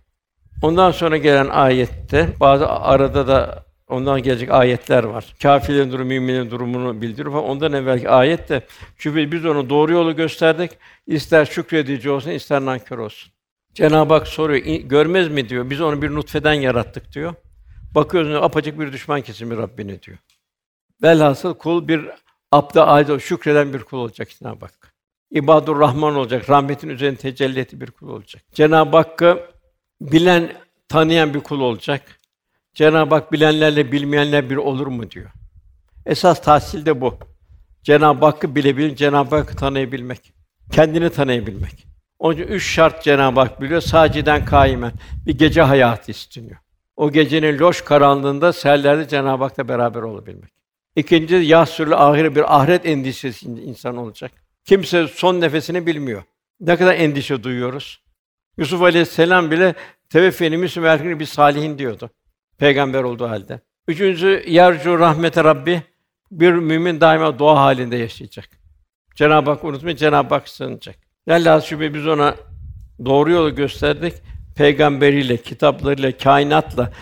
Ondan 0.63 0.91
sonra 0.91 1.17
gelen 1.17 1.49
ayette 1.49 2.29
bazı 2.41 2.69
arada 2.69 3.29
da 3.29 3.65
ondan 3.89 4.23
gelecek 4.23 4.51
ayetler 4.51 5.05
var. 5.05 5.35
Kâfirlerin 5.43 5.93
durumu, 5.93 6.09
müminlerin 6.09 6.51
durumunu 6.51 7.03
bildiriyor 7.03 7.33
falan. 7.33 7.45
Ondan 7.45 7.73
evvelki 7.73 8.11
ayet 8.11 8.49
de 8.49 8.63
çünkü 8.99 9.33
biz 9.33 9.45
onu 9.47 9.71
doğru 9.71 9.93
yolu 9.93 10.17
gösterdik. 10.17 10.71
İster 11.07 11.45
şükredici 11.45 12.11
olsun, 12.11 12.31
ister 12.31 12.65
nankör 12.65 12.99
olsun. 12.99 13.33
Cenab-ı 13.75 14.15
Hak 14.15 14.29
soruyor, 14.29 14.65
görmez 14.65 15.29
mi 15.29 15.49
diyor. 15.49 15.71
Biz 15.71 15.81
onu 15.81 16.03
bir 16.03 16.11
nutfeden 16.11 16.53
yarattık 16.53 17.13
diyor. 17.13 17.35
Bakıyoruz 17.95 18.35
apacık 18.35 18.81
bir 18.81 18.93
düşman 18.93 19.21
kesimi 19.21 19.57
Rabbine 19.57 20.03
diyor. 20.03 20.19
Velhasıl 21.03 21.55
kul 21.55 21.89
bir 21.89 22.11
abda 22.53 22.87
ait 22.87 23.21
şükreden 23.21 23.73
bir 23.73 23.79
kul 23.79 23.99
olacak 23.99 24.29
Cenab-ı 24.31 24.65
Hak. 24.65 24.95
İbadur 25.31 25.81
Rahman 25.81 26.17
olacak, 26.17 26.51
rahmetin 26.51 26.89
üzerine 26.89 27.17
tecelli 27.17 27.61
ettiği 27.61 27.81
bir 27.81 27.91
kul 27.91 28.09
olacak. 28.09 28.43
Cenab-ı 28.53 28.97
Hakk'ı 28.97 29.47
bilen, 30.01 30.53
tanıyan 30.89 31.35
bir 31.35 31.41
kul 31.41 31.61
olacak. 31.61 32.03
Cenab-ı 32.75 33.15
Hak 33.15 33.33
bilenlerle 33.33 33.93
bilmeyenler 33.93 34.51
bir 34.51 34.57
olur 34.57 34.87
mu 34.87 35.11
diyor. 35.11 35.31
Esas 36.07 36.43
tahsil 36.43 36.87
de 36.87 37.01
bu. 37.01 37.19
Cenab-ı 37.83 38.25
Hakk'ı 38.25 38.55
bilebilmek, 38.55 38.99
Cenab-ı 38.99 39.37
Hakk'ı 39.37 39.57
tanıyabilmek, 39.57 40.33
kendini 40.73 41.11
tanıyabilmek. 41.11 41.94
Onun 42.25 42.35
için 42.35 42.45
üç 42.45 42.65
şart 42.65 43.03
Cenab-ı 43.03 43.41
Hak 43.41 43.61
biliyor. 43.61 43.81
Saciden 43.81 44.45
kaimen 44.45 44.93
bir 45.27 45.39
gece 45.39 45.63
hayatı 45.63 46.11
isteniyor. 46.11 46.57
O 46.97 47.11
gecenin 47.11 47.59
loş 47.59 47.83
karanlığında 47.83 48.53
seherlerde 48.53 49.09
Cenab-ı 49.09 49.45
Hak'la 49.45 49.69
beraber 49.69 50.03
olabilmek. 50.03 50.51
İkinci 50.97 51.35
yahsürlü 51.35 51.97
ahire 51.97 52.35
bir 52.35 52.57
ahiret 52.57 52.87
endişesi 52.87 53.47
insan 53.47 53.97
olacak. 53.97 54.33
Kimse 54.65 55.09
son 55.09 55.41
nefesini 55.41 55.87
bilmiyor. 55.87 56.23
Ne 56.61 56.77
kadar 56.77 56.95
endişe 56.95 57.43
duyuyoruz. 57.43 58.01
Yusuf 58.59 58.83
Aleyhisselam 58.83 59.51
bile 59.51 59.75
teveffeni 60.09 60.57
müslim 60.57 61.21
bir 61.21 61.27
salihin 61.27 61.79
diyordu. 61.79 62.11
Peygamber 62.59 63.03
olduğu 63.03 63.29
halde. 63.29 63.61
Üçüncüsü 63.89 64.45
yercu 64.47 64.99
rahmete 64.99 65.45
Rabbi 65.45 65.83
bir 66.31 66.53
mümin 66.53 67.01
daima 67.01 67.39
dua 67.39 67.61
halinde 67.61 67.97
yaşayacak. 67.97 68.49
Cenab-ı 69.15 69.51
Hak 69.51 69.65
unutmayın, 69.65 69.97
Cenab-ı 69.97 70.35
Hak 70.35 70.49
sığınacak. 70.49 71.04
Allah 71.29 71.61
şüphe 71.61 71.95
biz 71.95 72.07
ona 72.07 72.35
doğru 73.05 73.31
yolu 73.31 73.55
gösterdik. 73.55 74.15
Peygamberiyle, 74.57 75.37
kitaplarıyla, 75.37 76.17
kainatla 76.19 76.93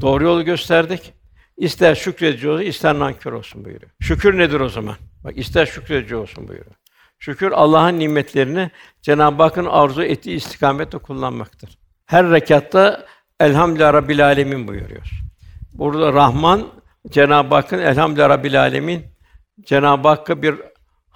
doğru 0.00 0.24
yolu 0.24 0.44
gösterdik. 0.44 1.12
İster 1.56 1.94
şükredici 1.94 2.48
olsun, 2.48 2.64
ister 2.64 2.98
nankör 2.98 3.32
olsun 3.32 3.64
buyuruyor. 3.64 3.90
Şükür 4.00 4.38
nedir 4.38 4.60
o 4.60 4.68
zaman? 4.68 4.96
Bak 5.24 5.38
ister 5.38 5.66
şükredici 5.66 6.16
olsun 6.16 6.48
buyuruyor. 6.48 6.76
Şükür 7.18 7.52
Allah'ın 7.52 7.98
nimetlerini 7.98 8.70
Cenab-ı 9.02 9.42
Hakk'ın 9.42 9.64
arzu 9.64 10.02
ettiği 10.02 10.36
istikamette 10.36 10.98
kullanmaktır. 10.98 11.78
Her 12.06 12.30
rekatta 12.30 13.06
Elhamdülillah 13.40 13.92
Rabbil 13.92 14.26
Alemin 14.26 14.68
buyuruyor. 14.68 15.10
Burada 15.72 16.12
Rahman 16.12 16.66
Cenab-ı 17.10 17.54
Hakk'ın 17.54 17.78
Elhamdülillah 17.78 18.28
Rabbil 18.28 18.60
Alemin 18.60 19.04
Cenab-ı 19.64 20.08
Hakk'a 20.08 20.42
bir 20.42 20.54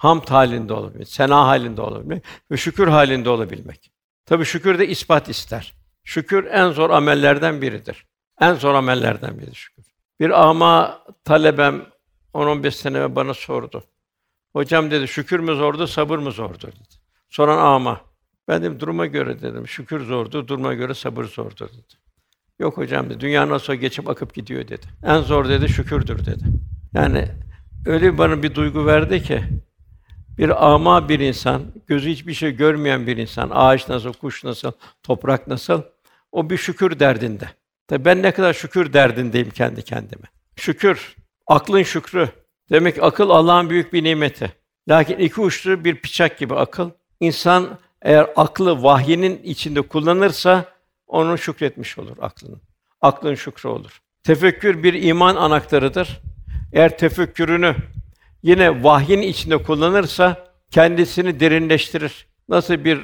hamd 0.01 0.29
halinde 0.29 0.73
olabilmek, 0.73 1.07
sena 1.07 1.47
halinde 1.47 1.81
olabilmek 1.81 2.23
ve 2.51 2.57
şükür 2.57 2.87
halinde 2.87 3.29
olabilmek. 3.29 3.91
Tabii 4.25 4.45
şükür 4.45 4.79
de 4.79 4.87
ispat 4.87 5.29
ister. 5.29 5.73
Şükür 6.03 6.45
en 6.45 6.69
zor 6.71 6.89
amellerden 6.89 7.61
biridir. 7.61 8.05
En 8.39 8.53
zor 8.53 8.73
amellerden 8.73 9.37
biridir 9.37 9.55
şükür. 9.55 9.85
Bir 10.19 10.49
ama 10.49 11.03
talebem 11.23 11.85
10-15 12.33 12.71
sene 12.71 13.15
bana 13.15 13.33
sordu. 13.33 13.83
Hocam 14.53 14.91
dedi, 14.91 15.07
şükür 15.07 15.39
mü 15.39 15.55
zordu, 15.55 15.87
sabır 15.87 16.17
mı 16.17 16.31
zordu 16.31 16.67
dedi. 16.67 16.95
Soran 17.29 17.57
ama. 17.57 18.01
Ben 18.47 18.61
dedim, 18.61 18.79
duruma 18.79 19.05
göre 19.05 19.41
dedim, 19.41 19.67
şükür 19.67 20.05
zordu, 20.05 20.47
duruma 20.47 20.73
göre 20.73 20.93
sabır 20.93 21.25
zordu 21.25 21.69
dedi. 21.73 21.93
Yok 22.59 22.77
hocam 22.77 23.09
dedi, 23.09 23.19
dünya 23.19 23.49
nasıl 23.49 23.73
geçip 23.73 24.09
akıp 24.09 24.33
gidiyor 24.33 24.67
dedi. 24.67 24.85
En 25.03 25.21
zor 25.21 25.49
dedi, 25.49 25.69
şükürdür 25.69 26.25
dedi. 26.25 26.43
Yani 26.93 27.27
öyle 27.85 28.17
bana 28.17 28.43
bir 28.43 28.55
duygu 28.55 28.85
verdi 28.85 29.23
ki, 29.23 29.43
bir 30.41 30.71
ama 30.71 31.09
bir 31.09 31.19
insan, 31.19 31.63
gözü 31.87 32.09
hiçbir 32.09 32.33
şey 32.33 32.51
görmeyen 32.51 33.07
bir 33.07 33.17
insan, 33.17 33.49
ağaç 33.53 33.89
nasıl, 33.89 34.13
kuş 34.13 34.43
nasıl, 34.43 34.71
toprak 35.03 35.47
nasıl, 35.47 35.81
o 36.31 36.49
bir 36.49 36.57
şükür 36.57 36.99
derdinde. 36.99 37.49
Tabii 37.87 38.05
ben 38.05 38.21
ne 38.21 38.31
kadar 38.31 38.53
şükür 38.53 38.93
derdindeyim 38.93 39.49
kendi 39.49 39.83
kendime. 39.83 40.27
Şükür, 40.55 41.15
aklın 41.47 41.83
şükrü. 41.83 42.29
Demek 42.71 43.03
akıl 43.03 43.29
Allah'ın 43.29 43.69
büyük 43.69 43.93
bir 43.93 44.03
nimeti. 44.03 44.51
Lakin 44.89 45.17
iki 45.17 45.41
uçlu 45.41 45.85
bir 45.85 46.03
bıçak 46.03 46.37
gibi 46.37 46.55
akıl. 46.55 46.89
İnsan 47.19 47.79
eğer 48.01 48.29
aklı 48.35 48.83
vahyenin 48.83 49.43
içinde 49.43 49.81
kullanırsa 49.81 50.65
onu 51.07 51.37
şükretmiş 51.37 51.97
olur 51.97 52.17
aklının. 52.21 52.61
Aklın 53.01 53.35
şükrü 53.35 53.69
olur. 53.69 54.01
Tefekkür 54.23 54.83
bir 54.83 54.93
iman 55.03 55.35
anahtarıdır. 55.35 56.21
Eğer 56.73 56.97
tefekkürünü 56.97 57.75
yine 58.43 58.83
vahyin 58.83 59.21
içinde 59.21 59.63
kullanırsa 59.63 60.47
kendisini 60.71 61.39
derinleştirir. 61.39 62.27
Nasıl 62.49 62.85
bir 62.85 62.99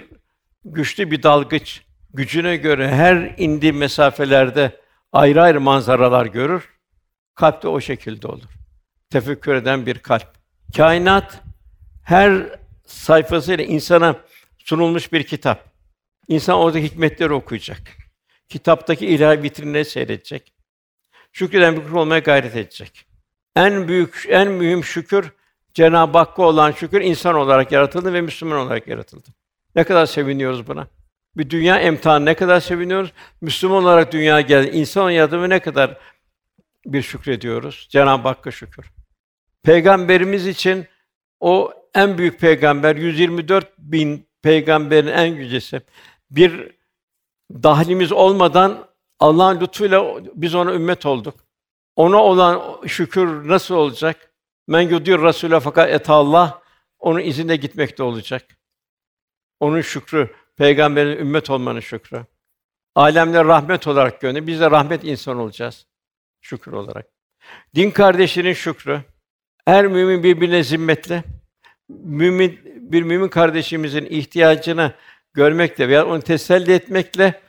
güçlü 0.65 1.11
bir 1.11 1.23
dalgıç 1.23 1.81
gücüne 2.13 2.55
göre 2.57 2.89
her 2.89 3.33
indi 3.37 3.73
mesafelerde 3.73 4.81
ayrı 5.13 5.41
ayrı 5.41 5.61
manzaralar 5.61 6.25
görür. 6.25 6.69
Kalp 7.35 7.63
de 7.63 7.67
o 7.67 7.81
şekilde 7.81 8.27
olur. 8.27 8.49
Tefekkür 9.09 9.55
eden 9.55 9.85
bir 9.85 9.99
kalp. 9.99 10.27
Kainat 10.77 11.41
her 12.03 12.57
sayfasıyla 12.85 13.63
insana 13.63 14.15
sunulmuş 14.57 15.13
bir 15.13 15.23
kitap. 15.23 15.65
İnsan 16.27 16.57
orada 16.57 16.77
hikmetleri 16.77 17.33
okuyacak. 17.33 17.81
Kitaptaki 18.49 19.05
ilahi 19.05 19.43
vitrinleri 19.43 19.85
seyredecek. 19.85 20.53
Şükreden 21.31 21.75
bir 21.75 21.83
kul 21.83 21.95
olmaya 21.95 22.19
gayret 22.19 22.55
edecek. 22.55 23.06
En 23.57 23.87
büyük, 23.87 24.25
en 24.29 24.51
mühim 24.51 24.83
şükür 24.83 25.31
Cenab-ı 25.73 26.17
Hakk'a 26.17 26.43
olan 26.43 26.71
şükür 26.71 27.01
insan 27.01 27.35
olarak 27.35 27.71
yaratıldı 27.71 28.13
ve 28.13 28.21
Müslüman 28.21 28.57
olarak 28.57 28.87
yaratıldı. 28.87 29.27
Ne 29.75 29.83
kadar 29.83 30.05
seviniyoruz 30.05 30.67
buna. 30.67 30.87
Bir 31.37 31.49
dünya 31.49 31.81
imtihanı 31.81 32.25
ne 32.25 32.33
kadar 32.33 32.59
seviniyoruz. 32.59 33.11
Müslüman 33.41 33.83
olarak 33.83 34.11
dünyaya 34.11 34.41
geldi. 34.41 34.77
İnsan 34.77 35.09
yaratımı 35.09 35.49
ne 35.49 35.59
kadar 35.59 35.97
bir 36.85 37.01
şükrediyoruz. 37.01 37.87
Cenab-ı 37.89 38.27
Hakk'a 38.27 38.51
şükür. 38.51 38.85
Peygamberimiz 39.63 40.47
için 40.47 40.85
o 41.39 41.73
en 41.95 42.17
büyük 42.17 42.39
peygamber 42.39 42.95
124 42.95 43.77
bin 43.77 44.27
peygamberin 44.41 45.07
en 45.07 45.35
yücesi. 45.35 45.81
Bir 46.31 46.71
dahlimiz 47.51 48.11
olmadan 48.11 48.87
Allah'ın 49.19 49.61
lütfuyla 49.61 50.15
biz 50.35 50.55
ona 50.55 50.73
ümmet 50.73 51.05
olduk. 51.05 51.46
Ona 51.97 52.23
olan 52.23 52.87
şükür 52.87 53.47
nasıl 53.47 53.75
olacak? 53.75 54.31
Men 54.67 54.81
yudir 54.81 55.19
Rasûle 55.19 55.59
fakat 55.59 55.89
et 55.89 56.09
Allah 56.09 56.61
onun 56.99 57.19
izinde 57.19 57.55
gitmekte 57.55 58.03
olacak. 58.03 58.57
Onun 59.59 59.81
şükrü, 59.81 60.29
peygamberin 60.57 61.17
ümmet 61.17 61.49
olmanın 61.49 61.79
şükrü. 61.79 62.25
Alemler 62.95 63.45
rahmet 63.45 63.87
olarak 63.87 64.21
gönderdi. 64.21 64.47
Biz 64.47 64.59
de 64.59 64.71
rahmet 64.71 65.03
insan 65.03 65.37
olacağız 65.37 65.85
şükür 66.41 66.71
olarak. 66.71 67.07
Din 67.75 67.91
kardeşinin 67.91 68.53
şükrü. 68.53 69.01
Her 69.65 69.87
mümin 69.87 70.23
birbirine 70.23 70.63
zimmetli. 70.63 71.23
Mümin 71.89 72.59
bir 72.91 73.03
mümin 73.03 73.29
kardeşimizin 73.29 74.05
ihtiyacını 74.05 74.93
görmekle 75.33 75.87
veya 75.87 76.07
onu 76.07 76.21
teselli 76.21 76.73
etmekle 76.73 77.41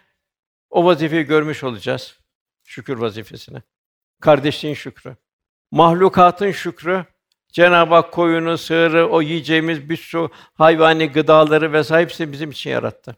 o 0.70 0.84
vazifeyi 0.84 1.24
görmüş 1.24 1.64
olacağız. 1.64 2.18
Şükür 2.64 2.96
vazifesine. 2.98 3.62
Kardeşliğin 4.20 4.74
şükrü. 4.74 5.16
Mahlukatın 5.70 6.50
şükrü. 6.50 7.04
Cenab-ı 7.52 7.94
Hak 7.94 8.12
koyunu, 8.12 8.58
sığırı, 8.58 9.08
o 9.08 9.22
yiyeceğimiz 9.22 9.88
bir 9.88 10.12
hayvani 10.54 11.06
gıdaları 11.06 11.72
vesaire 11.72 12.02
hepsini 12.02 12.32
bizim 12.32 12.50
için 12.50 12.70
yarattı. 12.70 13.16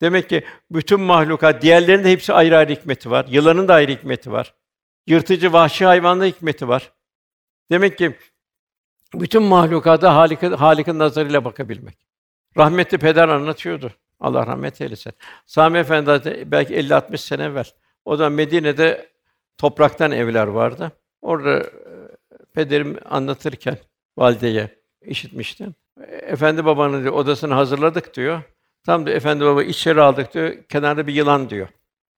Demek 0.00 0.28
ki 0.28 0.44
bütün 0.70 1.00
mahlukat, 1.00 1.62
diğerlerinin 1.62 2.04
de 2.04 2.10
hepsi 2.12 2.32
ayrı 2.32 2.56
ayrı 2.56 2.72
hikmeti 2.72 3.10
var. 3.10 3.26
Yılanın 3.28 3.68
da 3.68 3.74
ayrı 3.74 3.92
hikmeti 3.92 4.32
var. 4.32 4.54
Yırtıcı 5.06 5.52
vahşi 5.52 5.84
hayvanda 5.84 6.24
hikmeti 6.24 6.68
var. 6.68 6.92
Demek 7.70 7.98
ki 7.98 8.16
bütün 9.14 9.42
mahlukata 9.42 10.14
Halik'in 10.14 10.52
Halik'in 10.52 10.98
nazarıyla 10.98 11.44
bakabilmek. 11.44 11.98
Rahmetli 12.56 12.98
peder 12.98 13.28
anlatıyordu. 13.28 13.92
Allah 14.20 14.46
rahmet 14.46 14.80
eylesin. 14.80 15.12
Sami 15.46 15.78
Efendi 15.78 16.44
belki 16.46 16.74
50-60 16.74 17.16
sene 17.16 17.44
evvel. 17.44 17.64
O 18.04 18.18
da 18.18 18.30
Medine'de 18.30 19.10
topraktan 19.58 20.10
evler 20.10 20.46
vardı. 20.46 20.92
Orada 21.22 21.58
e, 21.58 21.70
pederim 22.54 22.98
anlatırken 23.04 23.78
valideye 24.18 24.68
işitmiştim. 25.02 25.74
Efendi 26.22 26.64
babanın 26.64 27.02
diyor, 27.02 27.14
odasını 27.14 27.54
hazırladık 27.54 28.14
diyor. 28.14 28.42
Tam 28.86 29.06
da 29.06 29.10
efendi 29.10 29.44
baba 29.44 29.62
içeri 29.62 30.00
aldık 30.00 30.34
diyor. 30.34 30.54
Kenarda 30.68 31.06
bir 31.06 31.14
yılan 31.14 31.50
diyor. 31.50 31.68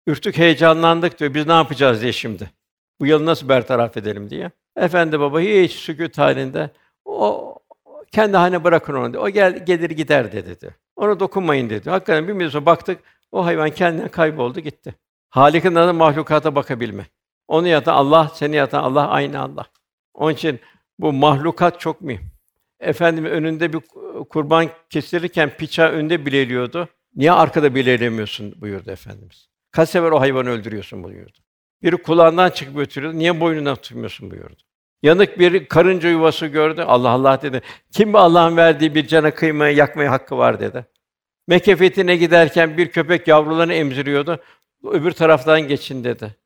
Ürktük, 0.06 0.38
heyecanlandık 0.38 1.18
diyor. 1.18 1.34
Biz 1.34 1.46
ne 1.46 1.52
yapacağız 1.52 2.02
diye 2.02 2.12
şimdi. 2.12 2.50
Bu 3.00 3.06
yılanı 3.06 3.26
nasıl 3.26 3.48
bertaraf 3.48 3.96
edelim 3.96 4.30
diye. 4.30 4.50
Efendi 4.76 5.20
baba 5.20 5.40
hiç 5.40 5.72
sükût 5.72 6.18
halinde 6.18 6.70
o 7.04 7.54
kendi 8.12 8.36
haline 8.36 8.64
bırakın 8.64 8.94
onu 8.94 9.08
dedi. 9.08 9.18
O 9.18 9.28
gel 9.28 9.64
gelir 9.66 9.90
gider 9.90 10.32
dedi. 10.32 10.46
dedi. 10.46 10.74
Ona 10.96 11.20
dokunmayın 11.20 11.70
dedi. 11.70 11.90
Hakikaten 11.90 12.28
bir 12.28 12.32
müddet 12.32 12.66
baktık 12.66 13.00
o 13.32 13.44
hayvan 13.44 13.70
kendinden 13.70 14.08
kayboldu 14.08 14.60
gitti. 14.60 14.94
Halik'in 15.30 15.74
adı 15.74 15.94
mahlukata 15.94 16.54
bakabilme. 16.54 17.06
Onu 17.50 17.68
yaratan 17.68 17.94
Allah, 17.94 18.30
seni 18.34 18.56
yaratan 18.56 18.82
Allah 18.82 19.08
aynı 19.08 19.40
Allah. 19.40 19.66
Onun 20.14 20.32
için 20.32 20.60
bu 20.98 21.12
mahlukat 21.12 21.80
çok 21.80 22.00
mühim. 22.00 22.30
Efendim 22.80 23.24
önünde 23.24 23.72
bir 23.72 23.80
kurban 24.30 24.68
kesirirken 24.90 25.50
piça 25.56 25.88
önde 25.88 26.26
bileliyordu. 26.26 26.88
Niye 27.16 27.32
arkada 27.32 27.74
bilelemiyorsun 27.74 28.60
buyurdu 28.60 28.90
efendimiz. 28.90 29.48
Kaç 29.70 29.88
sefer 29.88 30.10
o 30.10 30.20
hayvanı 30.20 30.50
öldürüyorsun 30.50 31.04
buyurdu. 31.04 31.38
Biri 31.82 31.96
kulağından 31.96 32.50
çıkıp 32.50 32.76
götürüyordu. 32.76 33.18
Niye 33.18 33.40
boynundan 33.40 33.76
tutmuyorsun 33.76 34.30
buyurdu. 34.30 34.62
Yanık 35.02 35.38
bir 35.38 35.66
karınca 35.66 36.08
yuvası 36.08 36.46
gördü. 36.46 36.82
Allah 36.82 37.08
Allah 37.08 37.42
dedi. 37.42 37.62
Kim 37.92 38.16
Allah'ın 38.16 38.56
verdiği 38.56 38.94
bir 38.94 39.06
cana 39.06 39.30
kıymaya, 39.30 39.72
yakmaya 39.72 40.10
hakkı 40.10 40.38
var 40.38 40.60
dedi. 40.60 40.86
Mekke 41.48 41.74
giderken 42.16 42.76
bir 42.76 42.90
köpek 42.90 43.28
yavrularını 43.28 43.74
emziriyordu. 43.74 44.40
Öbür 44.84 45.12
taraftan 45.12 45.60
geçin 45.60 46.04
dedi. 46.04 46.39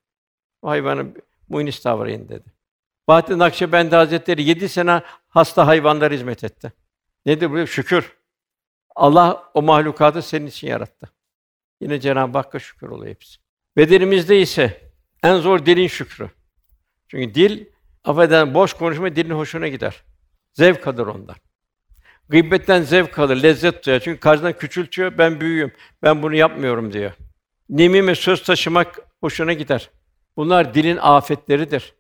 O 0.65 0.69
hayvanı 0.69 1.07
munis 1.49 1.81
tavrayın 1.81 2.29
dedi. 2.29 2.53
Bahattin 3.09 3.39
Nakşibendi 3.39 3.97
Hazretleri 3.97 4.43
yedi 4.43 4.69
sene 4.69 5.03
hasta 5.29 5.67
hayvanlar 5.67 6.12
hizmet 6.12 6.45
etti. 6.45 6.73
Nedir 7.27 7.51
bu? 7.51 7.67
Şükür. 7.67 8.17
Allah 8.97 9.51
o 9.55 9.62
mahlukatı 9.62 10.23
senin 10.23 10.47
için 10.47 10.69
yarattı. 10.69 11.11
Yine 11.81 12.01
Cenab-ı 12.01 12.39
Hakk'a 12.39 12.59
şükür 12.59 12.89
oluyor 12.89 13.11
hepsi. 13.15 13.37
Bedenimizde 13.77 14.41
ise 14.41 14.93
en 15.23 15.37
zor 15.37 15.67
dilin 15.67 15.87
şükrü. 15.87 16.31
Çünkü 17.09 17.35
dil 17.35 17.67
affeden 18.05 18.55
boş 18.55 18.73
konuşma 18.73 19.17
dilin 19.17 19.35
hoşuna 19.35 19.69
gider. 19.69 20.03
Zevk 20.53 20.87
alır 20.87 21.07
ondan. 21.07 21.37
Gıybetten 22.29 22.83
zevk 22.83 23.19
alır, 23.19 23.43
lezzet 23.43 23.87
duyar. 23.87 24.01
Çünkü 24.01 24.21
karşıdan 24.21 24.53
küçültüyor, 24.53 25.19
ben 25.19 25.41
büyüğüm, 25.41 25.73
ben 26.03 26.23
bunu 26.23 26.35
yapmıyorum 26.35 26.93
diyor. 26.93 27.12
Nimime 27.69 28.15
söz 28.15 28.43
taşımak 28.43 28.99
hoşuna 29.21 29.53
gider. 29.53 29.91
Bunlar 30.37 30.74
dilin 30.74 30.97
afetleridir. 30.97 31.95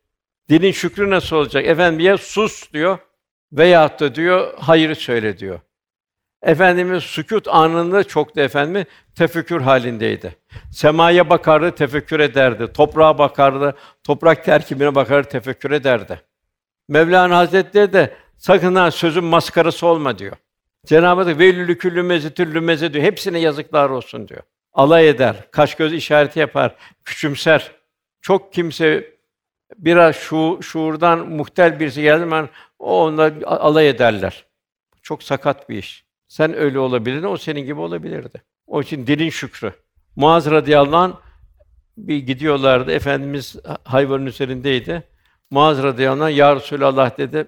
Dilin 0.48 0.72
şükrü 0.72 1.10
nasıl 1.10 1.36
olacak? 1.36 1.66
Efendim 1.66 2.00
ya 2.00 2.18
sus 2.18 2.72
diyor 2.72 2.98
veyahut 3.52 4.00
da 4.00 4.14
diyor 4.14 4.54
hayır 4.58 4.94
söyle 4.94 5.38
diyor. 5.38 5.60
Efendimiz 6.42 7.04
sükût 7.04 7.48
anında 7.48 8.04
çok 8.04 8.36
da 8.36 8.42
efendimi 8.42 8.86
tefekkür 9.14 9.60
halindeydi. 9.60 10.36
Semaya 10.72 11.30
bakardı, 11.30 11.70
tefekkür 11.70 12.20
ederdi. 12.20 12.72
Toprağa 12.72 13.18
bakardı, 13.18 13.76
toprak 14.04 14.44
terkibine 14.44 14.94
bakardı, 14.94 15.28
tefekkür 15.28 15.70
ederdi. 15.70 16.20
Mevlana 16.88 17.36
Hazretleri 17.36 17.92
de 17.92 18.14
sakın 18.36 18.74
ha 18.74 18.90
sözün 18.90 19.24
maskarası 19.24 19.86
olma 19.86 20.18
diyor. 20.18 20.36
Cenab-ı 20.86 21.22
Hak 21.22 21.38
velülü 21.38 21.78
küllü 21.78 22.02
mezetül 22.02 22.54
lümeze 22.54 22.92
diyor. 22.92 23.04
Hepsine 23.04 23.38
yazıklar 23.38 23.90
olsun 23.90 24.28
diyor. 24.28 24.42
Alay 24.72 25.08
eder, 25.08 25.36
kaş 25.50 25.74
göz 25.74 25.92
işareti 25.92 26.38
yapar, 26.38 26.74
küçümser. 27.04 27.70
Çok 28.24 28.52
kimse 28.52 29.14
biraz 29.76 30.16
şu 30.16 30.58
şuurdan 30.62 31.28
muhtel 31.28 31.80
birisi 31.80 32.02
geldi 32.02 32.20
zaman 32.20 32.48
o 32.78 33.04
onlar 33.04 33.32
alay 33.42 33.88
ederler. 33.88 34.44
Çok 35.02 35.22
sakat 35.22 35.68
bir 35.68 35.78
iş. 35.78 36.04
Sen 36.28 36.54
öyle 36.54 36.78
olabilirdin, 36.78 37.26
o 37.26 37.36
senin 37.36 37.60
gibi 37.60 37.80
olabilirdi. 37.80 38.42
O 38.66 38.82
için 38.82 39.06
dilin 39.06 39.30
şükrü. 39.30 39.72
Muaz 40.16 40.50
radıyallahu 40.50 40.96
anh 40.96 41.12
bir 41.96 42.16
gidiyorlardı. 42.16 42.92
Efendimiz 42.92 43.56
hayvanın 43.84 44.26
üzerindeydi. 44.26 45.02
Muaz 45.50 45.82
radıyallahu 45.82 46.24
anh, 46.24 46.36
"Ya 46.36 46.56
Resulallah" 46.56 47.18
dedi. 47.18 47.46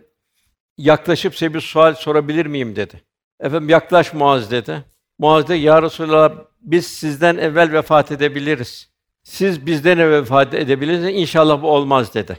"Yaklaşıp 0.79 1.37
size 1.37 1.55
bir 1.55 1.61
sual 1.61 1.95
sorabilir 1.95 2.47
miyim?" 2.47 2.77
dedi. 2.77 3.03
Efendim 3.41 3.69
yaklaş 3.69 4.13
Muaz 4.15 4.51
dedi. 4.51 4.85
Muaz 5.19 5.49
dedi, 5.49 5.59
"Ya 5.59 5.83
Resulallah, 5.83 6.33
biz 6.61 6.87
sizden 6.87 7.37
evvel 7.37 7.73
vefat 7.73 8.13
edebiliriz. 8.13 8.96
Siz 9.27 9.67
bizden 9.67 9.99
evvel 9.99 10.21
vefat 10.21 10.55
edebilirsiniz. 10.55 11.15
İnşallah 11.15 11.63
bu 11.63 11.71
olmaz." 11.71 12.15
dedi. 12.15 12.37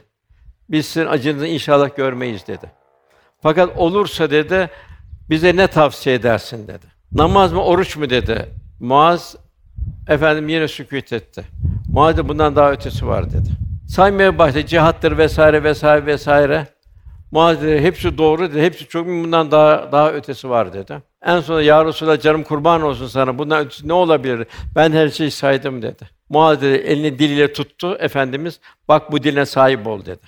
"Biz 0.70 0.86
sizin 0.86 1.08
acınızı 1.08 1.48
inşallah 1.48 1.96
görmeyiz." 1.96 2.48
dedi. 2.48 2.72
Fakat 3.42 3.78
olursa 3.78 4.32
dedi, 4.32 4.70
bize 5.30 5.56
ne 5.56 5.68
tavsiye 5.68 6.16
edersin 6.16 6.68
dedi. 6.68 6.86
Namaz 7.12 7.54
mı, 7.54 7.64
oruç 7.64 7.98
mu 7.98 8.10
dedi. 8.10 8.46
Muaz 8.80 9.36
efendim 10.08 10.50
yine 10.50 10.68
sükût 10.68 11.14
etti. 11.14 11.44
Muaz 11.94 12.28
bundan 12.28 12.56
daha 12.56 12.72
ötesi 12.72 13.08
var 13.08 13.30
dedi. 13.30 13.50
Saymaya 13.88 14.38
başladı. 14.38 14.66
Cihattır 14.66 15.18
vesaire 15.18 15.64
vesaire 15.64 16.06
vesaire. 16.06 16.68
Muaz 17.32 17.62
dedi, 17.62 17.82
hepsi 17.82 18.18
doğru 18.18 18.42
dedi. 18.52 18.62
Hepsi 18.62 18.88
çok 18.88 19.08
bundan 19.08 19.52
daha 19.52 19.92
daha 19.92 20.12
ötesi 20.12 20.50
var 20.50 20.74
dedi. 20.74 21.02
En 21.26 21.40
sonunda 21.40 21.64
ya 21.64 21.86
Resulallah 21.86 22.22
canım 22.22 22.44
kurban 22.44 22.82
olsun 22.82 23.08
sana. 23.08 23.38
Bundan 23.38 23.66
ötesi 23.66 23.88
ne 23.88 23.94
olabilir? 23.94 24.48
Ben 24.76 24.92
her 24.92 25.10
şeyi 25.10 25.32
saydım 25.32 25.82
dedi. 25.82 26.17
Muaz 26.30 26.62
dedi 26.62 26.76
elini 26.76 27.20
diliyle 27.20 27.54
tuttu 27.54 27.98
efendimiz. 28.00 28.60
Bak 28.88 29.12
bu 29.12 29.24
diline 29.24 29.46
sahip 29.46 29.88
ol 29.88 30.06
dedi. 30.06 30.22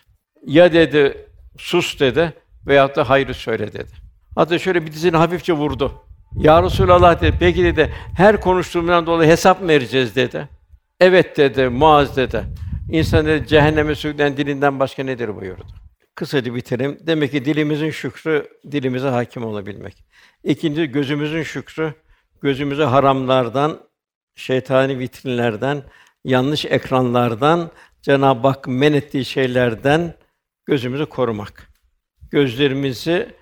Ya 0.45 0.73
dedi 0.73 1.27
sus 1.57 1.99
dedi 1.99 2.33
veyahut 2.67 2.95
da 2.95 3.09
hayrı 3.09 3.33
söyle 3.33 3.73
dedi. 3.73 3.91
Hatta 4.35 4.59
şöyle 4.59 4.85
bir 4.85 4.91
dizini 4.91 5.17
hafifçe 5.17 5.53
vurdu. 5.53 5.93
Ya 6.35 6.63
Resulallah 6.63 7.21
dedi, 7.21 7.37
peki 7.39 7.63
dedi, 7.63 7.93
her 8.17 8.41
konuştuğumdan 8.41 9.05
dolayı 9.05 9.29
hesap 9.31 9.61
mı 9.61 9.67
vereceğiz 9.67 10.15
dedi. 10.15 10.49
Evet 10.99 11.37
dedi, 11.37 11.69
Muaz 11.69 12.17
dedi. 12.17 12.43
İnsan 12.91 13.25
dedi, 13.25 13.47
cehenneme 13.47 13.95
sürükleyen 13.95 14.37
dilinden 14.37 14.79
başka 14.79 15.03
nedir 15.03 15.35
buyurdu. 15.35 15.65
Kısaca 16.15 16.55
bitirelim. 16.55 16.97
Demek 17.01 17.31
ki 17.31 17.45
dilimizin 17.45 17.89
şükrü, 17.89 18.47
dilimize 18.71 19.07
hakim 19.07 19.45
olabilmek. 19.45 20.03
İkinci, 20.43 20.85
gözümüzün 20.85 21.43
şükrü, 21.43 21.93
gözümüzü 22.41 22.83
haramlardan, 22.83 23.79
şeytani 24.39 24.99
vitrinlerden, 24.99 25.83
yanlış 26.23 26.65
ekranlardan, 26.65 27.71
Cenab-ı 28.01 28.47
Hak 28.47 28.67
men 28.67 28.93
ettiği 28.93 29.25
şeylerden 29.25 30.13
gözümüzü 30.65 31.05
korumak. 31.05 31.69
Gözlerimizi 32.31 33.35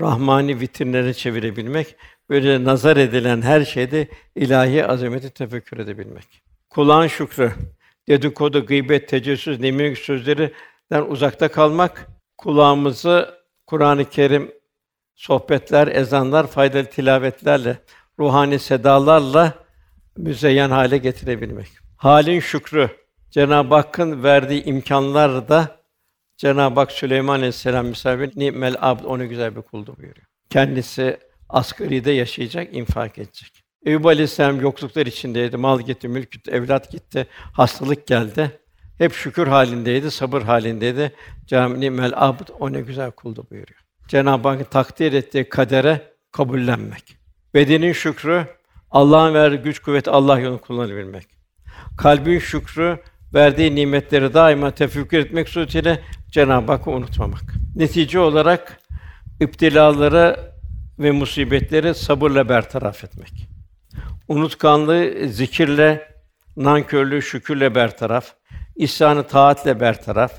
rahmani 0.00 0.60
vitrinlere 0.60 1.14
çevirebilmek, 1.14 1.96
böyle 2.28 2.64
nazar 2.64 2.96
edilen 2.96 3.42
her 3.42 3.64
şeyde 3.64 4.08
ilahi 4.36 4.86
azameti 4.86 5.30
tefekkür 5.30 5.78
edebilmek. 5.78 6.42
Kulağın 6.70 7.06
şükrü, 7.06 7.52
dedikodu, 8.08 8.66
gıybet, 8.66 9.08
tecessüs, 9.08 9.60
nemimek 9.60 9.98
sözlerinden 9.98 11.02
uzakta 11.08 11.48
kalmak, 11.48 12.08
kulağımızı 12.38 13.34
Kur'an-ı 13.66 14.04
Kerim 14.10 14.52
sohbetler, 15.14 15.88
ezanlar, 15.88 16.46
faydalı 16.46 16.84
tilavetlerle, 16.84 17.78
ruhani 18.18 18.58
sedalarla 18.58 19.54
müzeyyen 20.20 20.70
hale 20.70 20.98
getirebilmek. 20.98 21.68
Halin 21.96 22.40
şükrü, 22.40 22.90
Cenab-ı 23.30 23.74
Hakk'ın 23.74 24.22
verdiği 24.22 24.64
imkanlar 24.64 25.48
da 25.48 25.80
Cenab-ı 26.36 26.80
Hak 26.80 26.92
Süleyman 26.92 27.34
Aleyhisselam 27.34 27.86
misafir 27.86 28.32
ni'mel 28.36 28.76
abd 28.80 29.04
onu 29.04 29.28
güzel 29.28 29.56
bir 29.56 29.62
kuldu 29.62 29.96
buyuruyor. 29.96 30.26
Kendisi 30.50 31.18
asgaride 31.48 32.10
yaşayacak, 32.10 32.74
infak 32.74 33.18
edecek. 33.18 33.64
Eyüp 33.84 34.06
Aleyhisselam 34.06 34.60
yokluklar 34.60 35.06
içindeydi. 35.06 35.56
Mal 35.56 35.80
gitti, 35.80 36.08
mülk 36.08 36.30
gitti, 36.30 36.50
evlat 36.50 36.90
gitti, 36.90 37.26
hastalık 37.52 38.06
geldi. 38.06 38.60
Hep 38.98 39.12
şükür 39.12 39.46
halindeydi, 39.46 40.10
sabır 40.10 40.42
halindeydi. 40.42 41.12
Cenab-ı 41.46 41.80
Ni'mel 41.80 42.12
abd 42.14 42.48
o 42.58 42.72
ne 42.72 42.80
güzel 42.80 43.10
kuldu 43.10 43.46
buyuruyor. 43.50 43.80
Cenab-ı 44.08 44.48
Hakk'ın 44.48 44.64
takdir 44.64 45.12
ettiği 45.12 45.48
kadere 45.48 46.12
kabullenmek. 46.32 47.16
Bedenin 47.54 47.92
şükrü 47.92 48.46
Allah'ın 48.90 49.34
verdiği 49.34 49.58
güç 49.58 49.78
kuvvet 49.78 50.08
Allah 50.08 50.38
yolunu 50.38 50.60
kullanabilmek. 50.60 51.26
Kalbin 51.98 52.38
şükrü 52.38 52.98
verdiği 53.34 53.74
nimetleri 53.74 54.34
daima 54.34 54.70
tefekkür 54.70 55.18
etmek 55.18 55.48
suretiyle 55.48 56.00
Cenab-ı 56.30 56.72
Hakk'ı 56.72 56.90
unutmamak. 56.90 57.42
Netice 57.76 58.18
olarak 58.18 58.80
iptilaları 59.40 60.36
ve 60.98 61.10
musibetleri 61.10 61.94
sabırla 61.94 62.48
bertaraf 62.48 63.04
etmek. 63.04 63.48
Unutkanlığı 64.28 65.28
zikirle, 65.28 66.14
nankörlüğü 66.56 67.22
şükürle 67.22 67.74
bertaraf, 67.74 68.32
isyanı 68.76 69.26
taatle 69.26 69.80
bertaraf, 69.80 70.32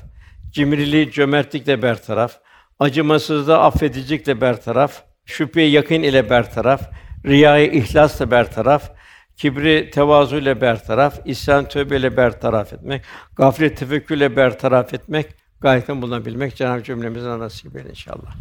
cimriliği 0.50 1.10
cömertlikle 1.10 1.82
bertaraf, 1.82 2.38
acımasızlığı 2.78 3.58
affedicilikle 3.58 4.40
bertaraf, 4.40 5.02
şüpheyi 5.24 5.70
yakın 5.70 6.02
ile 6.02 6.30
bertaraf, 6.30 6.90
riyayı 7.26 7.72
ihlasla 7.72 8.30
bertaraf, 8.30 8.90
kibri 9.36 9.90
tevazu 9.90 10.36
ile 10.36 10.60
bertaraf, 10.60 11.20
isyan 11.24 11.68
tövbe 11.68 11.96
ile 11.96 12.16
bertaraf 12.16 12.72
etmek, 12.72 13.02
gaflet 13.36 13.76
tefekkürle 13.76 14.36
bertaraf 14.36 14.94
etmek, 14.94 15.26
gayetten 15.60 16.02
bulunabilmek 16.02 16.56
Cenab-ı 16.56 16.82
cümlemizden 16.82 17.38
nasip 17.38 17.76
eyle 17.76 17.90
inşallah. 17.90 18.34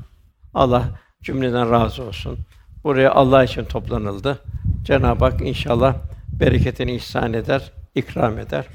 Allah 0.54 0.90
cümleden 1.24 1.72
razı 1.72 2.04
olsun. 2.04 2.40
Buraya 2.84 3.12
Allah 3.12 3.44
için 3.44 3.66
toplanıldı. 3.66 4.40
Cenab-ı 4.84 5.26
Hak 5.26 5.42
inşallah 5.42 5.96
bereketini 6.28 6.96
ihsan 6.96 7.34
eder, 7.34 7.72
ikram 7.96 8.40
eder. 8.40 8.66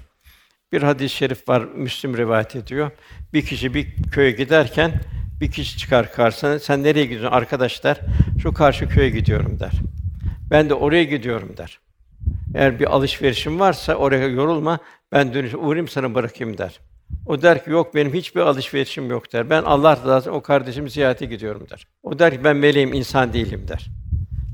Bir 0.73 0.83
hadis-i 0.83 1.17
şerif 1.17 1.49
var, 1.49 1.63
Müslim 1.63 2.17
rivayet 2.17 2.57
ediyor. 2.57 2.91
Bir 3.33 3.43
kişi 3.43 3.75
bir 3.75 4.03
köye 4.13 4.31
giderken 4.31 5.01
bir 5.41 5.51
kişi 5.51 5.79
çıkar 5.79 6.13
karşısına, 6.13 6.59
sen 6.59 6.83
nereye 6.83 7.05
gidiyorsun 7.05 7.37
arkadaşlar? 7.37 8.01
Şu 8.43 8.55
karşı 8.55 8.89
köye 8.89 9.11
gidiyorum 9.11 9.61
der. 9.61 9.73
Ben 10.51 10.69
de 10.69 10.75
oraya 10.75 11.05
gidiyorum 11.05 11.57
der. 11.57 11.79
Eğer 12.55 12.81
bir 12.81 12.87
alışverişim 12.87 13.61
varsa 13.61 13.95
oraya 13.95 14.29
yorulma, 14.29 14.79
ben 15.13 15.35
dönüş 15.35 15.55
uğrayayım 15.55 15.89
sana 15.89 16.15
bırakayım 16.15 16.59
der. 16.59 16.81
O 17.27 17.43
der 17.43 17.65
ki 17.65 17.71
yok 17.71 17.95
benim 17.95 18.15
hiçbir 18.15 18.41
alışverişim 18.41 19.11
yok 19.11 19.33
der. 19.33 19.51
Ben 19.51 19.63
Allah 19.63 19.97
rızası 19.97 20.33
o 20.33 20.43
kardeşimi 20.43 20.91
ziyarete 20.91 21.27
gidiyorum 21.27 21.67
der. 21.71 21.87
O 22.03 22.19
der 22.19 22.33
ki 22.33 22.45
ben 22.45 22.57
meleğim 22.57 22.93
insan 22.93 23.33
değilim 23.33 23.69
der. 23.69 23.87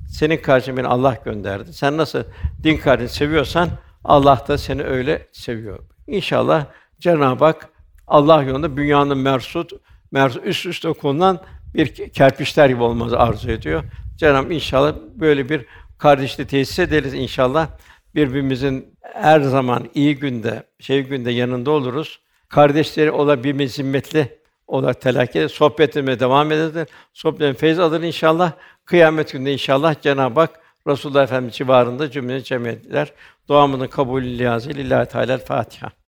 Senin 0.09 0.37
kardeşin 0.37 0.77
beni 0.77 0.87
Allah 0.87 1.19
gönderdi. 1.25 1.73
Sen 1.73 1.97
nasıl 1.97 2.23
din 2.63 2.77
kardeşini 2.77 3.17
seviyorsan 3.17 3.69
Allah 4.05 4.45
da 4.49 4.59
seni 4.59 4.83
öyle 4.83 5.27
seviyor. 5.33 5.79
İnşallah 6.07 6.67
Cenab-ı 7.01 7.45
Hak 7.45 7.69
Allah 8.07 8.43
yolunda 8.43 8.77
dünyanın 8.77 9.19
mersut, 9.19 9.73
mersut 10.13 10.47
üst 10.47 10.67
üste 10.67 10.93
konulan 10.93 11.41
bir 11.75 12.09
kerpiçler 12.13 12.69
gibi 12.69 12.83
olmazı 12.83 13.19
arzu 13.19 13.51
ediyor. 13.51 13.85
Cenab-ı 14.17 14.55
inşallah 14.55 14.95
böyle 15.15 15.49
bir 15.49 15.67
kardeşliği 15.99 16.47
tesis 16.47 16.79
ederiz 16.79 17.15
inşallah. 17.15 17.69
Birbirimizin 18.15 18.95
her 19.03 19.41
zaman 19.41 19.89
iyi 19.95 20.17
günde, 20.17 20.63
şey 20.81 21.03
günde 21.03 21.31
yanında 21.31 21.71
oluruz. 21.71 22.21
Kardeşleri 22.49 23.11
ola 23.11 23.39
birbirimiz 23.39 23.73
zimmetli 23.73 24.39
olarak 24.67 25.01
telakki 25.01 25.39
eder. 25.39 25.49
Sohbet 25.49 25.97
etmeye 25.97 26.21
devam 26.21 26.53
ederiz. 26.53 26.89
Sohbetten 27.13 27.55
feyz 27.55 27.79
alır 27.79 28.03
inşallah. 28.03 28.53
Kıyamet 28.85 29.33
gününde 29.33 29.53
inşallah 29.53 30.03
Cenab-ı 30.03 30.41
Hak 30.41 30.61
Resulullah 30.87 31.23
Efendimiz 31.23 31.55
civarında 31.55 32.11
cümle 32.11 32.43
cemiyetler. 32.43 33.13
Duamızın 33.49 33.87
kabulü 33.87 34.39
liyazı 34.39 34.71
lillahi 34.71 35.09
teala 35.09 35.39
Fatiha. 35.39 36.02